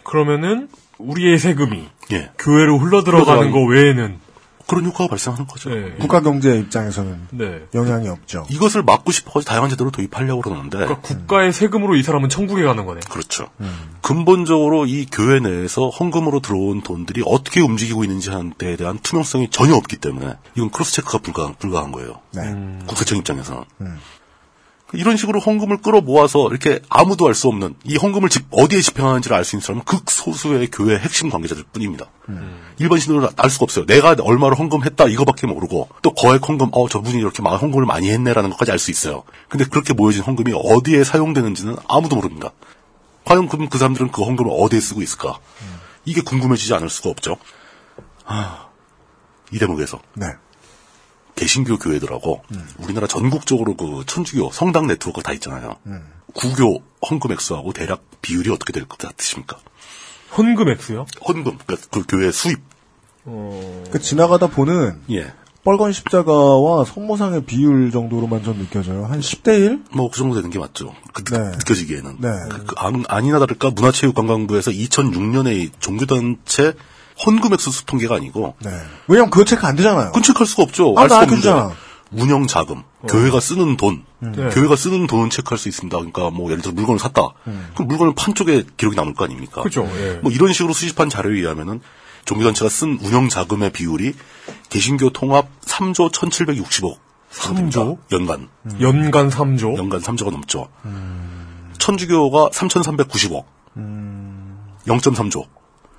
[0.04, 0.68] 그러면은
[0.98, 2.30] 우리의 세금이 예.
[2.38, 4.18] 교회로 흘러들어가는 거 외에는
[4.66, 5.70] 그런 효과가 발생하는 거죠.
[5.70, 5.94] 네.
[5.98, 7.62] 국가 경제 입장에서는 네.
[7.74, 8.46] 영향이 없죠.
[8.50, 13.00] 이것을 막고 싶어서 다양한 제도를 도입하려고 그러는데 그러니까 국가의 세금으로 이 사람은 천국에 가는 거네.
[13.10, 13.48] 그렇죠.
[14.00, 19.96] 근본적으로 이 교회 내에서 헌금으로 들어온 돈들이 어떻게 움직이고 있는지 데에 대한 투명성이 전혀 없기
[19.96, 22.20] 때문에 이건 cross check가 불가, 불가한 거예요.
[22.32, 22.42] 네.
[22.86, 23.64] 국세청 입장에서는.
[24.96, 29.36] 이런 식으로 헌금을 끌어 모아서 이렇게 아무도 알 수 없는 이 헌금을 집, 어디에 집행하는지를
[29.36, 32.06] 알 수 있는 사람은 극소수의 교회 핵심 관계자들 뿐입니다.
[32.78, 33.86] 일반 신도는 알 수가 없어요.
[33.86, 38.50] 내가 얼마를 헌금했다 이거밖에 모르고 또 거액 헌금, 어 저분이 이렇게 막 헌금을 많이 했네라는
[38.50, 39.24] 것까지 알 수 있어요.
[39.48, 42.50] 근데 그렇게 모여진 헌금이 어디에 사용되는지는 아무도 모릅니다.
[43.24, 45.38] 과연 그럼 그 사람들은 그 헌금을 어디에 쓰고 있을까?
[46.04, 47.36] 이게 궁금해지지 않을 수가 없죠.
[48.26, 48.66] 아,
[49.50, 50.26] 이 대목에서 네.
[51.36, 52.42] 개신교 교회들하고
[52.78, 55.76] 우리나라 전국적으로 그 천주교 성당 네트워크 다 있잖아요.
[56.34, 59.58] 구교 헌금 액수하고 대략 비율이 어떻게 될 것 같으십니까?
[60.36, 61.06] 헌금 액수요?
[61.26, 62.60] 헌금, 그러니까 그 교회 수입.
[63.90, 65.32] 그 지나가다 보는 예.
[65.64, 69.06] 빨간 십자가와 손모상의 비율 정도로만 전 느껴져요.
[69.06, 69.84] 한 10대 1?
[69.94, 70.94] 뭐 그 정도 되는 게 맞죠.
[71.14, 71.38] 그, 네.
[71.56, 72.16] 느껴지기에는.
[72.20, 72.28] 네.
[72.50, 76.74] 그, 그 안, 아니나 다를까 문화체육관광부에서 2006년에 종교단체
[77.24, 78.70] 헌금 액수 수 통계가 아니고 네.
[79.08, 80.06] 왜냐면 그거 체크 안 되잖아요.
[80.06, 80.94] 그건 체크할 수가 없죠.
[80.96, 81.48] 아, 알 수가 나 없는데.
[81.48, 81.84] 알려주잖아.
[82.12, 84.48] 운영 자금, 교회가 쓰는 돈, 네.
[84.50, 85.96] 교회가 쓰는 돈은 체크할 수 있습니다.
[85.96, 87.30] 그러니까 뭐 예를 들어 물건을 샀다.
[87.74, 89.62] 그럼 물건을 판 쪽에 기록이 남을 거 아닙니까?
[89.62, 90.20] 그죠, 예.
[90.22, 91.80] 뭐 이런 식으로 수집한 자료에 의하면은
[92.24, 94.14] 종교단체가 쓴 운영 자금의 비율이
[94.70, 96.98] 개신교 통합 3조 1,760억.
[97.32, 97.98] 3조?
[98.12, 98.48] 연간.
[98.80, 99.76] 연간 3조?
[99.76, 100.68] 연간 3조가 넘죠.
[101.78, 103.44] 천주교가 3,390억.
[104.86, 105.46] 0.3조.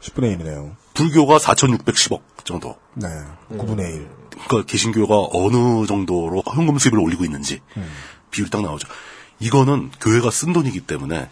[0.01, 0.75] 10분의 1이네요.
[0.95, 2.75] 불교가 4,610억 정도.
[2.95, 3.07] 네.
[3.51, 4.09] 9분의 1.
[4.47, 7.61] 그러니까 개신교가 어느 정도로 현금 수입을 올리고 있는지
[8.31, 8.87] 비율이 딱 나오죠.
[9.39, 11.29] 이거는 교회가 쓴 돈이기 때문에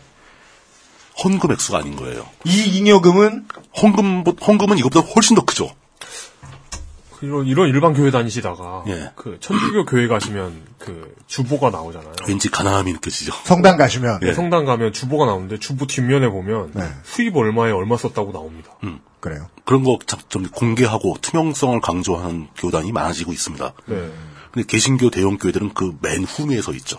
[1.24, 2.28] 헌금 액수가 아닌 거예요.
[2.46, 3.48] 이 잉여금은
[3.82, 5.74] 헌금 헌금은 이것보다 훨씬 더 크죠.
[7.24, 9.12] 이런, 이런 일반 교회 다니시다가 예.
[9.16, 12.14] 그 천주교 교회 가시면 그 주보가 나오잖아요.
[12.28, 13.32] 왠지 가난함이 느껴지죠.
[13.46, 14.34] 성당 가시면 예.
[14.34, 16.84] 성당 가면 주보가 나오는데 주보 뒷면에 보면 네.
[17.04, 18.72] 수입 얼마에 얼마 썼다고 나옵니다.
[19.22, 19.48] 그래요.
[19.64, 19.98] 그런 거
[20.28, 23.74] 좀 공개하고 투명성을 강조하는 교단이 많아지고 있습니다.
[23.86, 24.12] 네.
[24.52, 26.98] 근데 개신교 대형 교회들은 그 맨 후미에 서 있죠.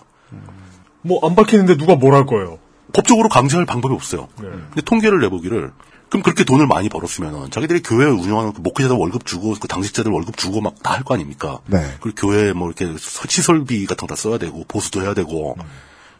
[1.03, 2.59] 뭐안 밝히는데 누가 뭘 할 거예요?
[2.95, 4.29] 법적으로 강제할 방법이 없어요.
[4.41, 4.49] 네.
[4.49, 5.73] 근데 통계를 내보기를
[6.15, 10.37] 그럼 그렇게 돈을 많이 벌었으면 자기들이 교회 운영하는 그 목회자들 월급 주고 그 당직자들 월급
[10.37, 11.59] 주고 막 다 할 거 아닙니까?
[11.67, 11.97] 네.
[12.01, 15.57] 그리고 교회 뭐 이렇게 서- 시설비 같은 거 다 써야 되고 보수도 해야 되고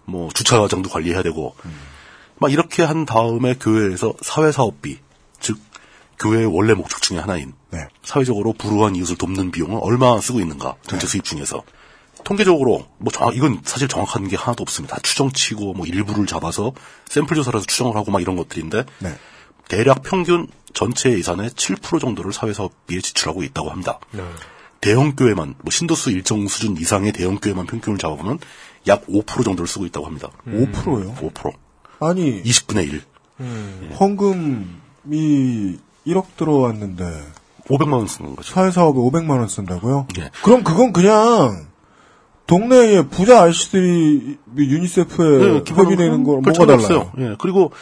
[0.05, 1.55] 뭐 주차장도 관리해야 되고
[2.41, 4.99] 막 이렇게 한 다음에 교회에서 사회사업비
[5.39, 5.59] 즉
[6.19, 7.87] 교회의 원래 목적 중에 하나인 네.
[8.03, 11.63] 사회적으로 불우한 이웃을 돕는 비용을 얼마 쓰고 있는가 전체 수입 중에서
[12.25, 14.97] 통계적으로 뭐 정확 이건 사실 정확한 게 하나도 없습니다.
[14.97, 16.73] 다 추정치고 뭐 일부를 잡아서
[17.09, 19.15] 샘플 조사라서 추정을 하고 막 이런 것들인데 네.
[19.69, 23.99] 대략 평균 전체 예산의 7% 정도를 사회사업비에 지출하고 있다고 합니다.
[24.11, 24.23] 네.
[24.81, 28.39] 대형 교회만 뭐 신도수 일정 수준 이상의 대형 교회만 평균을 잡아보면
[28.87, 30.29] 약 5% 정도를 쓰고 있다고 합니다.
[30.47, 31.15] 5%요?
[31.15, 31.53] 5%.
[32.01, 33.03] 아니 20분의 1.
[33.99, 37.05] 헌금이 1억 들어왔는데
[37.69, 38.53] 500만 원 쓰는 거죠.
[38.53, 40.09] 사회사업에 500만 원 쓴다고요?
[40.19, 40.31] 예.
[40.43, 41.67] 그럼 그건 그냥
[42.47, 47.11] 동네에 부자 아저씨들이 유니세프에 회비 내는 거 뭐가 별차이 달라요?
[47.19, 47.37] 예.
[47.39, 47.73] 그리고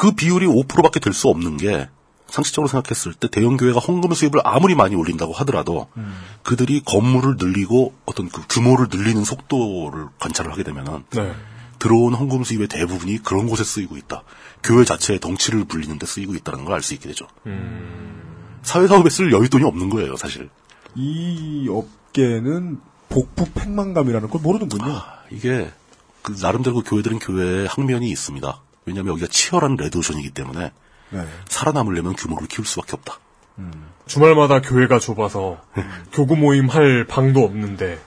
[0.00, 1.88] 그 비율이 5%밖에 될 수 없는 게
[2.26, 5.88] 상식적으로 생각했을 때 대형 교회가 헌금 수입을 아무리 많이 올린다고 하더라도
[6.42, 11.34] 그들이 건물을 늘리고 어떤 그 규모를 늘리는 속도를 관찰을 하게 되면은 네.
[11.78, 14.22] 들어온 헌금 수입의 대부분이 그런 곳에 쓰이고 있다.
[14.62, 17.26] 교회 자체의 덩치를 불리는 데 쓰이고 있다는 걸 알 수 있게 되죠.
[18.62, 20.48] 사회 사업에 쓸 여윳돈이 없는 거예요, 사실.
[20.94, 22.80] 이 업계는
[23.10, 25.02] 복부 팽만감이라는 걸 모르는군요.
[25.30, 25.70] 이게
[26.22, 28.60] 그 나름대로 그 교회들은 교회에 항면이 있습니다.
[28.86, 30.72] 왜냐하면 여기가 치열한 레드오션이기 때문에
[31.10, 31.26] 네.
[31.48, 33.18] 살아남으려면 규모를 키울 수밖에 없다.
[34.06, 35.60] 주말마다 교회가 좁아서
[36.12, 38.00] 교구 모임 할 방도 없는데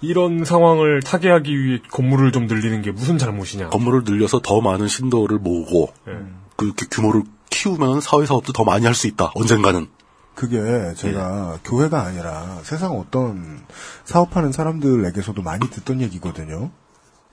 [0.00, 3.68] 이런 상황을 타개하기 위해 건물을 좀 늘리는 게 무슨 잘못이냐?
[3.68, 6.14] 건물을 늘려서 더 많은 신도를 모으고 네.
[6.56, 9.32] 그그 규모를 키우면 사회 사업도 더 많이 할 수 있다.
[9.34, 9.86] 언젠가는.
[10.34, 10.58] 그게
[10.96, 13.64] 제가 교회가 아니라 세상 어떤
[14.04, 16.70] 사업하는 사람들에게서도 많이 듣던 얘기거든요.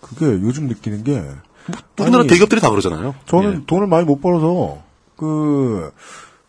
[0.01, 1.23] 그게 요즘 느끼는 게
[1.99, 3.15] 우리나라 아니, 대기업들이 다 그러잖아요.
[3.28, 3.65] 저는 예.
[3.67, 4.80] 돈을 많이 못 벌어서
[5.17, 5.91] 그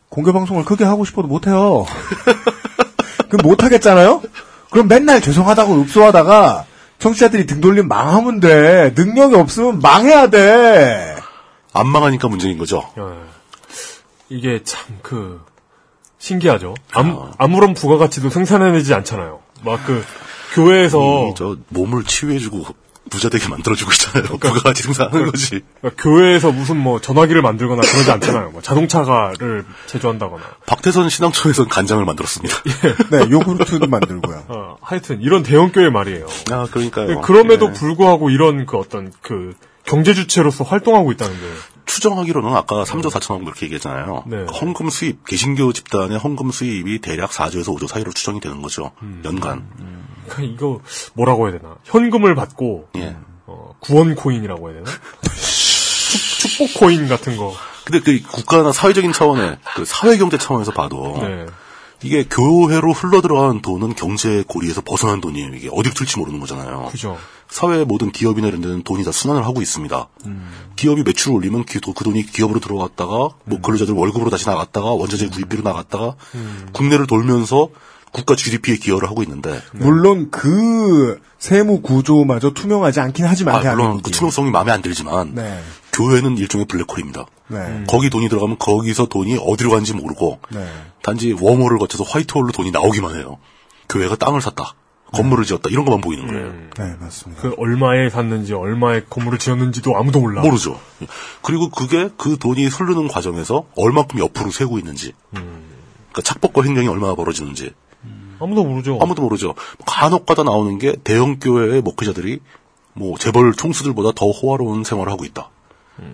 [0.08, 1.84] 공개 방송을 크게 하고 싶어도 못 해요.
[3.28, 4.22] 그럼 못 하겠잖아요.
[4.70, 6.66] 그럼 맨날 죄송하다고 읍소하다가
[6.98, 8.92] 청취자들이 등 돌리면 망하면 돼.
[8.96, 11.16] 능력이 없으면 망해야 돼.
[11.72, 12.88] 안 망하니까 문제인 거죠.
[12.98, 13.02] 예.
[14.28, 15.40] 이게 참 그
[16.18, 16.74] 신기하죠.
[16.92, 19.40] 아무, 아무 런 부가가치도 생산해내지 않잖아요.
[19.64, 20.04] 막 그
[20.54, 22.64] 교회에서 이저 몸을 치유해주고
[23.10, 24.24] 부자 되게 만들어주고 있잖아요.
[24.38, 25.60] 부가 가치 생산하는 거지.
[25.80, 28.50] 그러니까 교회에서 무슨 뭐 전화기를 만들거나 그러지 않잖아요.
[28.50, 30.42] 뭐 자동차가를 제조한다거나.
[30.66, 32.56] 박태선 신앙초에선 간장을 만들었습니다.
[33.10, 34.44] 네, 요구르트도 만들고요.
[34.48, 36.26] 어, 하여튼 이런 대형 교회 말이에요.
[36.50, 37.20] 아, 그러니까요.
[37.20, 37.72] 그럼에도 예.
[37.72, 41.40] 불구하고 이런 그 어떤 그 경제 주체로서 활동하고 있다는 게
[41.86, 44.24] 추정하기로는 아까 3조 4천억 그렇게 얘기했잖아요.
[44.26, 44.46] 네.
[44.60, 48.92] 헌금 수입, 개신교 집단의 헌금 수입이 대략 4조에서 5조 사이로 추정이 되는 거죠.
[49.02, 49.22] 음.
[49.24, 49.68] 연간.
[49.76, 50.02] 그러니까
[50.40, 50.80] 이거
[51.14, 51.76] 뭐라고 해야 되나?
[51.84, 53.16] 현금을 받고 예.
[53.46, 54.90] 어, 구원 코인이라고 해야 되나?
[55.22, 57.52] 축, 축복 코인 같은 거.
[57.84, 61.46] 근데 그 국가나 사회적인 차원의 그 사회 경제 차원에서 봐도 네.
[62.04, 65.54] 이게 교회로 흘러 들어가는 돈은 경제 고리에서 벗어난 돈이에요.
[65.54, 66.88] 이게 어디 튈지 모르는 거잖아요.
[66.90, 67.16] 그죠.
[67.48, 70.08] 사회의 모든 기업이나 이런 데는 돈이 다 순환을 하고 있습니다.
[70.76, 73.10] 기업이 매출을 올리면 기- 그 돈이 기업으로 들어갔다가
[73.44, 76.14] 뭐 근로자들 월급으로 다시 나갔다가 원자재 구입비로 나갔다가
[76.72, 77.68] 국내를 돌면서
[78.12, 84.02] 국가 GDP에 기여를 하고 있는데 물론 그 세무 구조마저 투명하지 않긴 하지만 아, 물론.
[84.02, 85.60] 그 투명성이 마음에 안 들지만 네.
[85.92, 87.26] 교회는 일종의 블랙홀입니다.
[87.48, 87.84] 네.
[87.88, 90.66] 거기 돈이 들어가면 거기서 돈이 어디로 가는지 모르고 네.
[91.02, 93.38] 단지 웜홀을 거쳐서 화이트홀로 돈이 나오기만 해요.
[93.88, 94.74] 교회가 땅을 샀다.
[95.12, 95.68] 건물을 지었다.
[95.68, 96.52] 이런 것만 보이는 거예요.
[96.78, 97.42] 네, 맞습니다.
[97.42, 100.40] 그 얼마에 샀는지 얼마에 건물을 지었는지도 아무도 몰라.
[100.40, 100.80] 모르죠.
[101.42, 105.12] 그리고 그게 그 돈이 흐르는 과정에서 얼마큼 옆으로 새고 있는지.
[105.30, 107.72] 그러니까 착복과 횡령이 얼마나 벌어지는지.
[108.42, 108.98] 아무도 모르죠.
[109.00, 109.54] 아무도 모르죠.
[109.86, 112.40] 간혹가다 나오는 게 대형 교회의 목회자들이
[112.94, 115.50] 뭐 재벌 총수들보다 더 호화로운 생활을 하고 있다.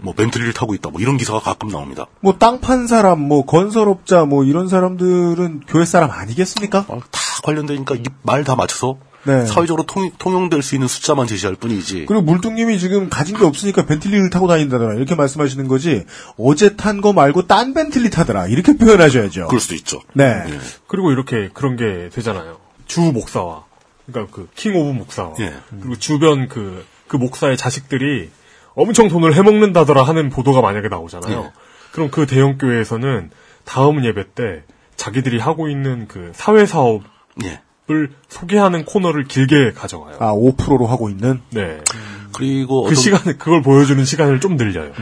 [0.01, 0.91] 뭐 벤틀리를 타고 있다.
[0.91, 2.07] 뭐 이런 기사가 가끔 나옵니다.
[2.21, 6.85] 뭐 땅 판 사람, 뭐 건설업자, 뭐 이런 사람들은 교회 사람 아니겠습니까?
[6.87, 8.99] 다 관련되니까 이말다 맞춰서
[9.29, 9.47] 네.
[9.47, 12.07] 사회적으로 통, 통용될 수 있는 숫자만 제시할 뿐이지.
[12.07, 16.05] 그리고 물뚱님이 지금 가진 게 없으니까 벤틀리를 타고 다닌다더라 이렇게 말씀하시는 거지
[16.39, 19.49] 어제 탄 거 말고 딴 벤틀리 타더라 이렇게 표현하셔야죠.
[19.49, 20.01] 그럴 수도 있죠.
[20.15, 20.43] 네.
[20.87, 22.57] 그리고 이렇게 그런 게 되잖아요.
[22.87, 23.65] 주 목사와
[24.07, 25.53] 그러니까 그 king of 목사와 예.
[25.71, 28.31] 그리고 주변 그그 목사의 자식들이
[28.75, 31.39] 엄청 돈을 해먹는다더라 하는 보도가 만약에 나오잖아요.
[31.45, 31.53] 예.
[31.93, 33.31] 그럼 그 대형 교회에서는
[33.65, 34.63] 다음 예배 때
[34.97, 37.03] 자기들이 하고 있는 그 사회 사업
[37.91, 38.17] 을 예.
[38.29, 40.17] 소개하는 코너를 길게 가져가요.
[40.19, 41.41] 아 5%로 하고 있는.
[41.51, 41.81] 네.
[42.33, 44.93] 그리고 그 어떤, 시간을 그걸 보여주는 시간을 좀 늘려요.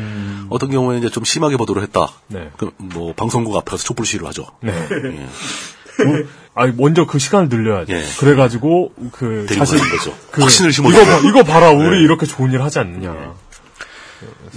[0.49, 2.09] 어떤 경우에는 이제 좀 심하게 보도를 했다.
[2.28, 2.51] 네.
[2.57, 4.47] 그뭐 방송국 앞에 가서 촛불 시위를 하죠.
[4.62, 4.72] 네.
[4.72, 6.26] 예.
[6.55, 7.93] 아니 먼저 그 시간을 늘려야죠.
[7.93, 8.03] 예.
[8.18, 10.16] 그래가지고 그 거죠.
[10.30, 11.05] 그 확신을 이거 심어주고.
[11.05, 12.05] 봐, 이거 봐라 우리 네.
[12.05, 13.34] 이렇게 좋은 일 하지 않느냐.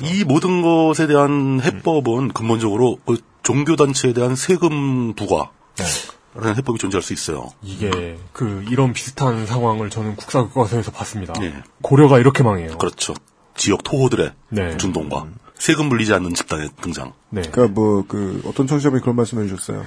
[0.02, 5.50] 이 모든 것에 대한 해법은 근본적으로 그 종교 단체에 대한 세금 부과.
[6.36, 7.50] 라는 해법이 존재할 수 있어요.
[7.62, 11.34] 이게 그 이런 비슷한 상황을 저는 국사 교과서에서 봤습니다.
[11.42, 11.54] 예.
[11.82, 12.78] 고려가 이렇게 망해요.
[12.78, 13.14] 그렇죠.
[13.56, 14.78] 지역 토호들의 네.
[14.78, 15.28] 준동과
[15.58, 17.14] 세금 물리지 않는 집단의 등장.
[17.30, 17.42] 네.
[17.42, 19.86] 그러니까 뭐 그 어떤 청취자분이 그런 말씀해 주셨어요.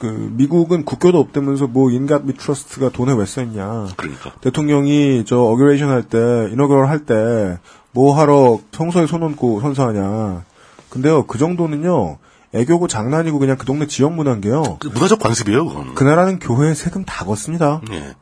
[0.00, 3.88] 그 미국은 국교도 없다면서 뭐 In God We Trust가 돈을 왜 썼냐.
[3.96, 4.32] 그러니까.
[4.40, 6.18] 대통령이 저 inauguration 할 때,
[6.52, 7.58] inaugural 할 때,
[7.92, 10.44] 뭐 하러 성서에 손 얹고 선서하냐.
[10.88, 12.16] 근데요, 그 정도는요,
[12.54, 14.76] 애교고 장난이고 그냥 그 동네 지역 문화인 게요.
[14.80, 15.94] 그 문화적 관습이에요, 그건.
[15.94, 17.80] 그 나라는 교회에 세금 다 걷습니다.
[17.92, 18.14] 예.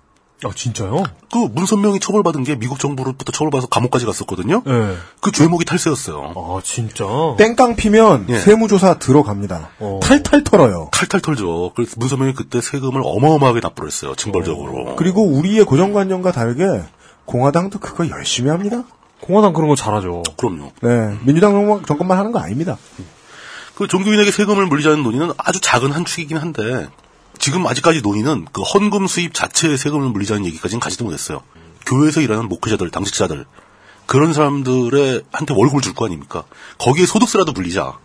[0.45, 1.03] 아 진짜요?
[1.33, 4.63] 그 문선명이 처벌받은 게 미국 정부로부터 처벌받아서 감옥까지 갔었거든요.
[4.65, 4.95] 네.
[5.21, 6.33] 그 죄목이 탈세였어요.
[6.37, 7.05] 아 진짜.
[7.39, 8.39] 땡깡 피면 예.
[8.39, 9.71] 세무조사 들어갑니다.
[9.81, 9.99] 어.
[10.01, 10.91] 탈탈 털어요.
[10.93, 11.73] 탈탈 털죠.
[11.75, 14.15] 그래서 문선명이 그때 세금을 어마어마하게 납부를 했어요.
[14.15, 14.95] 징벌적으로.
[14.95, 16.65] 그리고 우리의 고정관념과 다르게
[17.25, 18.85] 공화당도 그거 열심히 합니다.
[19.21, 20.23] 공화당 그런 거 잘하죠.
[20.37, 20.71] 그럼요.
[20.83, 22.79] 네, 민주당 정권- 정권만 하는 거 아닙니다.
[23.79, 26.89] 그 종교인에게 세금을 물리자는 논의는 아주 작은 한 축이긴 한데
[27.39, 31.43] 지금 아직까지 논의는 그 헌금 수입 자체에 세금을 물리자는 얘기까지는 가지도 못했어요.
[31.87, 33.47] 교회에서 일하는 목회자들, 당직자들
[34.07, 36.43] 그런 사람들의 한테 월급을 줄 거 아닙니까?
[36.79, 37.97] 거기에 소득세라도 물리자.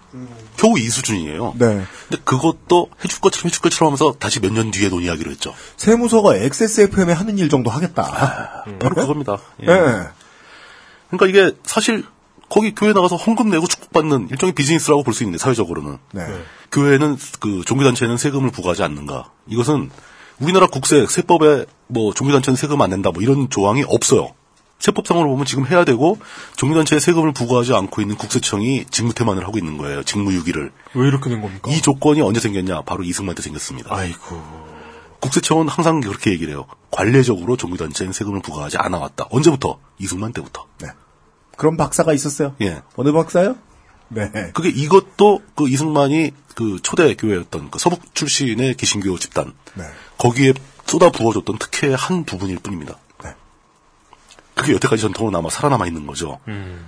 [0.57, 1.55] 겨우 이 수준이에요.
[1.57, 1.83] 네.
[2.07, 5.55] 근데 그것도 해줄 것처럼 해줄 것처럼 하면서 다시 몇 년 뒤에 논의하기로 했죠.
[5.77, 8.63] 세무서가 XSFM에 하는 일 정도 하겠다.
[8.79, 9.39] 바로 그겁니다.
[9.63, 9.65] 예.
[9.65, 10.03] 네.
[11.09, 12.05] 그러니까 이게 사실
[12.53, 16.21] 거기 교회 나가서 헌금 내고 축복받는 일종의 비즈니스라고 볼 수 있는데 사회적으로는 네.
[16.71, 19.89] 교회는 그 종교단체는 세금을 부과하지 않는가 이것은
[20.39, 24.33] 우리나라 국세 세법에 뭐 종교단체는 세금 안 낸다 뭐 이런 조항이 없어요.
[24.77, 26.19] 세법상으로 보면 지금 해야 되고
[26.57, 30.03] 종교단체에 세금을 부과하지 않고 있는 국세청이 직무태만을 하고 있는 거예요.
[30.03, 30.71] 직무유기를.
[30.93, 31.71] 왜 이렇게 된 겁니까?
[31.71, 32.81] 이 조건이 언제 생겼냐?
[32.81, 33.95] 바로 이승만 때 생겼습니다.
[33.95, 34.43] 아이고.
[35.21, 36.65] 국세청은 항상 그렇게 얘기를 해요.
[36.91, 39.25] 관례적으로 종교단체는 세금을 부과하지 않아 왔다.
[39.31, 39.79] 언제부터?
[39.99, 40.65] 이승만 때부터.
[40.81, 40.89] 네.
[41.57, 42.55] 그런 박사가 있었어요.
[42.61, 42.81] 예.
[42.95, 43.55] 어느 박사요?
[44.09, 44.29] 네.
[44.53, 49.85] 그게 이것도 그 이승만이 그 초대 교회였던 그 서북 출신의 개신교 집단 네.
[50.17, 50.53] 거기에
[50.85, 52.97] 쏟아 부어줬던 특혜의 한 부분일 뿐입니다.
[53.23, 53.33] 네.
[54.53, 56.39] 그게 여태까지 전통으로 남아 살아남아 있는 거죠.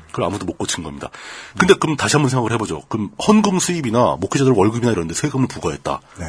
[0.07, 1.09] 그걸 아무도 못 고친 겁니다.
[1.57, 2.83] 근데 그럼 다시 한번 생각을 해보죠.
[2.89, 5.99] 그럼 헌금 수입이나 목회자들 월급이나 이런 데 세금을 부과했다.
[6.19, 6.25] 네.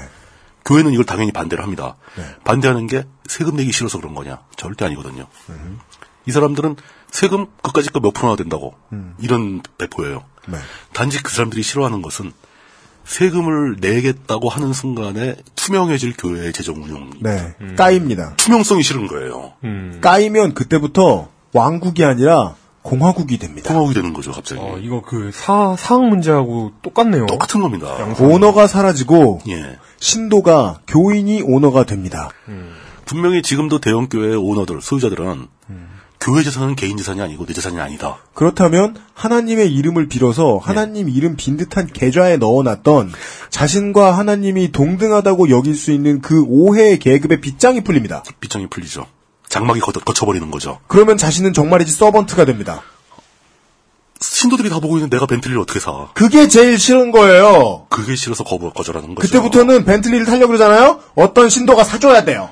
[0.65, 1.97] 교회는 이걸 당연히 반대를 합니다.
[2.45, 4.41] 반대하는 게 세금 내기 싫어서 그런 거냐?
[4.57, 5.27] 절대 아니거든요.
[6.27, 6.77] 이 사람들은
[7.17, 8.75] 세금 끝까지 거몇 프로나 된다고
[9.19, 10.25] 이런 배포예요.
[10.49, 10.59] 네.
[10.93, 12.31] 단지 그 사람들이 싫어하는 것은
[13.05, 17.11] 세금을 내겠다고 하는 순간에 투명해질 교회의 재정 운영.
[17.21, 17.55] 네.
[17.77, 18.35] 까입니다.
[18.37, 19.55] 투명성이 싫은 거예요.
[20.03, 23.69] 까이면 그때부터 왕국이 아니라 공화국이 됩니다.
[23.69, 24.61] 공화국이 되는 거죠, 갑자기.
[24.61, 27.25] 어, 이거 그 사, 사학 문제하고 똑같네요.
[27.27, 27.97] 똑같은 겁니다.
[28.21, 29.79] 오너가 사라지고 예.
[30.01, 32.29] 신도가 교인이 오너가 됩니다.
[33.07, 35.49] 분명히 지금도 대형 교회 오너들, 소유자들은
[36.27, 38.17] 교회 재산은 개인 재산이 아니고 내 재산이 아니다.
[38.35, 43.13] 그렇다면 하나님의 이름을 빌어서 하나님 이름 빈 듯한 계좌에 넣어놨던
[43.49, 48.25] 자신과 하나님이 동등하다고 여길 수 있는 그 오해의 계급의 빗장이 풀립니다.
[48.41, 49.07] 빗장이 풀리죠.
[49.49, 50.81] 장막이 걷, 거쳐버리는 거죠.
[50.89, 52.83] 그러면 자신은 정말이지 서번트가 됩니다.
[54.21, 56.09] 신도들이 다 보고 있는 내가 벤틀리를 어떻게 사?
[56.15, 57.87] 그게 제일 싫은 거예요.
[57.89, 59.29] 그게 싫어서 거부, 거절하는 거죠.
[59.29, 61.03] 그때부터는 벤틀리를 타려고 그러잖아요?
[61.15, 62.51] 어떤 신도가 사줘야 돼요.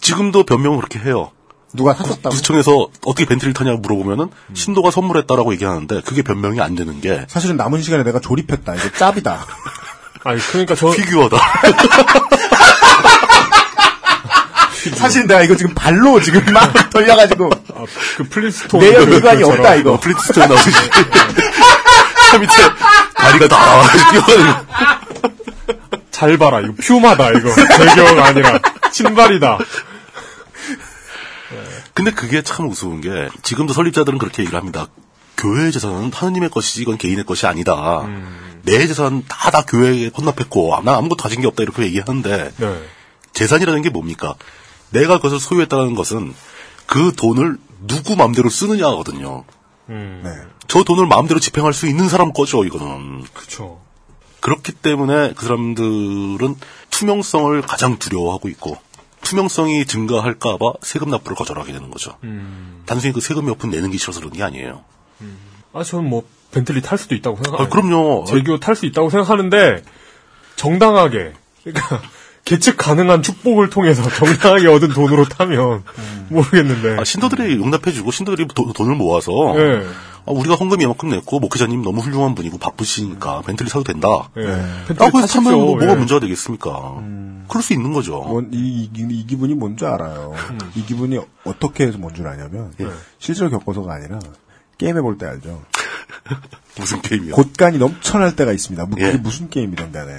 [0.00, 1.30] 지금도 변명을 그렇게 해요.
[1.74, 2.30] 누가 샀었다고?
[2.30, 7.82] 구청에서 어떻게 벤틀리를 타냐고 물어보면은 신도가 선물했다라고 얘기하는데 그게 변명이 안 되는 게 사실은 남은
[7.82, 8.74] 시간에 내가 조립했다.
[8.74, 9.46] 이게 짭이다.
[10.24, 10.90] 아니, 그러니까 저.
[10.90, 11.36] 피규어다.
[14.96, 17.84] 사실 내가 이거 지금 발로 지금 막 돌려가지고 아,
[18.16, 18.80] 그 플리스톤.
[18.80, 19.98] 내역 미관이 없다 이거.
[19.98, 20.70] 플리스톤 나오듯이
[22.30, 22.52] 저 밑에
[23.14, 24.54] 다리가 다 뛰어가는
[26.10, 26.60] 잘 봐라.
[26.60, 27.52] 이거 퓨마다, 이거.
[27.78, 28.58] 배경 아니라.
[28.92, 29.58] 신발이다.
[31.94, 34.86] 근데 그게 참 우스운 게 지금도 설립자들은 그렇게 얘기를 합니다.
[35.36, 38.06] 교회 재산은 하느님의 것이지 이건 개인의 것이 아니다.
[38.62, 42.82] 내 재산 다 다 교회에 헌납했고 난 아무것도 가진 게 없다 이렇게 얘기하는데 네.
[43.32, 44.34] 재산이라는 게 뭡니까?
[44.90, 46.34] 내가 그것을 소유했다는 것은
[46.86, 49.44] 그 돈을 누구 마음대로 쓰느냐거든요.
[49.88, 50.22] 음.
[50.68, 53.24] 저 돈을 마음대로 집행할 수 있는 사람 거죠, 이거는.
[53.34, 53.80] 그쵸.
[54.40, 56.56] 그렇기 때문에 그 사람들은
[56.90, 58.76] 투명성을 가장 두려워하고 있고,
[59.22, 62.16] 투명성이 증가할까봐 세금 납부를 거절하게 되는 거죠.
[62.24, 62.82] 음.
[62.86, 64.82] 단순히 그 세금 몇 푼 내는 게 싫어서 그런 게 아니에요.
[65.72, 67.66] 아, 저는 뭐, 벤틀리 탈 수도 있다고 생각해요.
[67.66, 68.24] 아, 그럼요.
[68.28, 69.82] 제교 탈수 있다고 생각하는데,
[70.56, 71.32] 정당하게,
[71.64, 72.02] 그러니까,
[72.44, 75.84] 계측 가능한 축복을 통해서 정당하게 얻은 돈으로 타면,
[76.28, 76.96] 모르겠는데.
[77.00, 79.86] 아, 신도들이 용납해주고, 신도들이 도- 돈을 모아서, 네.
[80.24, 84.30] 아, 우리가 헌금 이만큼 냈고, 목회자님 너무 훌륭한 분이고 바쁘시니까 벤틀리 사도 된다.
[84.36, 84.42] 예.
[84.86, 85.26] 벤틀리 라고 해서.
[85.26, 85.94] 타면 뭐, 뭐가 예.
[85.96, 87.02] 문제가 되겠습니까?
[87.48, 88.20] 그럴 수 있는 거죠.
[88.22, 90.32] 뭔, 이, 이, 이 기분이 뭔지 알아요.
[90.76, 92.72] 이 기분이 어떻게 해서 뭔 줄 아냐면,
[93.18, 94.18] 실제로 겪어서가 아니라,
[94.78, 95.62] 게임 해볼 때 알죠.
[96.78, 97.34] 무슨 게임이요?
[97.34, 98.86] 곳간이 넘쳐날 때가 있습니다.
[98.86, 99.16] 뭐 그게 예.
[99.16, 100.12] 무슨 게임이든 간에.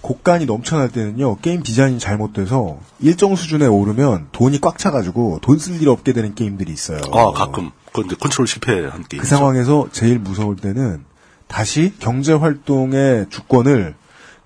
[0.00, 5.88] 곳간이 넘쳐날 때는요, 게임 디자인이 잘못돼서 일정 수준에 오르면 돈이 꽉 차가지고 돈 쓸 일
[5.88, 7.00] 없게 되는 게임들이 있어요.
[7.12, 7.70] 아, 가끔.
[7.92, 9.20] 그건 이제 컨트롤 실패한 게임.
[9.20, 11.04] 그 상황에서 제일 무서울 때는
[11.46, 13.94] 다시 경제 활동의 주권을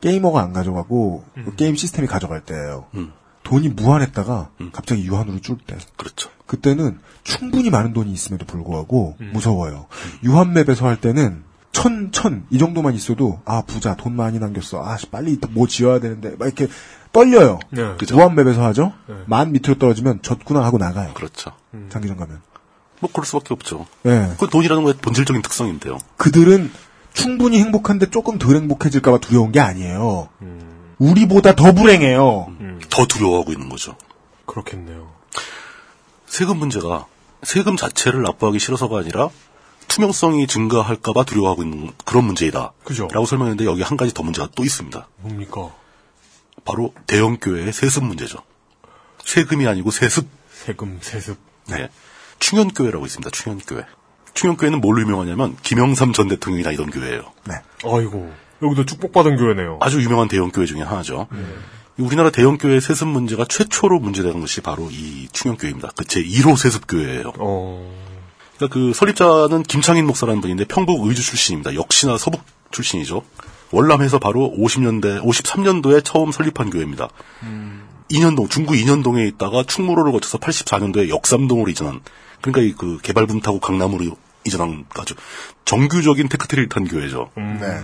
[0.01, 2.87] 게이머가 안 가져가고 그 게임 시스템이 가져갈 때예요.
[2.95, 3.13] 음.
[3.43, 5.77] 돈이 무한했다가 갑자기 유한으로 줄 때.
[5.97, 6.31] 그렇죠.
[6.47, 9.31] 그때는 충분히 많은 돈이 있음에도 불구하고 음.
[9.33, 9.87] 무서워요.
[10.23, 11.43] 유한맵에서 할 때는
[11.73, 14.85] 천, 천, 이 정도만 있어도, 아, 부자, 돈 많이 남겼어.
[14.85, 16.69] 아, 씨, 빨리 뭐 지어야 되는데, 막 이렇게
[17.13, 17.59] 떨려요.
[17.71, 17.97] 네.
[17.99, 18.15] 그죠.
[18.15, 18.93] 무한맵에서 하죠?
[19.09, 19.17] 네.
[19.27, 21.13] 만 밑으로 떨어지면 졌구나 하고 나가요.
[21.15, 21.51] 그렇죠.
[21.89, 22.41] 장기전 가면.
[23.05, 23.87] 뭐, 그럴 수밖에 없죠.
[24.07, 24.33] 예.
[24.39, 25.99] 그 돈이라는 거의 본질적인 특성인데요.
[26.17, 26.73] 그들은
[27.13, 30.29] 충분히 행복한데 조금 덜 행복해질까봐 두려운 게 아니에요.
[30.41, 30.95] 음.
[30.99, 32.49] 우리보다 더 불행해요.
[32.89, 33.97] 더 두려워하고 있는 거죠.
[34.47, 35.13] 그렇겠네요.
[36.27, 37.07] 세금 문제가
[37.43, 39.29] 세금 자체를 납부하기 싫어서가 아니라
[39.89, 42.73] 투명성이 증가할까봐 두려워하고 있는 그런 문제이다.
[42.85, 43.09] 그죠.
[43.13, 45.09] 라고 설명했는데 여기 한 가지 더 문제가 또 있습니다.
[45.19, 45.71] 뭡니까?
[46.65, 48.39] 바로 대형 교회의 세습 문제죠.
[49.25, 50.27] 세금이 아니고 세습.
[50.51, 51.37] 세금, 세습.
[51.67, 51.89] 네.
[52.39, 53.31] 충현교회라고 있습니다.
[53.31, 53.85] 충현교회.
[54.35, 57.23] 충현교회는 뭘로 유명하냐면 김영삼 전 대통령이 다니던 교회예요.
[57.45, 57.55] 네.
[57.85, 58.33] 아이고.
[58.63, 59.79] 여기도 축복받은 교회네요.
[59.81, 61.29] 아주 유명한 대형 교회 중에 하나죠.
[61.99, 65.91] 우리나라 대형 교회 세습 문제가 최초로 문제된 것이 바로 이 충현교회입니다.
[65.97, 67.33] 그제 1호 세습 교회예요.
[67.39, 67.95] 어.
[68.57, 71.75] 그러니까 그 설립자는 김창인 목사라는 분인데 평북 의주 출신입니다.
[71.75, 73.23] 역시나 서북 출신이죠.
[73.71, 77.09] 월남에서 바로 50년대, 53년도에 처음 설립한 교회입니다.
[78.09, 82.01] 인현동, 중구 인현동에 있다가 충무로를 거쳐서 84년도에 역삼동으로 이전한,
[82.45, 85.15] 그러니까 이 그 개발붐 타고 강남으로 이전한 아주
[85.65, 87.31] 정규적인 tech tree를 탄 교회죠.
[87.37, 87.81] 네.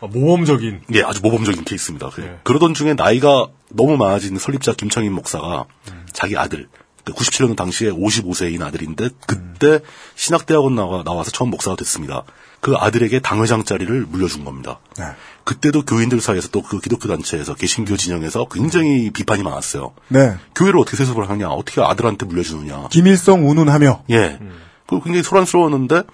[0.00, 0.82] 아, 모범적인.
[0.94, 2.10] 예, 아주 모범적인 케이스입니다.
[2.10, 2.38] 그- 네.
[2.44, 5.64] 그러던 중에 나이가 너무 많아진 설립자 김창인 목사가
[6.12, 6.68] 자기 아들,
[7.06, 9.80] 97년 당시에 55세인 아들인데 그때
[10.14, 12.22] 신학대학원 나와, 나와서 처음 목사가 됐습니다.
[12.64, 14.78] 그 아들에게 당회장 자리를 물려준 겁니다.
[14.96, 15.04] 네.
[15.44, 19.92] 그때도 교인들 사이에서 또 그 기독교 단체에서 개신교 진영에서 굉장히 비판이 많았어요.
[20.08, 20.34] 네.
[20.54, 22.88] 교회를 어떻게 세습을 하냐, 어떻게 아들한테 물려주느냐.
[22.88, 24.38] 김일성 운운하며 예.
[24.86, 26.04] 그 굉장히 소란스러웠는데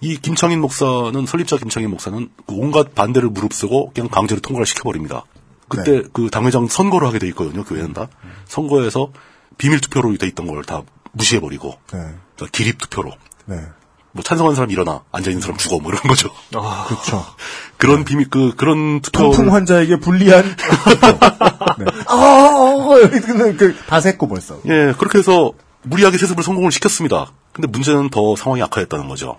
[0.00, 5.22] 이 김창인 목사는 설립자 김창인 목사는 그 온갖 반대를 무릅쓰고 그냥 강제로 통과를 시켜버립니다.
[5.68, 7.62] 그때 그 당회장 선거를 하게 돼 있거든요.
[7.62, 8.08] 교회는 다
[8.46, 9.12] 선거에서
[9.56, 11.98] 비밀 투표로 돼 있던 걸 다 무시해버리고 네.
[12.34, 13.12] 그러니까 기립 투표로
[13.46, 13.56] 네.
[14.12, 16.30] 뭐 찬성하는 사람 일어나 앉아 있는 사람 죽어 뭐 이런 거죠.
[16.54, 17.24] 아, 그렇죠.
[17.78, 20.44] 그런 비밀 그 그런 투표 통풍 환자에게 불리한
[21.78, 21.84] 네.
[22.08, 24.58] 어, 이거는 그다 샜고 벌써.
[24.66, 25.52] 예 그렇게 해서
[25.82, 27.32] 무리하게 세습을 성공을 시켰습니다.
[27.52, 29.36] 근데 문제는 더 상황이 악화했다는 거죠.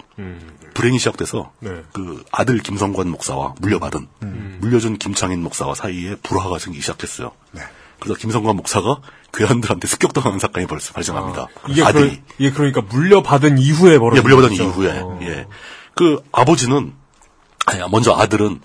[0.73, 1.69] 불행이 시작돼서 네.
[1.93, 4.07] 그 아들 김성관 목사와 물려받은
[4.59, 7.31] 물려준 김창인 목사와 사이에 불화가 생기기 시작했어요.
[7.51, 7.61] 네.
[8.03, 8.99] 그래서 김성관 목사가
[9.33, 11.47] 괴한들한테 습격당하는 사건이 벌써 발생합니다.
[11.69, 14.63] 이게, 아들이 그, 이게 그러니까 물려받은 이후에 벌어진 예, 물려받은 거죠.
[14.65, 15.19] 이후에 어.
[15.21, 15.47] 예.
[15.95, 16.93] 그 아버지는
[17.65, 18.59] 아니 먼저 아들은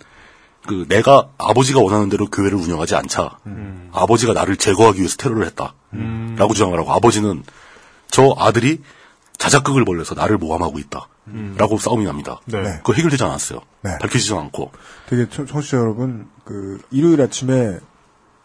[0.67, 3.91] 그 내가 아버지가 원하는 대로 교회를 운영하지 않자 음.
[3.93, 7.45] 아버지가 나를 제거하기 위해서 테러를 했다라고 주장을 하고 아버지는
[8.11, 8.83] 저 아들이
[9.39, 12.41] 자작극을 벌려서 나를 모함하고 있다라고 싸움이 납니다.
[12.47, 12.61] 네.
[12.61, 12.71] 네.
[12.79, 13.61] 그거 해결되지 않았어요.
[13.83, 13.97] 네.
[14.01, 14.73] 밝혀지지 않고
[15.09, 17.79] 되게 청- 청취자 여러분 그 일요일 아침에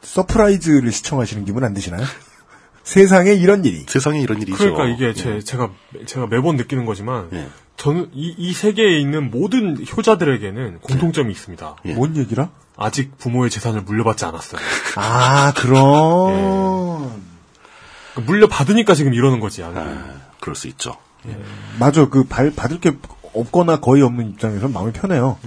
[0.03, 2.03] 서프라이즈를 시청하시는 기분 안 드시나요?
[2.83, 3.85] 세상에 이런 일이.
[3.87, 4.57] 세상에 이런 일이죠.
[4.57, 5.13] 그러니까 이게 예.
[5.13, 5.71] 제, 제가
[6.05, 7.47] 제가 매번 느끼는 거지만 예.
[7.77, 11.75] 저는 이, 이 세계에 있는 모든 효자들에게는 공통점이 있습니다.
[11.85, 11.93] 예.
[11.93, 12.49] 뭔 얘기라?
[12.75, 14.61] 아직 부모의 재산을 물려받지 않았어요.
[14.97, 17.23] 아 그런.
[18.15, 19.63] 그 물려받으니까 지금 이러는 거지.
[19.63, 19.71] 아,
[20.39, 20.97] 그럴 수 있죠.
[21.79, 22.91] 맞아 그 발, 받을 게
[23.33, 25.37] 없거나 거의 없는 입장에서 마음이 편해요.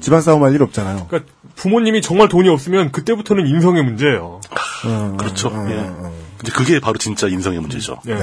[0.00, 1.06] 집안 싸움 할 일 없잖아요.
[1.08, 4.40] 그러니까 부모님이 정말 돈이 없으면 그때부터는 인성의 문제예요.
[4.86, 5.48] 음, 그렇죠.
[5.48, 5.74] 음, 예.
[5.76, 7.98] 음, 근데 그게 바로 진짜 인성의 문제죠.
[8.04, 8.14] 네.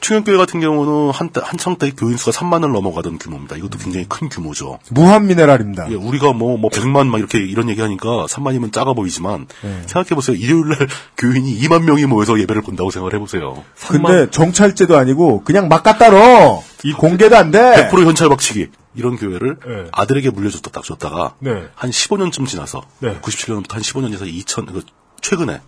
[0.00, 0.06] 네.
[0.06, 3.56] 충현교회 같은 경우는 한, 한창 때 교인 수가 3만을 넘어가던 규모입니다.
[3.56, 4.78] 이것도 굉장히 큰 규모죠.
[4.90, 5.90] 무한 미네랄입니다.
[5.90, 9.82] 예, 우리가 뭐, 뭐, 100만 막 이렇게 이런 얘기 하니까 3만이면 작아 보이지만, 네.
[9.86, 10.36] 생각해보세요.
[10.36, 13.62] 일요일날 교인이 2만 명이 모여서 예배를 본다고 생각을 해보세요.
[13.88, 16.62] 근데 정찰제도 아니고 그냥 막 갖다 러
[16.96, 17.88] 공개도 안 돼.
[17.90, 18.68] 100% 현찰 박치기.
[18.94, 19.88] 이런 교회를 네.
[19.92, 21.68] 아들에게 물려줬다 딱 줬다가, 네.
[21.74, 23.20] 한 15년쯤 지나서, 네.
[23.20, 24.82] 97년부터 한 15년 지나서 2000, 그
[25.20, 25.60] 최근에,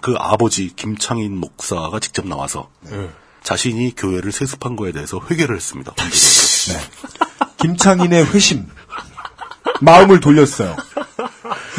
[0.00, 3.08] 그 아버지 김창인 목사가 직접 나와서, 네.
[3.44, 5.92] 자신이 교회를 세습한 거에 대해서 회개를 했습니다.
[5.92, 6.84] 본질적으로.
[7.58, 8.66] 김창인의 회심.
[9.80, 10.76] 마음을 돌렸어요.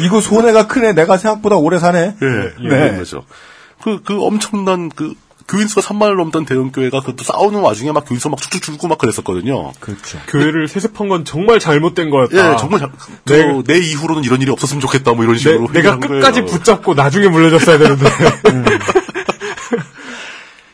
[0.00, 0.92] 이거 손해가 크네.
[0.94, 2.16] 내가 생각보다 오래 사네.
[2.22, 2.50] 예, 네.
[2.62, 3.24] 예, 그런 거죠.
[3.82, 5.14] 그, 그 엄청난 그,
[5.48, 9.72] 교인수가 3만을 넘던 대형교회가 그것도 싸우는 와중에 막 교인수 막 쭉쭉 줄고 막 그랬었거든요.
[9.78, 10.18] 그렇죠.
[10.28, 12.52] 교회를 세습한 건 정말 잘못된 거였다.
[12.52, 12.90] 예, 정말 잘,
[13.26, 15.68] 저, 내- 내 이후로는 이런 일이 없었으면 좋겠다, 뭐 이런 내, 식으로.
[15.72, 16.52] 내가 회개한 끝까지 거예요.
[16.52, 18.04] 붙잡고 나중에 물려줬어야 되는데.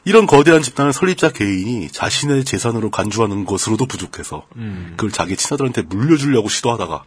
[0.05, 4.47] 이런 거대한 집단을 설립자 개인이 자신의 재산으로 간주하는 것으로도 부족해서,
[4.97, 7.05] 그걸 자기 친아들한테 물려주려고 시도하다가,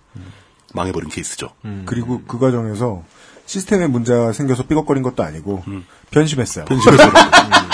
[0.73, 1.49] 망해버린 케이스죠.
[1.85, 3.03] 그리고 그 과정에서
[3.45, 5.63] 시스템에 문제가 생겨서 삐걱거린 것도 아니고
[6.11, 6.65] 변심했어요.
[6.65, 7.03] 편집에서.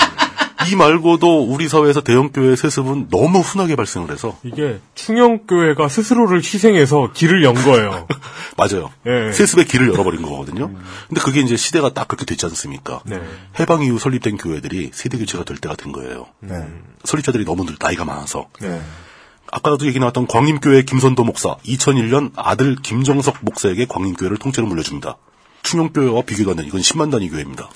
[0.68, 7.44] 이 말고도 우리 사회에서 대형교회 세습은 너무 흔하게 발생을 해서, 이게 충영교회가 스스로를 희생해서 길을
[7.44, 8.06] 연 거예요.
[8.56, 8.90] 맞아요.
[9.06, 9.32] 예.
[9.32, 10.70] 세습의 길을 열어버린 거거든요.
[11.08, 13.00] 근데 그게 이제 시대가 딱 그렇게 됐지 않습니까?
[13.04, 13.20] 네.
[13.58, 16.26] 해방 이후 설립된 교회들이 세대 교체가 될 때가 된 거예요.
[16.40, 16.54] 네.
[17.04, 18.46] 설립자들이 너무 나이가 많아서.
[18.60, 18.80] 네.
[19.50, 25.16] 아까도 얘기 나왔던 광림교회 김선도 목사, 2001년 아들 김정석 목사에게 광림교회를 통째로 물려줍니다.
[25.62, 27.68] 충영교회와 비교도 안 되는 이건 10만 단위 교회입니다.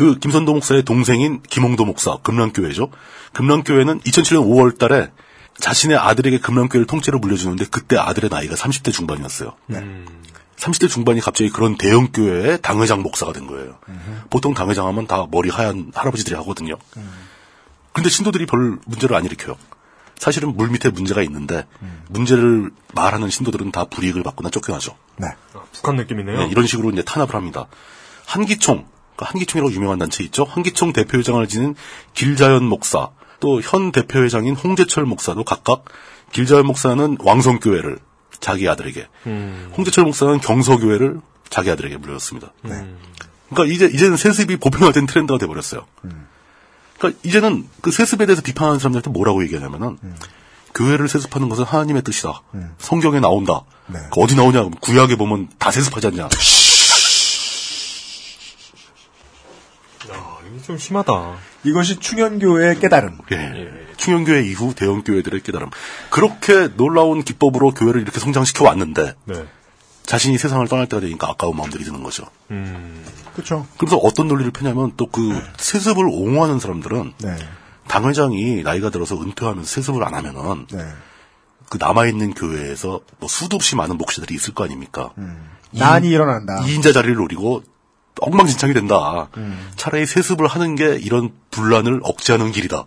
[0.00, 2.90] 그 김선도 목사의 동생인 김홍도 목사, 금랑교회죠.
[3.34, 5.10] 금랑교회는 2007년 5월 달에
[5.58, 9.52] 자신의 아들에게 금랑교회를 통째로 물려주는데 그때 아들의 나이가 30대 중반이었어요.
[10.56, 13.76] 30대 중반이 갑자기 그런 대형교회의 당회장 목사가 된 거예요.
[14.30, 16.76] 보통 당회장 하면 다 머리 하얀 할아버지들이 하거든요.
[17.92, 19.58] 근데 신도들이 별 문제를 안 일으켜요.
[20.16, 21.66] 사실은 물 밑에 문제가 있는데
[22.08, 24.96] 문제를 말하는 신도들은 다 불이익을 받거나 쫓겨나죠.
[25.18, 25.26] 네.
[25.52, 26.38] 아, 북한 느낌이네요.
[26.38, 27.66] 네, 이런 식으로 이제 탄압을 합니다.
[28.24, 28.89] 한기총, 그
[29.24, 30.44] 한기총이라고 유명한 단체 있죠.
[30.44, 31.74] 한기총 대표회장을 지닌
[32.14, 33.10] 길자연 목사,
[33.40, 35.84] 또 현 대표회장인 홍재철 목사도 각각
[36.32, 37.98] 길자연 목사는 왕성교회를
[38.38, 39.06] 자기 아들에게,
[39.76, 42.52] 홍재철 목사는 경서교회를 자기 아들에게 물려줬습니다.
[42.62, 45.86] 그러니까 이제 이제는 세습이 보편화된 트렌드가 돼 버렸어요.
[46.98, 49.98] 그러니까 이제는 그 세습에 대해서 비판하는 사람들한테 뭐라고 얘기하냐면은
[50.74, 52.42] 교회를 세습하는 것은 하나님의 뜻이다.
[52.78, 53.62] 성경에 나온다.
[53.88, 53.98] 네.
[54.12, 54.60] 그 어디 나오냐?
[54.60, 56.28] 그럼 구약에 보면 다 세습하지 않냐?
[60.10, 61.34] 아, 이게 좀 심하다.
[61.64, 63.18] 이것이 충현교회의 깨달음.
[63.32, 63.68] 예.
[63.96, 65.68] 충영교회 이후 대형 교회들의 깨달음.
[66.10, 69.44] 그렇게 놀라운 기법으로 교회를 이렇게 성장시켜 왔는데 네.
[70.04, 72.24] 자신이 세상을 떠날 때가 되니까 아까운 마음들이 드는 거죠.
[72.52, 73.04] 음.
[73.34, 73.66] 그렇죠.
[73.78, 77.36] 그래서 어떤 논리를 펴냐면 또 그 세습을 옹호하는 사람들은 네.
[77.88, 80.86] 당회장이 나이가 들어서 은퇴하면서 세습을 안 하면은 네.
[81.68, 85.10] 그 남아있는 교회에서 뭐 수도 없이 많은 목사들이 있을 거 아닙니까?
[85.72, 86.60] 난이 일어난다.
[86.62, 87.62] 2인자 자리를 노리고
[88.20, 89.28] 엉망진창이 된다.
[89.36, 89.70] 음.
[89.76, 92.86] 차라리 세습을 하는 게 이런 분란을 억제하는 길이다.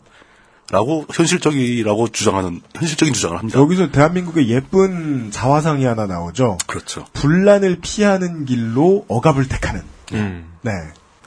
[0.72, 3.60] 라고 현실적이라고 주장하는 현실적인 주장을 합니다.
[3.60, 6.58] 여기서 대한민국의 예쁜 자화상이 하나 나오죠.
[6.66, 7.06] 그렇죠.
[7.14, 9.84] 분란을 피하는 길로 억압을 택하는.
[10.12, 10.72] 네.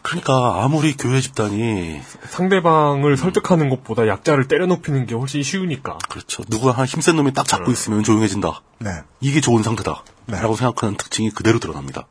[0.03, 2.01] 그러니까 아무리 교회 집단이
[2.31, 5.99] 상대방을 설득하는 것보다 약자를 때려눕히는 게 훨씬 쉬우니까.
[6.09, 6.45] 그렇죠.
[6.45, 8.63] 누가 한 힘센 놈이 딱 잡고 있으면 조용해진다.
[8.79, 8.91] 네.
[9.21, 10.03] 이게 좋은 상태다.
[10.29, 12.07] 라고 생각하는 특징이 그대로 드러납니다.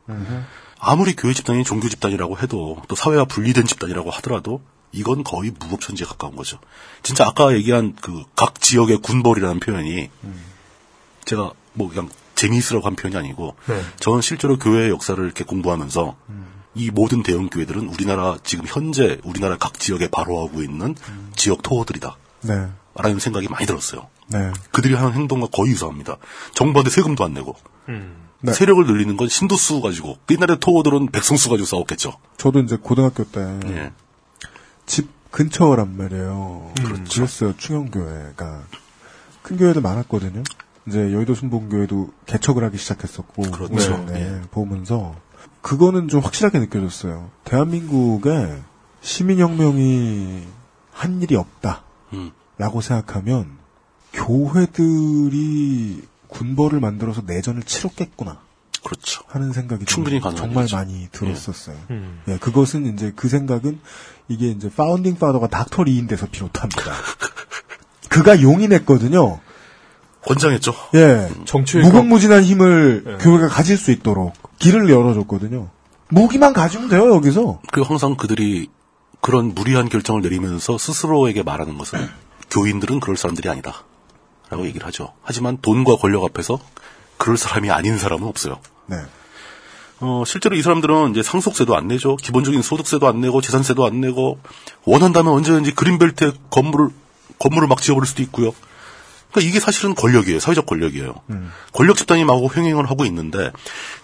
[0.78, 4.60] 아무리 교회 집단이 종교 집단이라고 해도 또 사회와 분리된 집단이라고 하더라도
[4.92, 6.58] 이건 거의 무법천지에 가까운 거죠.
[7.02, 10.10] 진짜 아까 얘기한 그 각 지역의 군벌이라는 표현이
[11.24, 13.82] 제가 뭐 그냥 재미있으라고 한 표현이 아니고 네.
[14.00, 16.16] 저는 실제로 교회의 역사를 이렇게 공부하면서
[16.74, 20.94] 이 모든 대형 교회들은 우리나라 지금 현재 우리나라 각 지역에 바로하고 있는
[21.34, 22.16] 지역 토호들이다.
[22.42, 22.68] 네.
[22.94, 24.08] 라는 생각이 많이 들었어요.
[24.28, 24.52] 네.
[24.72, 26.16] 그들이 하는 행동과 거의 유사합니다.
[26.54, 27.56] 정부한테 세금도 안 내고
[28.40, 28.52] 네.
[28.52, 32.14] 세력을 늘리는 건 신도수 가지고 그 옛날에 토호들은 백성수 가지고 싸웠겠죠.
[32.36, 33.92] 저도 이제 고등학교 때 예.
[34.84, 36.72] 집 근처란 말이에요.
[36.76, 37.14] 그렇죠.
[37.14, 37.56] 그랬어요.
[37.56, 38.62] 충영교회가
[39.42, 40.42] 큰 교회도 많았거든요.
[40.86, 44.04] 이제 여의도 순복음교회도 개척을 하기 시작했었고, 그렇죠.
[44.06, 44.40] 네, 예.
[44.50, 45.16] 보면서
[45.60, 47.30] 그거는 좀 확실하게 느껴졌어요.
[47.44, 48.56] 대한민국에
[49.00, 50.44] 시민혁명이
[50.92, 51.82] 한 일이 없다라고
[52.14, 52.32] 음.
[52.80, 53.58] 생각하면
[54.12, 58.40] 교회들이 군벌을 만들어서 내전을 치렀겠구나.
[58.84, 59.22] 그렇죠.
[59.26, 60.76] 하는 생각이 충분히 좀 정말 일이죠.
[60.76, 61.76] 많이 들었었어요.
[61.90, 62.22] 음.
[62.28, 63.80] 예, 그것은 이제 그 생각은
[64.28, 66.92] 이게 이제 파운딩 파더가 닥터 리인데서 비롯합니다.
[68.08, 69.40] 그가 용인했거든요.
[70.24, 70.74] 권장했죠.
[70.94, 73.24] 예, 정치의 무궁무진한 힘을 예.
[73.24, 75.68] 교회가 가질 수 있도록 길을 열어줬거든요.
[76.08, 77.60] 무기만 가지면 돼요 여기서.
[77.72, 78.68] 그리고 항상 그들이
[79.20, 81.98] 그런 무리한 결정을 내리면서 스스로에게 말하는 것은
[82.50, 83.82] 교인들은 그럴 사람들이 아니다.
[84.50, 85.12] 라고 얘기를 하죠.
[85.22, 86.58] 하지만 돈과 권력 앞에서
[87.16, 88.60] 그럴 사람이 아닌 사람은 없어요.
[88.86, 88.96] 네.
[90.00, 92.16] 어, 실제로 이 사람들은 이제 상속세도 안 내죠.
[92.16, 94.38] 기본적인 소득세도 안 내고 재산세도 안 내고
[94.84, 96.90] 원한다면 언제든지 그린벨트에 건물을
[97.38, 98.52] 건물을 막 지어버릴 수도 있고요.
[99.30, 100.40] 그러니까 이게 사실은 권력이에요.
[100.40, 101.14] 사회적 권력이에요.
[101.72, 103.52] 권력 집단이 마구 횡행을 하고 있는데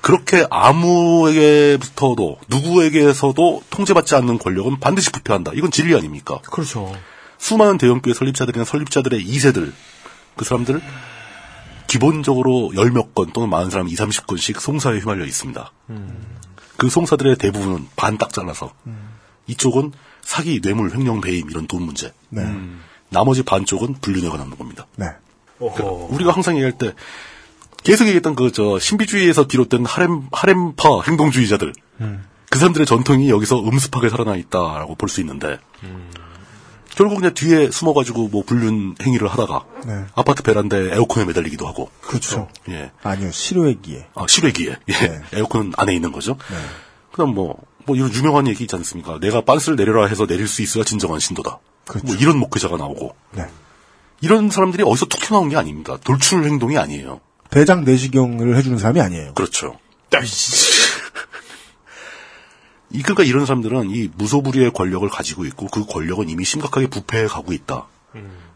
[0.01, 5.53] 그렇게 아무에게부터도 누구에게서도 통제받지 않는 권력은 반드시 부패한다.
[5.55, 6.41] 이건 진리 아닙니까?
[6.51, 6.95] 그렇죠.
[7.39, 9.73] 수많은 대형교회 설립자들이나 설립자들의 2세들
[10.37, 10.81] 그 사람들
[11.87, 15.73] 기본적으로 열 몇 건 또는 많은 사람 2, 30건씩 송사에 휘말려 있습니다.
[16.77, 18.73] 그 송사들의 대부분은 반 딱 잘라서
[19.47, 19.93] 이쪽은
[20.23, 22.13] 사기, 뇌물, 횡령, 배임 이런 돈 문제.
[22.31, 22.43] 네.
[23.11, 24.87] 나머지 반 쪽은 불륜에 관한 겁니다.
[24.97, 25.07] 네.
[25.59, 26.95] 그러니까 우리가 항상 얘기할 때
[27.85, 31.73] 계속 얘기했던 그 저 신비주의에서 비롯된 하렘 하렘파 행동주의자들
[32.51, 35.59] 그 사람들의 전통이 여기서 음습하게 살아나 있다라고 볼 수 있는데
[36.95, 40.05] 결국 그냥 뒤에 숨어가지고 뭐 불륜 행위를 하다가 네.
[40.15, 42.49] 아파트 베란다에 에어컨에 매달리기도 하고 그렇죠.
[42.69, 44.07] 예 아니요 실외기에.
[44.15, 45.21] 아, 실외기에 예 네.
[45.33, 46.37] 에어컨 안에 있는 거죠.
[47.11, 49.19] 그다음 뭐뭐 이런 유명한 얘기 있지 않습니까?
[49.21, 51.59] 내가 빤스를 내려라 해서 내릴 수 있어야 진정한 신도다.
[52.05, 53.47] 뭐 이런 목회자가 나오고 네.
[54.21, 55.97] 이런 사람들이 어디서 툭 튀어나온 게 아닙니다.
[56.05, 57.21] 돌출 행동이 아니에요.
[57.51, 59.35] 대장 내시경을 해주는 사람이 아니에요.
[59.35, 59.79] 그렇죠.
[62.93, 67.53] 이 그러니까 이런 사람들은 이 무소불위의 권력을 가지고 있고 그 권력은 이미 심각하게 부패해 가고
[67.53, 67.87] 있다.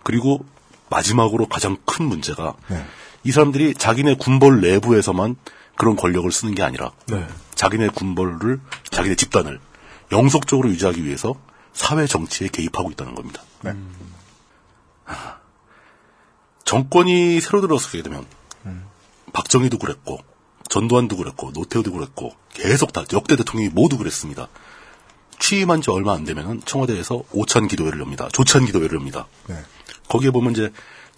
[0.02, 0.44] 그리고
[0.88, 2.84] 마지막으로 가장 큰 문제가 네.
[3.24, 5.36] 이 사람들이 자기네 군벌 내부에서만
[5.74, 7.26] 그런 권력을 쓰는 게 아니라 네.
[7.54, 8.60] 자기네 군벌을
[8.90, 9.58] 자기네 집단을
[10.12, 11.34] 영속적으로 유지하기 위해서
[11.72, 13.42] 사회 정치에 개입하고 있다는 겁니다.
[13.62, 13.74] 네.
[15.04, 15.38] 하,
[16.64, 18.24] 정권이 새로 들어서게 되면
[19.32, 20.18] 박정희도 그랬고
[20.80, 24.48] 전두환도 그랬고 노태우도 그랬고 계속 다 역대 대통령이 모두 그랬습니다.
[25.38, 28.28] 취임한 지 얼마 안 되면은 청와대에서 오찬 기도회를 엽니다.
[28.30, 29.26] 조찬 기도회를 엽니다.
[29.48, 29.56] 네.
[30.08, 30.70] 거기에 보면 이제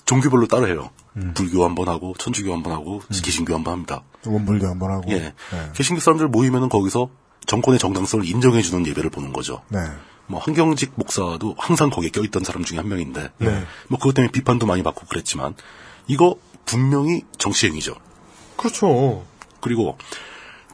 [0.04, 0.90] 종교별로 따로 해요.
[1.34, 4.02] 불교 한 번 하고 천주교 한 번 하고 개신교 한 번 합니다.
[4.24, 5.10] 원불교 한 번 하고.
[5.10, 5.18] 예.
[5.18, 5.34] 네.
[5.74, 7.10] 개신교 사람들 모이면은 거기서
[7.46, 9.62] 정권의 정당성을 인정해 주는 예배를 보는 거죠.
[9.70, 9.80] 네.
[10.28, 13.64] 뭐 한경직 목사도 항상 거기에 껴있던 사람 중에 한 명인데 네.
[13.88, 15.54] 뭐 그것 때문에 비판도 많이 받고 그랬지만
[16.06, 17.96] 이거 분명히 정치행위죠.
[18.56, 19.24] 그렇죠.
[19.60, 19.96] 그리고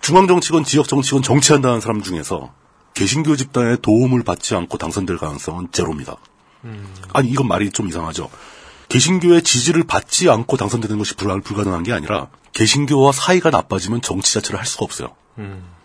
[0.01, 2.53] 중앙정치건 지역정치건 정치한다는 사람 중에서
[2.95, 6.17] 개신교 집단의 도움을 받지 않고 당선될 가능성은 제로입니다.
[7.13, 8.31] 아니 이건 말이 좀 이상하죠.
[8.89, 14.59] 개신교의 지지를 받지 않고 당선되는 것이 불가, 불가능한 게 아니라 개신교와 사이가 나빠지면 정치 자체를
[14.61, 15.09] 할 수가 없어요.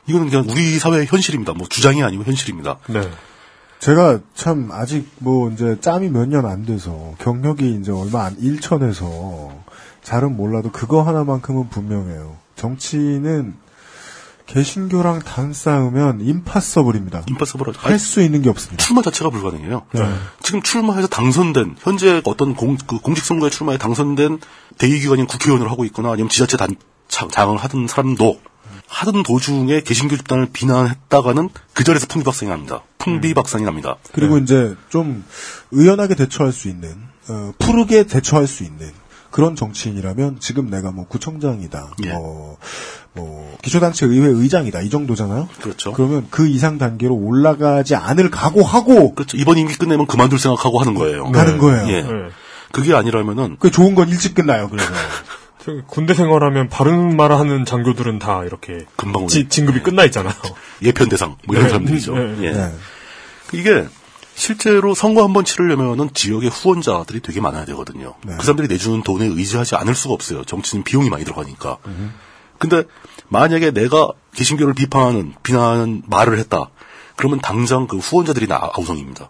[0.08, 1.54] 이거는 그냥 우리 사회의 현실입니다.
[1.54, 2.78] 뭐 주장이 아니고 현실입니다.
[2.88, 3.10] 네.
[3.80, 9.52] 제가 참 아직 뭐 이제 짬이 몇 년 안 돼서 경력이 이제 얼마 안 일천해서
[10.04, 12.38] 잘은 몰라도 그거 하나만큼은 분명해요.
[12.60, 13.56] 정치는
[14.46, 17.24] 개신교랑 단 싸우면 임파서블입니다.
[17.30, 18.84] 임파서블 할수 있는 게 없습니다.
[18.84, 19.86] 출마 자체가 불가능해요.
[19.94, 20.14] 네.
[20.42, 24.40] 지금 출마해서 당선된 현재 어떤 공, 그 공직 선거에 출마해 당선된
[24.80, 26.76] 대의기관인 국회의원을 하고 있거나 아니면 지자체 단
[27.08, 28.40] 장- 장을 하던 사람도
[28.88, 32.82] 하던 도중에 개신교 집단을 비난했다가는 그 자리에서 풍비박산이 납니다.
[32.98, 33.98] 풍비박산이 납니다.
[34.14, 35.24] 그리고 이제 좀
[35.72, 36.96] 의연하게 대처할 수 있는,
[37.28, 38.92] 어, 푸르게 대처할 수 있는
[39.32, 42.14] 그런 정치인이라면 지금 내가 뭐 구청장이다, 예.
[42.14, 42.58] 뭐,
[43.14, 45.48] 뭐 기초단체 의회 의장이다 이 정도잖아요.
[45.62, 45.94] 그렇죠.
[45.94, 49.38] 그러면 그 이상 단계로 올라가지 않을 각오하고 그렇죠.
[49.38, 51.32] 이번 임기 끝내면 그만둘 생각하고 하는 거예요.
[51.32, 51.88] 가는 거예요.
[51.90, 52.02] 예.
[52.02, 52.10] 네.
[52.72, 54.70] 그게 아니라면은 그 좋은 건 일찍 끝나요.
[54.70, 54.92] 그래서
[55.88, 59.28] 군대 생활하면 바른 말 하는 장교들은 다 이렇게 금방.
[59.28, 60.34] 지- 진급이 끝나 있잖아요.
[60.82, 61.70] 예편 대상 뭐 이런 네.
[61.70, 62.16] 사람들이죠.
[62.16, 62.36] 네.
[62.44, 62.52] 예.
[62.52, 62.72] 네.
[63.54, 63.86] 이게
[64.40, 68.16] 실제로 선거 한 번 치르려면은 지역의 후원자들이 되게 많아야 되거든요.
[68.26, 68.36] 네.
[68.38, 70.44] 그 사람들이 내주는 돈에 의지하지 않을 수가 없어요.
[70.46, 71.78] 정치는 비용이 많이 들어가니까.
[72.58, 72.84] 근데
[73.28, 76.70] 만약에 내가 개신교를 비판하는 비난하는 말을 했다.
[77.18, 79.30] 그러면 당장 그 후원자들이 나 아우성입니다.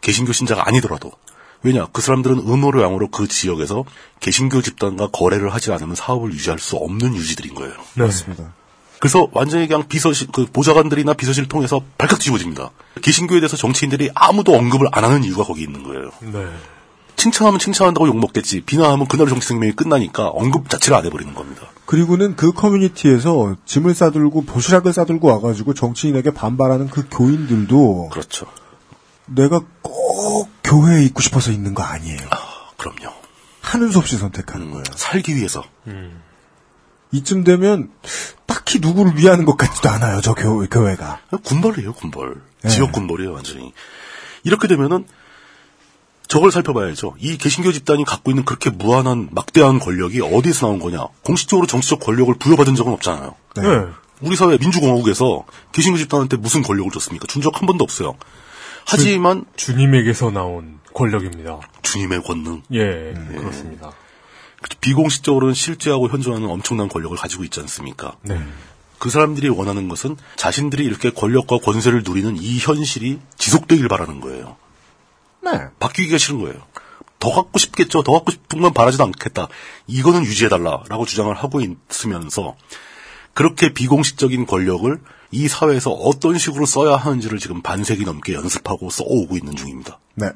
[0.00, 1.12] 개신교 신자가 아니더라도.
[1.62, 1.86] 왜냐?
[1.92, 3.84] 그 사람들은 음모로 양으로 그 지역에서
[4.20, 7.74] 개신교 집단과 거래를 하지 않으면 사업을 유지할 수 없는 유지들인 거예요.
[7.94, 8.04] 네.
[8.04, 8.54] 맞습니다.
[9.00, 12.70] 그래서 완전히 그냥 비서실, 그 보좌관들이나 비서실을 통해서 발칵 뒤집어집니다.
[13.02, 16.10] 개신교에 대해서 정치인들이 아무도 언급을 안 하는 이유가 거기 있는 거예요.
[16.20, 16.46] 네.
[17.16, 18.60] 칭찬하면 칭찬한다고 욕먹겠지.
[18.60, 21.62] 비난하면 그날 정치 생명이 끝나니까 언급 자체를 안 해버리는 겁니다.
[21.84, 28.46] 그리고는 그 커뮤니티에서 짐을 싸들고 도시락을 싸들고 와가지고 정치인에게 반발하는 그 교인들도 그렇죠.
[29.26, 32.18] 내가 꼭 교회에 있고 싶어서 있는 거 아니에요.
[32.76, 33.12] 그럼요.
[33.62, 34.84] 하는 수 없이 선택하는 거예요.
[34.94, 35.64] 살기 위해서.
[37.10, 37.90] 이쯤 되면
[38.48, 40.20] 딱히 누구를 위하는 것 같지도 않아요.
[40.20, 41.20] 저 교, 교회가.
[41.44, 42.34] 군벌이에요, 군벌.
[42.62, 42.68] 네.
[42.70, 43.72] 지역 군벌이에요, 완전히.
[44.42, 45.06] 이렇게 되면은
[46.26, 47.14] 저걸 살펴봐야죠.
[47.18, 51.06] 이 개신교 집단이 갖고 있는 그렇게 무한한 막대한 권력이 어디에서 나온 거냐?
[51.22, 53.34] 공식적으로 정치적 권력을 부여받은 적은 없잖아요.
[53.56, 53.62] 네.
[53.62, 53.86] 네.
[54.20, 57.26] 우리 사회 민주공화국에서 개신교 집단한테 무슨 권력을 줬습니까?
[57.28, 58.16] 준 적 한 번도 없어요.
[58.86, 61.60] 하지만 주 님에게서 나온 권력입니다.
[61.82, 63.92] 주님의 권능, 예, 그렇습니다.
[64.80, 68.16] 비공식적으로는 실제하고 현존하는 엄청난 권력을 가지고 있지 않습니까?
[68.22, 68.40] 네.
[68.98, 74.56] 그 사람들이 원하는 것은 자신들이 이렇게 권력과 권세를 누리는 이 현실이 지속되길 바라는 거예요.
[75.42, 75.52] 네.
[75.78, 76.60] 바뀌기가 싫은 거예요.
[77.20, 78.02] 더 갖고 싶겠죠.
[78.02, 79.48] 더 갖고 싶은 건 바라지도 않겠다.
[79.86, 82.56] 이거는 유지해달라라고 주장을 하고 있으면서
[83.34, 89.54] 그렇게 비공식적인 권력을 이 사회에서 어떤 식으로 써야 하는지를 지금 반세기 넘게 연습하고 써오고 있는
[89.54, 89.98] 중입니다.
[90.14, 90.30] 네.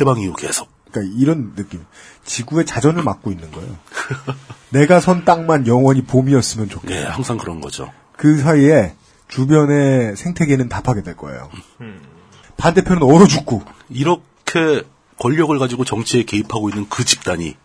[0.00, 0.71] 해방 이후 계속.
[0.92, 1.84] 그러니까 이런 느낌.
[2.24, 3.76] 지구의 자전을 맡고 있는 거예요.
[4.70, 6.94] 내가 선 땅만 영원히 봄이었으면 좋겠다.
[6.94, 7.90] 예, 항상 그런 거죠.
[8.16, 8.94] 그 사이에
[9.28, 11.50] 주변의 생태계는 답하게 될 거예요.
[12.58, 13.62] 반대편은 얼어 죽고.
[13.88, 14.82] 이렇게
[15.18, 17.56] 권력을 가지고 정치에 개입하고 있는 그 집단이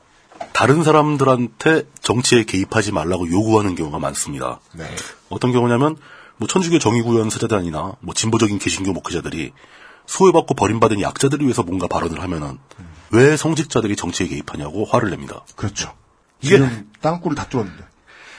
[0.53, 4.59] 다른 사람들한테 정치에 개입하지 말라고 요구하는 경우가 많습니다.
[4.73, 4.85] 네.
[5.29, 5.97] 어떤 경우냐면
[6.37, 9.51] 뭐 천주교 정의구현 사자단이나 뭐 진보적인 개신교 목회자들이
[10.05, 12.57] 소외받고 버림받은 약자들을 위해서 뭔가 발언을 하면은
[13.11, 15.41] 왜 성직자들이 정치에 개입하냐고 화를 냅니다.
[15.55, 15.93] 그렇죠.
[16.41, 17.83] 이게 지금 땅굴을 다 뚫었는데.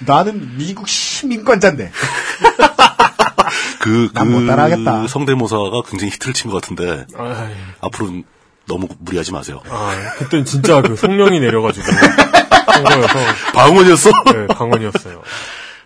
[0.01, 1.90] 나는 미국 시민권자인데.
[3.81, 5.03] 그, 난못 따라하겠다.
[5.03, 8.23] 그 성대모사가 굉장히 히트를 친 것 같은데 아이, 앞으로
[8.66, 9.62] 너무 무리하지 마세요.
[9.70, 13.19] 아, 그땐 진짜 그 성령이 내려가지고 한 거여서
[13.55, 14.11] 방언이었어?
[14.27, 15.23] 네, 강원이었어요.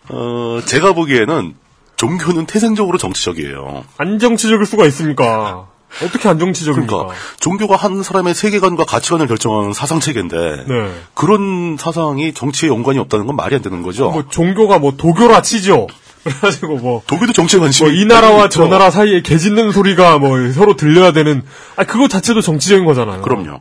[0.09, 1.54] 어, 제가 보기에는
[1.96, 3.84] 종교는 태생적으로 정치적이에요.
[3.98, 5.68] 안 정치적일 수가 있습니까?
[6.05, 6.97] 어떻게 안정치적입니까?
[6.97, 10.90] 그러니까 종교가 한 사람의 세계관과 가치관을 결정하는 사상 체계인데 네.
[11.14, 14.10] 그런 사상이 정치에 연관이 없다는 건 말이 안 되는 거죠.
[14.10, 15.86] 뭐 종교가 뭐 도교라 치죠.
[16.24, 17.02] 그래가지고 뭐.
[17.09, 18.62] 독일도 정치에 관심이 뭐 이 나라와 있죠.
[18.62, 21.43] 저 나라 사이에 개 짖는 소리가 뭐 서로 들려야 되는
[21.77, 23.23] 아 그거 자체도 정치적인 거잖아요.
[23.23, 23.60] 그럼요.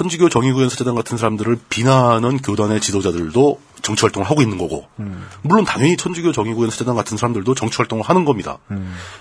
[0.00, 4.88] 천주교 정의구현 사자단 같은 사람들을 비난하는 교단의 지도자들도 정치 활동을 하고 있는 거고,
[5.42, 8.56] 물론 당연히 천주교 정의구현 사자단 같은 사람들도 정치 활동을 하는 겁니다.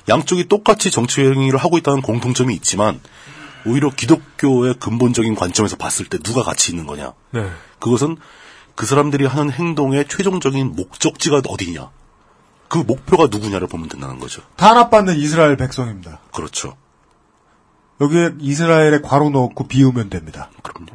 [0.07, 3.01] 양쪽이 똑같이 정치 행위를 하고 있다는 공통점이 있지만,
[3.65, 7.11] 오히려 기독교의 근본적인 관점에서 봤을 때 누가 가치 있는 거냐?
[7.31, 7.51] 네.
[7.79, 8.15] 그것은
[8.75, 11.89] 그 사람들이 하는 행동의 최종적인 목적지가 어디냐?
[12.69, 14.43] 그 목표가 누구냐를 보면 된다는 거죠.
[14.55, 16.21] 탄압받는 이스라엘 백성입니다.
[16.31, 16.77] 그렇죠.
[18.01, 20.49] 여기에 이스라엘에 괄호 넣고 비우면 됩니다.
[20.63, 20.91] 그럼요.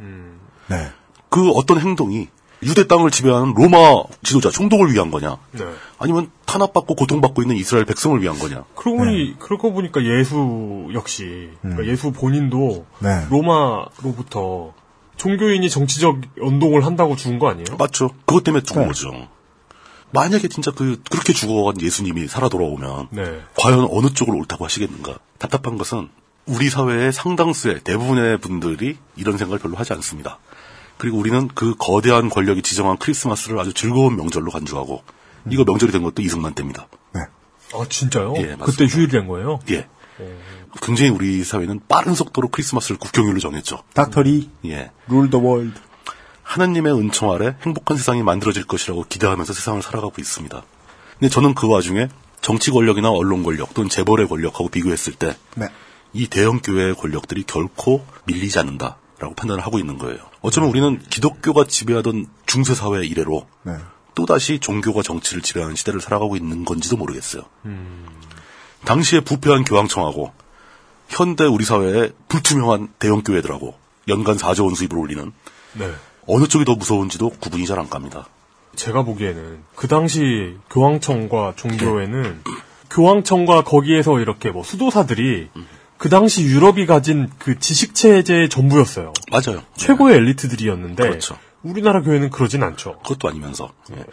[0.67, 0.89] 네.
[1.29, 2.27] 그 어떤 행동이
[2.63, 5.37] 유대 땅을 지배하는 로마 지도자 총독을 위한 거냐?
[5.51, 5.65] 네.
[5.99, 8.63] 아니면 탄압받고 고통받고 있는 이스라엘 백성을 위한 거냐?
[8.75, 13.25] 그러고 보니 그러고 보니까 예수 역시 그러니까 예수 본인도 네.
[13.29, 14.73] 로마로부터
[15.17, 17.77] 종교인이 정치적 연동을 한다고 죽은 거 아니에요?
[17.77, 18.09] 맞죠.
[18.25, 18.87] 그것 때문에 죽은 네.
[18.87, 19.11] 거죠.
[20.11, 23.41] 만약에 진짜 그 그렇게 죽어간 예수님이 살아 돌아오면 네.
[23.57, 25.19] 과연 어느 쪽을 옳다고 하시겠는가?
[25.37, 26.09] 답답한 것은
[26.47, 30.39] 우리 사회의 상당수의 대부분의 분들이 이런 생각을 별로 하지 않습니다.
[30.97, 35.03] 그리고 우리는 그 거대한 권력이 지정한 크리스마스를 아주 즐거운 명절로 간주하고
[35.49, 36.87] 이거 명절이 된 것도 이승만 때입니다.
[37.73, 38.35] 아 진짜요?
[38.37, 38.65] 예, 맞습니다.
[38.65, 39.59] 그때 휴일이 된 거예요?
[39.71, 39.87] 예.
[40.81, 43.83] 굉장히 우리 사회는 빠른 속도로 크리스마스를 국경일로 정했죠.
[43.93, 44.91] 닥터리 예.
[45.07, 45.79] 룰 더 월드.
[46.43, 50.63] 하나님의 은총 아래 행복한 세상이 만들어질 것이라고 기대하면서 세상을 살아가고 있습니다.
[51.19, 52.07] 근데 저는 그 와중에
[52.41, 55.35] 정치 권력이나 언론 권력 또는 재벌의 권력하고 비교했을 때
[56.15, 56.29] 이 네.
[56.29, 60.17] 대형 교회의 권력들이 결코 밀리지 않는다라고 판단을 하고 있는 거예요.
[60.41, 63.73] 어쩌면 우리는 기독교가 지배하던 중세 사회 이래로 네.
[64.15, 67.43] 또 다시 종교가 정치를 지배하는 시대를 살아가고 있는 건지도 모르겠어요.
[68.85, 70.31] 당시에 부패한 교황청하고
[71.09, 73.75] 현대 우리 사회의 불투명한 대형 교회들하고
[74.07, 75.33] 연간 4조 원 수입을 올리는
[75.73, 75.91] 네.
[76.27, 78.25] 어느 쪽이 더 무서운지도 구분이 잘 안 갑니다.
[78.75, 82.41] 제가 보기에는 그 당시 교황청과 종교회는
[82.89, 85.49] 교황청과 거기에서 이렇게 뭐 수도사들이
[85.97, 89.13] 그 당시 유럽이 가진 그 지식 체제의 전부였어요.
[89.31, 89.63] 맞아요.
[89.75, 91.37] 최고의 엘리트들이었는데 그렇죠.
[91.63, 92.99] 우리나라 교회는 그러진 않죠.
[92.99, 94.03] 그것도 아니면서 예.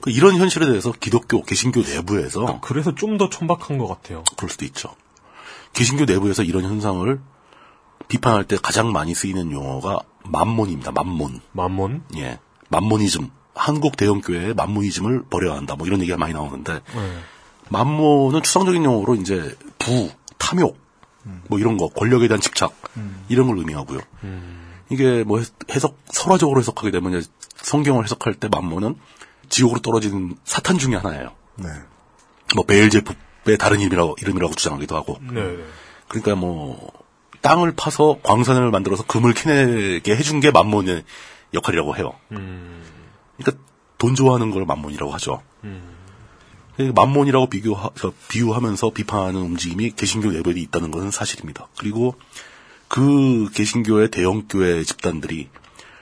[0.00, 4.24] 그 이런 현실에 대해서 기독교 개신교 내부에서 그래서 좀 더 천박한 것 같아요.
[4.36, 4.94] 그럴 수도 있죠.
[5.74, 7.20] 개신교 내부에서 이런 현상을
[8.08, 10.92] 비판할 때 가장 많이 쓰이는 용어가 만몬입니다.
[10.92, 11.40] 만몬.
[11.52, 12.02] 만몬?
[12.16, 12.38] 예.
[12.68, 13.30] 만모니즘.
[13.54, 15.76] 한국 대형교회의 만모니즘을 버려야 한다.
[15.76, 17.18] 뭐 이런 얘기가 많이 나오는데 네.
[17.68, 20.76] 만모는 추상적인 용어로 이제 부, 탐욕,
[21.48, 22.72] 뭐 이런 거, 권력에 대한 집착
[23.28, 24.00] 이런 걸 의미하고요.
[24.90, 28.96] 이게 뭐 해- 해석 설화적으로 해석하게 되면 이제 성경을 해석할 때 만모는
[29.48, 31.32] 지옥으로 떨어지는 사탄 중에 하나예요.
[31.56, 31.68] 네.
[32.54, 35.18] 뭐 베일제법의 다른 이름이라고 이름이라고 주장하기도 하고.
[35.32, 35.56] 네.
[36.08, 36.90] 그러니까 뭐
[37.40, 41.04] 땅을 파서 광산을 만들어서 금을 캐내게 해준 게 만몬의
[41.54, 42.12] 역할이라고 해요.
[43.38, 43.62] 그러니까
[43.98, 45.42] 돈 좋아하는 걸 만몬이라고 하죠.
[45.62, 45.93] 그
[46.78, 51.68] 만몬이라고 비교하, 저, 비유하면서 비판하는 움직임이 개신교 내부에 있다는 것은 사실입니다.
[51.78, 52.16] 그리고
[52.88, 55.48] 그 개신교의 대형교회 집단들이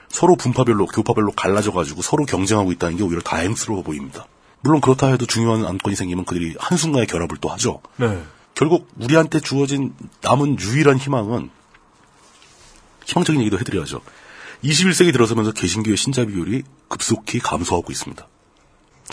[0.09, 4.27] 서로 분파별로, 교파별로 갈라져가지고 서로 경쟁하고 있다는 게 오히려 다행스러워 보입니다.
[4.61, 7.81] 물론 그렇다 해도 중요한 안건이 생기면 그들이 한순간에 결합을 또 하죠.
[7.97, 8.23] 네.
[8.55, 11.49] 결국 우리한테 주어진 남은 유일한 희망은
[13.05, 14.01] 희망적인 얘기도 해드려야죠.
[14.63, 18.27] 21세기 들어서면서 개신교의 신자 비율이 급속히 감소하고 있습니다.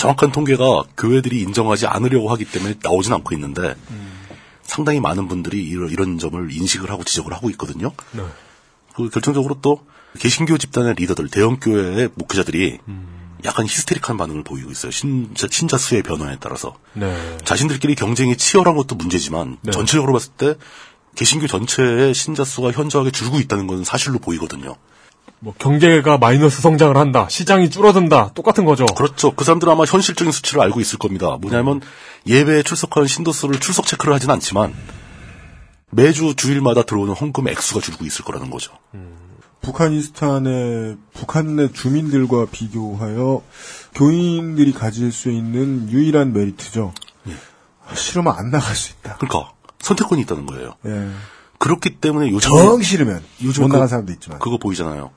[0.01, 3.77] 정확한 통계가 교회들이 인정하지 않으려고 하기 때문에 나오진 않고 있는데
[4.63, 7.93] 상당히 많은 분들이 이런, 이런 점을 인식을 하고 지적을 하고 있거든요.
[8.13, 8.23] 네.
[8.95, 9.85] 그 결정적으로 또
[10.19, 12.79] 개신교 집단의 리더들, 대형교회의 목회자들이
[13.45, 14.91] 약간 히스테릭한 반응을 보이고 있어요.
[14.91, 16.77] 신자, 신자 수의 변화에 따라서.
[16.95, 17.15] 네.
[17.45, 19.71] 자신들끼리 경쟁이 치열한 것도 문제지만 네.
[19.71, 20.55] 전체적으로 봤을 때
[21.15, 24.77] 개신교 전체의 신자 수가 현저하게 줄고 있다는 것은 사실로 보이거든요.
[25.43, 27.27] 뭐 경제가 마이너스 성장을 한다.
[27.31, 28.33] 시장이 줄어든다.
[28.35, 28.85] 똑같은 거죠.
[28.87, 29.33] 그렇죠.
[29.35, 31.39] 그 사람들은 아마 현실적인 수치를 알고 있을 겁니다.
[31.41, 31.81] 뭐냐면
[32.27, 34.75] 예배에 출석하는 신도 수를 출석 체크를 하진 않지만
[35.91, 38.73] 매주 주일마다 들어오는 헌금 액수가 줄고 있을 거라는 거죠.
[39.63, 43.43] 북한이스탄의 북한 내 주민들과 비교하여
[43.95, 46.93] 교인들이 가질 수 있는 유일한 메리트죠.
[47.95, 49.17] 싫으면 안 나갈 수 있다.
[49.17, 50.75] 그러니까 선택권이 있다는 거예요.
[50.87, 51.09] 예.
[51.59, 54.39] 그렇기 때문에 요즘 정 싫으면 요즘 못 그- 나간 사람도 있지만.
[54.39, 55.11] 그거 보이잖아요.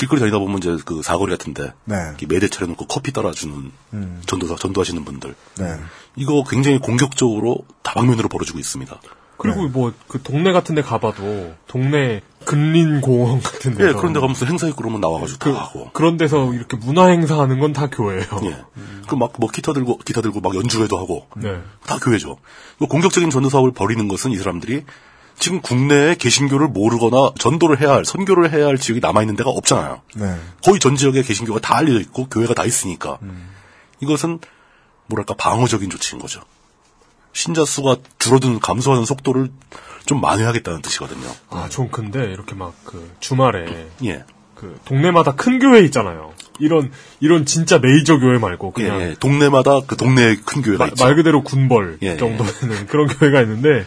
[0.00, 1.94] 길거리 다니다 보면 이제 그 사거리 같은데 네.
[2.26, 4.22] 매대 차려놓고 커피 따라주는 음.
[4.24, 5.76] 전도사 전도하시는 분들 네.
[6.16, 8.98] 이거 굉장히 공격적으로 다방면으로 벌어지고 있습니다.
[9.36, 14.48] 그리고 뭐그 동네 같은 데 가봐도 동네 근린공원 같은 데서 예, 그런 데 가면 무슨
[14.48, 15.90] 행사 있고 그러면 나와가지고 다 하고.
[15.92, 18.24] 그런 데서 이렇게 문화 행사하는 건 다 교회예요.
[18.44, 18.56] 예.
[19.06, 21.58] 그막뭐 기타 들고 기타 들고 막 연주회도 하고 네.
[21.86, 22.38] 다 교회죠.
[22.78, 24.84] 그 공격적인 전도 사업을 벌이는 것은 이 사람들이
[25.40, 30.02] 지금 국내에 개신교를 모르거나 전도를 해야 할 선교를 해야 할 지역이 남아 있는 데가 없잖아요.
[30.14, 30.36] 네.
[30.62, 33.18] 거의 전 지역에 개신교가 다 알려져 있고 교회가 다 있으니까
[34.00, 34.38] 이것은
[35.06, 36.40] 뭐랄까 방어적인 조치인 거죠.
[37.32, 39.50] 신자 수가 줄어드는 감소하는 속도를
[40.06, 41.28] 좀 만회하겠다는 뜻이거든요.
[41.50, 44.24] 아, 전 근데 이렇게 막 그 주말에 예.
[44.54, 46.34] 그 동네마다 큰 교회 있잖아요.
[46.58, 49.14] 이런 이런 진짜 메이저 교회 말고 예, 그냥 예.
[49.18, 51.04] 동네마다 그 동네에 큰 교회가 마- 있죠.
[51.04, 52.16] 말 그대로 군벌 예, 예.
[52.18, 53.86] 정도는 그런 교회가 있는데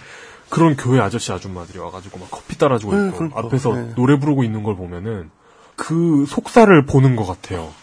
[0.53, 3.93] 그런 교회 아저씨 아줌마들이 와가지고 막 커피 따라주고 예, 있고 그러니까, 앞에서 예.
[3.95, 5.31] 노래 부르고 있는 걸 보면은
[5.75, 7.73] 그 속살을 보는 것 같아요.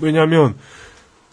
[0.00, 0.56] 왜냐하면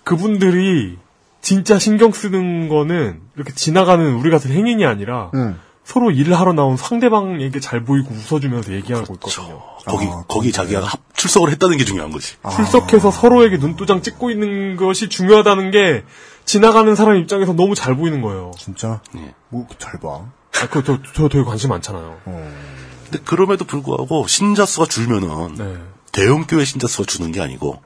[0.04, 0.98] 그분들이
[1.42, 5.60] 진짜 신경 쓰는 거는 이렇게 지나가는 우리 같은 행인이 아니라 음.
[5.84, 9.62] 서로 일을 하러 나온 상대방에게 잘 보이고 웃어주면서 얘기하고 있거든요.
[9.86, 12.38] 거기 거기 자기가 합- 출석을 했다는 게 중요한 거지.
[12.56, 16.04] 출석해서 서로에게 눈도장 찍고 있는 것이 중요하다는 게
[16.44, 18.52] 지나가는 사람 입장에서 너무 잘 보이는 거예요.
[18.58, 19.00] 진짜?
[19.16, 19.36] 예.
[19.50, 20.26] 뭐잘 봐.
[20.62, 22.20] 아, 그, 저, 저 되게 관심 많잖아요.
[22.24, 25.78] 근데 그럼에도 불구하고 신자 수가 줄면은 네.
[26.12, 27.82] 대형 교회 신자 수가 주는 게 아니고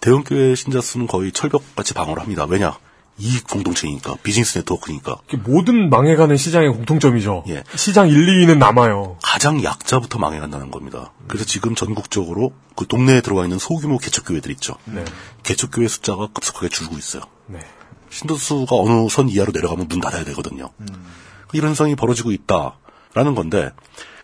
[0.00, 2.44] 대형 교회 신자 수는 거의 철벽같이 방어를 합니다.
[2.44, 2.76] 왜냐?
[3.16, 7.44] 이익 공동체니까 비즈니스 네트워크니까 모든 망해가는 시장의 공통점이죠.
[7.48, 7.62] 예.
[7.76, 9.18] 시장 1, 2위는 남아요.
[9.22, 11.12] 가장 약자부터 망해간다는 겁니다.
[11.28, 14.74] 그래서 지금 전국적으로 그 동네에 들어와 있는 소규모 개척교회들 있죠.
[14.86, 15.04] 네.
[15.44, 17.22] 개척교회 숫자가 급속하게 줄고 있어요.
[17.46, 17.60] 네.
[18.10, 20.70] 신도수가 어느 선 이하로 내려가면 문 닫아야 되거든요.
[21.52, 23.70] 이런 현상이 벌어지고 있다라는 건데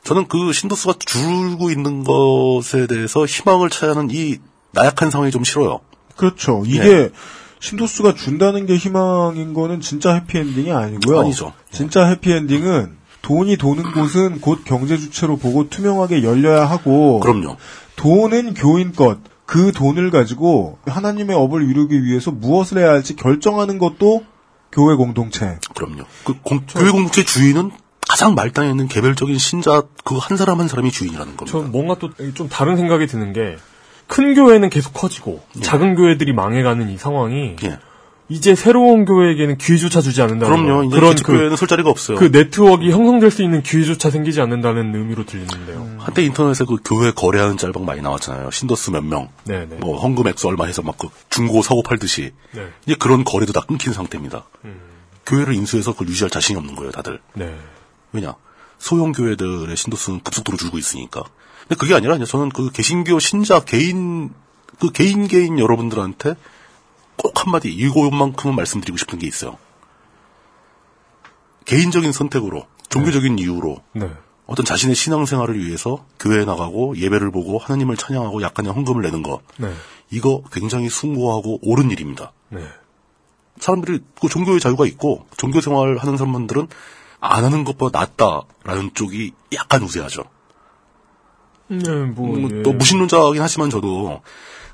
[0.05, 4.39] 저는 그 신도수가 줄고 있는 것에 대해서 희망을 하는 이
[4.73, 5.81] 나약한 상황이 좀 싫어요.
[6.17, 6.63] 그렇죠.
[6.67, 7.11] 이게 네.
[7.61, 11.21] 신도수가 준다는 게 희망인 거는 진짜 해피엔딩이 아니고요.
[11.21, 11.53] 아니죠.
[11.71, 17.57] 진짜 해피엔딩은 돈이 도는 곳은 곧 경제 주체로 보고 투명하게 열려야 하고 그럼요.
[17.97, 19.19] 돈은 교인 것.
[19.45, 24.25] 그 돈을 가지고 하나님의 업을 이루기 위해서 무엇을 해야 할지 결정하는 것도
[24.73, 25.59] 교회 공동체.
[25.75, 26.05] 그럼요.
[26.25, 27.71] 그 공- 교회 공동체 주인은
[28.09, 31.47] 가장 말단에 있는 개별적인 신자 그 한 사람 한 사람이 주인이라는 겁니다.
[31.59, 33.57] 전 뭔가 또 좀 다른 생각이 드는 게
[34.07, 37.79] 큰 교회는 계속 커지고 작은 교회들이 망해가는 이 상황이 예.
[38.31, 40.79] 이제 새로운 교회에게는 기회조차 주지 않는다는 그럼요.
[40.79, 40.85] 거.
[40.85, 42.17] 이제 그런 기득 교회는 설 자리가 없어요.
[42.17, 45.97] 그 네트워크가 형성될 수 있는 기회조차 생기지 않는다는 의미로 들리는데요.
[45.99, 48.53] 한때 인터넷에 그 교회 거래하는 짤방 많이 나왔잖아요.
[48.53, 49.77] 신도수 몇 명, 네네.
[49.81, 52.69] 뭐 헌금 액수 얼마 해서 막 그 중고 사고 팔듯이 네.
[52.87, 54.45] 이제 그런 거래도 다 끊긴 상태입니다.
[55.27, 57.21] 교회를 인수해서 그걸 유지할 자신이 없는 거예요, 다들.
[57.35, 57.55] 네.
[58.13, 58.35] 왜냐?
[58.79, 61.23] 소형 교회들의 신도수는 급속도로 줄고 있으니까.
[61.63, 64.31] 근데 그게 아니라 저는 그 개신교 신자 개인
[64.79, 66.35] 그 개인 개인 여러분들한테
[67.23, 69.59] 꼭 한마디 이것만큼은 말씀드리고 싶은 게 있어요.
[71.67, 74.11] 개인적인 선택으로 종교적인 이유로 네.
[74.47, 79.73] 어떤 자신의 신앙생활을 위해서 교회에 나가고 예배를 보고 하나님을 찬양하고 약간의 헌금을 내는 거 네.
[80.11, 82.33] 이거 굉장히 숭고하고 옳은 일입니다.
[82.49, 82.65] 네.
[83.59, 86.69] 사람들이 그 종교의 자유가 있고 종교 생활 하는 사람들은
[87.21, 90.25] 안 하는 것보다 낫다라는 쪽이 약간 우세하죠.
[91.69, 92.63] 네, 뭐, 음, 예.
[92.63, 94.23] 또 무신론자긴 하지만 저도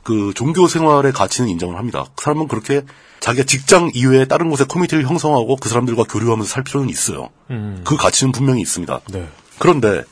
[0.07, 2.05] 그 종교 생활의 가치는 인정을 합니다.
[2.15, 2.83] 그 사람은 그렇게
[3.19, 7.31] 자기가 직장 이외에 다른 곳에 커뮤니티를 형성하고 그 사람들과 교류하면서 살 필요는 있어요.
[7.51, 7.83] 음.
[7.85, 9.01] 그 가치는 분명히 있습니다.
[9.11, 9.28] 네.
[9.59, 10.05] 그런데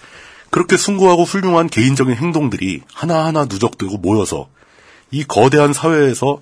[0.51, 4.49] 그렇게 숭고하고 훌륭한 개인적인 행동들이 하나하나 누적되고 모여서
[5.12, 6.41] 이 거대한 사회에서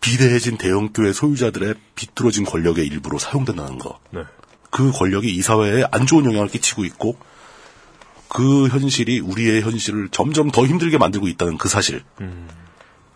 [0.00, 4.00] 비대해진 대형교회 소유자들의 비뚤어진 권력의 일부로 사용된다는 거.
[4.10, 4.22] 네.
[4.70, 7.16] 그 권력이 이 사회에 안 좋은 영향을 끼치고 있고
[8.26, 12.02] 그 현실이 우리의 현실을 점점 더 힘들게 만들고 있다는 그 사실.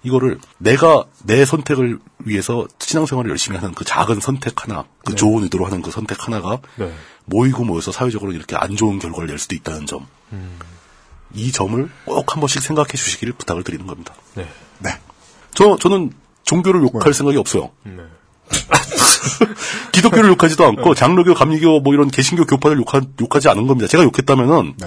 [0.07, 5.67] 이거를 내가 내 선택을 위해서 신앙생활을 열심히 하는 그 작은 선택 하나, 그 좋은 의도로
[5.67, 6.93] 하는 그 선택 하나가 네.
[7.25, 10.07] 모이고 모여서 사회적으로 이렇게 안 좋은 결과를 낼 수도 있다는 점.
[11.35, 14.15] 이 점을 꼭 한 번씩 생각해 주시기를 부탁을 드리는 겁니다.
[14.35, 14.49] 네.
[14.79, 14.91] 네.
[15.55, 16.13] 저, 저는
[16.45, 17.71] 종교를 욕할 생각이 없어요.
[17.83, 18.05] 네.
[19.91, 23.89] 기독교를 욕하지도 않고 장로교, 감리교 뭐 이런 개신교 교파를 욕하, 욕하지 않은 겁니다.
[23.89, 24.87] 제가 욕했다면은 네.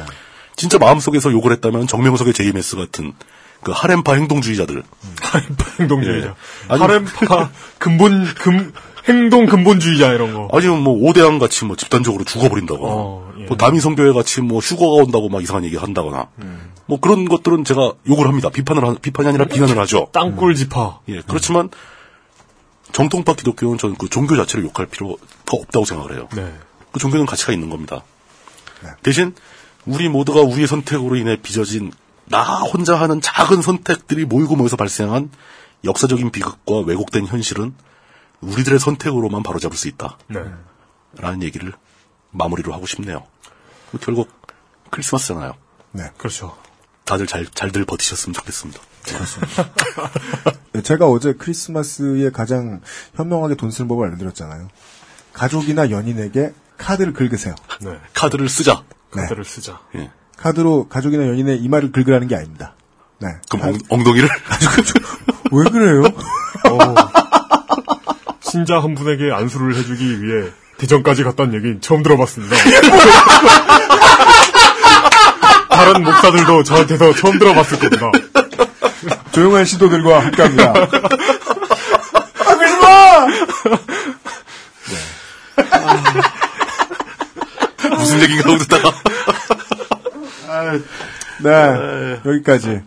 [0.55, 3.13] 진짜 마음속에서 욕을 했다면 정명석의 제이메스 같은
[3.61, 4.83] 그 하렘파 행동주의자들
[5.21, 6.27] 하렘파 행동주의자.
[6.27, 6.33] 예.
[6.69, 8.73] 아니, 하렘파 근본 금
[9.07, 10.49] 행동 근본주의자 이런 거.
[10.53, 13.45] 아니면 뭐 오대양 같이 뭐 집단적으로 죽어버린다거나 어, 예.
[13.45, 16.71] 뭐 다미성교회 같이 뭐 휴거가 온다고 막 이상한 얘기 한다거나 음.
[16.85, 18.49] 뭐 그런 것들은 제가 욕을 합니다.
[18.49, 20.09] 비판을 하, 비판이 아니라 비난을 하죠.
[20.11, 20.99] 땅굴 지파.
[21.09, 21.69] 예, 그렇지만
[22.91, 25.15] 정통파 기독교는 저는 그 종교 자체를 욕할 필요가
[25.51, 26.27] 없다고 생각을 해요.
[26.35, 26.53] 네.
[26.91, 28.03] 그 종교는 가치가 있는 겁니다.
[29.03, 29.35] 대신
[29.85, 31.91] 우리 모두가 우리의 선택으로 인해 빚어진
[32.29, 35.31] 나 혼자 하는 작은 선택들이 모이고 모여서 발생한
[35.83, 37.73] 역사적인 비극과 왜곡된 현실은
[38.41, 40.17] 우리들의 선택으로만 바로잡을 수 있다.
[40.27, 40.43] 네.
[41.17, 41.73] 라는 얘기를
[42.31, 43.25] 마무리로 하고 싶네요.
[44.01, 44.29] 결국
[44.91, 45.53] 크리스마스잖아요.
[45.91, 46.11] 네.
[46.17, 46.55] 그렇죠.
[47.05, 48.79] 다들 잘, 잘들 버티셨으면 좋겠습니다.
[50.73, 52.81] 네, 제가 어제 크리스마스에 가장
[53.15, 54.67] 현명하게 돈 쓰는 법을 알려드렸잖아요.
[55.33, 57.55] 가족이나 연인에게 카드를 긁으세요.
[57.81, 57.99] 네.
[58.13, 58.83] 카드를 쓰자.
[59.15, 59.23] 네.
[59.23, 59.81] 카드를 쓰자.
[59.95, 60.11] 예.
[60.39, 62.73] 카드로 가족이나 연인의 이마를 긁으라는 게 아닙니다.
[63.19, 63.27] 네.
[63.49, 64.29] 그럼 엉, 덩이를
[65.51, 66.03] 왜 그래요?
[66.03, 66.77] 어,
[68.39, 72.55] 신자 한 분에게 안수를 해주기 위해 대전까지 갔다는 얘기 처음 들어봤습니다.
[75.69, 78.11] 다른 목사들도 저한테서 처음 들어봤을 겁니다.
[79.31, 80.73] 조용한 시도들과 함께합니다.
[87.97, 88.93] 무슨 얘기인가 하고 듣다가
[91.43, 92.81] 네, 여기까지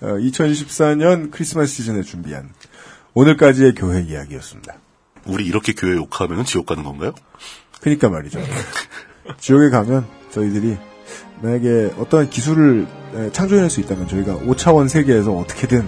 [0.00, 2.50] 어, 2014년 크리스마스 시즌에 준비한
[3.14, 4.74] 오늘까지의 교회 이야기였습니다.
[5.26, 7.12] 우리 이렇게 교회 욕하면 지옥 가는 건가요?
[7.80, 8.40] 그니까 말이죠.
[9.38, 10.76] 지옥에 가면 저희들이
[11.42, 15.86] 만약에 어떠한 기술을 에, 창조해낼 수 있다면 저희가 5차원 세계에서 어떻게든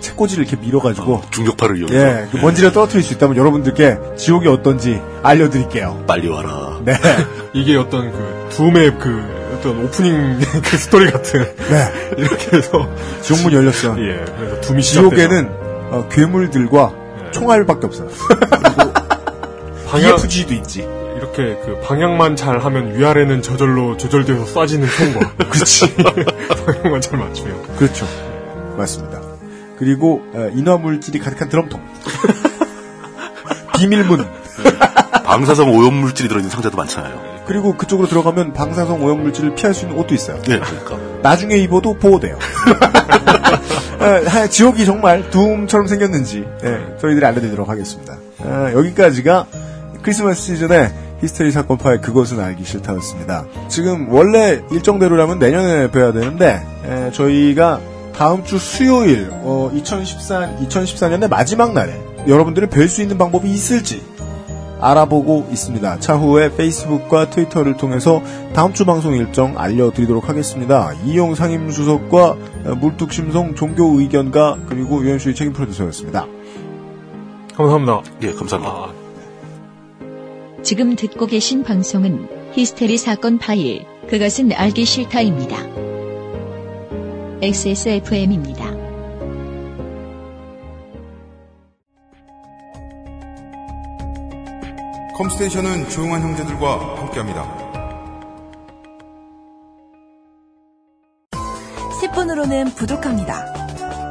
[0.00, 6.04] 책꽂이를 이렇게 밀어가지고 중력파를 이용해서 예, 그 먼지를 떨어뜨릴 수 있다면 여러분들께 지옥이 어떤지 알려드릴게요.
[6.08, 6.80] 빨리 와라.
[6.84, 6.94] 네,
[7.54, 9.35] 이게 어떤 그 둠의 그
[9.66, 11.92] 어떤 오프닝 그 스토리 같은 네.
[12.16, 12.88] 이렇게 해서
[13.22, 13.98] 지옥문 열렸어.
[13.98, 15.50] 예 그래서 둠이 시작돼서 지옥에는
[15.90, 16.92] 어, 괴물들과
[17.32, 18.08] 총알밖에 없어요.
[19.90, 20.82] 방향 BFG도 있지.
[21.16, 25.94] 이렇게 그 방향만 잘 하면 위아래는 저절로 조절돼서 쏴지는 총과 그렇지
[26.66, 28.06] 방향만 잘 맞추면 그렇죠.
[28.76, 29.20] 맞습니다.
[29.78, 31.80] 그리고 어, 인화물질이 가득한 드럼통.
[33.78, 34.26] 비밀문.
[35.24, 37.35] 방사성 오염물질이 들어있는 상자도 많잖아요.
[37.46, 40.40] 그리고 그쪽으로 들어가면 방사성 오염 물질을 피할 수 있는 옷도 있어요.
[40.42, 40.98] 네, 그러니까.
[41.22, 42.38] 나중에 입어도 보호돼요.
[43.98, 48.16] 아, 지옥이 정말 둠처럼 생겼는지 예, 저희들이 알려드리도록 하겠습니다.
[48.44, 49.46] 아, 여기까지가
[50.02, 53.46] 크리스마스 시즌에 히스테리 사건 파일 그것은 알기 싫다였습니다.
[53.68, 57.80] 지금 원래 일정대로라면 내년에 뵈야 되는데 예, 저희가
[58.14, 61.94] 다음 주 수요일 어, 2014 2014년의 마지막 날에
[62.26, 64.02] 여러분들을 뵐 수 있는 방법이 있을지
[64.80, 65.98] 알아보고 있습니다.
[66.00, 68.22] 차후에 페이스북과 트위터를 통해서
[68.52, 70.92] 다음 주 방송 일정 알려드리도록 하겠습니다.
[71.04, 72.36] 이용 상임수석과
[72.80, 76.26] 물뚝심송 종교 의견가 그리고 유현수의 책임 프로듀서였습니다.
[77.54, 78.02] 감사합니다.
[78.22, 79.06] 예, 감사합니다.
[80.62, 85.56] 지금 듣고 계신 방송은 히스테리 사건 파일, 그것은 알기 싫다입니다.
[87.40, 88.75] XSFM입니다.
[95.16, 97.66] 컴스테이션은 조용한 형제들과 함께합니다.
[102.02, 103.52] 10분으로는 부족합니다.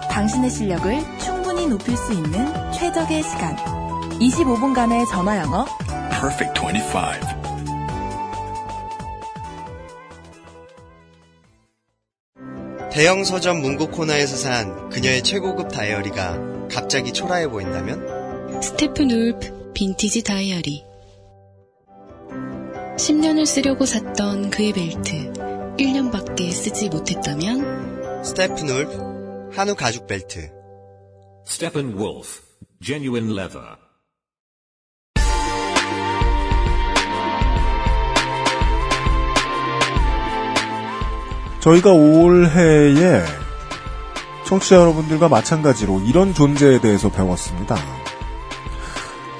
[0.09, 3.55] 당신의 실력을 충분히 높일 수 있는 최적의 시간.
[4.19, 5.65] 25분간의 전화 영어.
[6.09, 7.35] Perfect 25.
[12.91, 18.61] 대형 서점 문고 코너에서 산 그녀의 최고급 다이어리가 갑자기 초라해 보인다면?
[18.63, 20.84] 스테픈 울프 빈티지 다이어리
[22.97, 25.31] 10년을 쓰려고 샀던 그의 벨트
[25.77, 28.23] 1년밖에 쓰지 못했다면?
[28.23, 30.49] 스테픈 울프 한우 가죽 벨트
[31.45, 32.41] Steppenwolf,
[32.81, 33.77] genuine leather.
[41.59, 43.23] 저희가 올해에
[44.45, 47.75] 청취자 여러분들과 마찬가지로 이런 존재에 대해서 배웠습니다.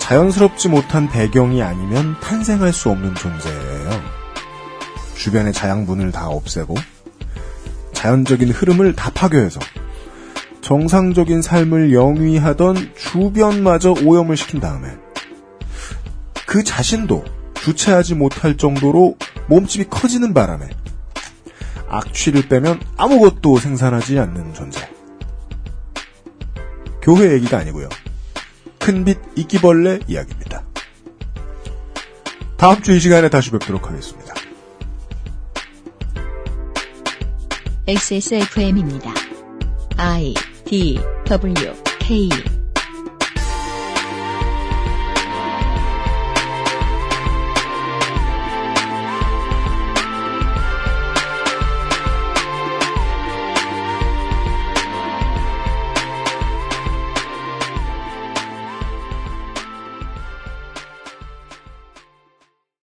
[0.06, 3.90] 자연스럽지 못한 배경이 아니면 탄생할 수 없는 존재예요.
[5.18, 6.76] 주변의 자양분을 다 없애고
[7.92, 9.60] 자연적인 흐름을 다 파괴해서
[10.62, 14.96] 정상적인 삶을 영위하던 주변마저 오염을 시킨 다음에
[16.46, 17.26] 그 자신도
[17.56, 19.18] 주체하지 못할 정도로
[19.48, 20.70] 몸집이 커지는 바람에
[21.90, 24.88] 악취를 빼면 아무것도 생산하지 않는 존재.
[27.02, 27.90] 교회 얘기가 아니고요.
[28.86, 30.64] 큰빛 이끼벌레 이야기입니다.
[32.56, 34.36] 다음 주 이 시간에 다시 뵙도록 하겠습니다.
[37.88, 39.12] XSFM입니다.
[39.98, 40.36] I
[40.66, 42.30] D W K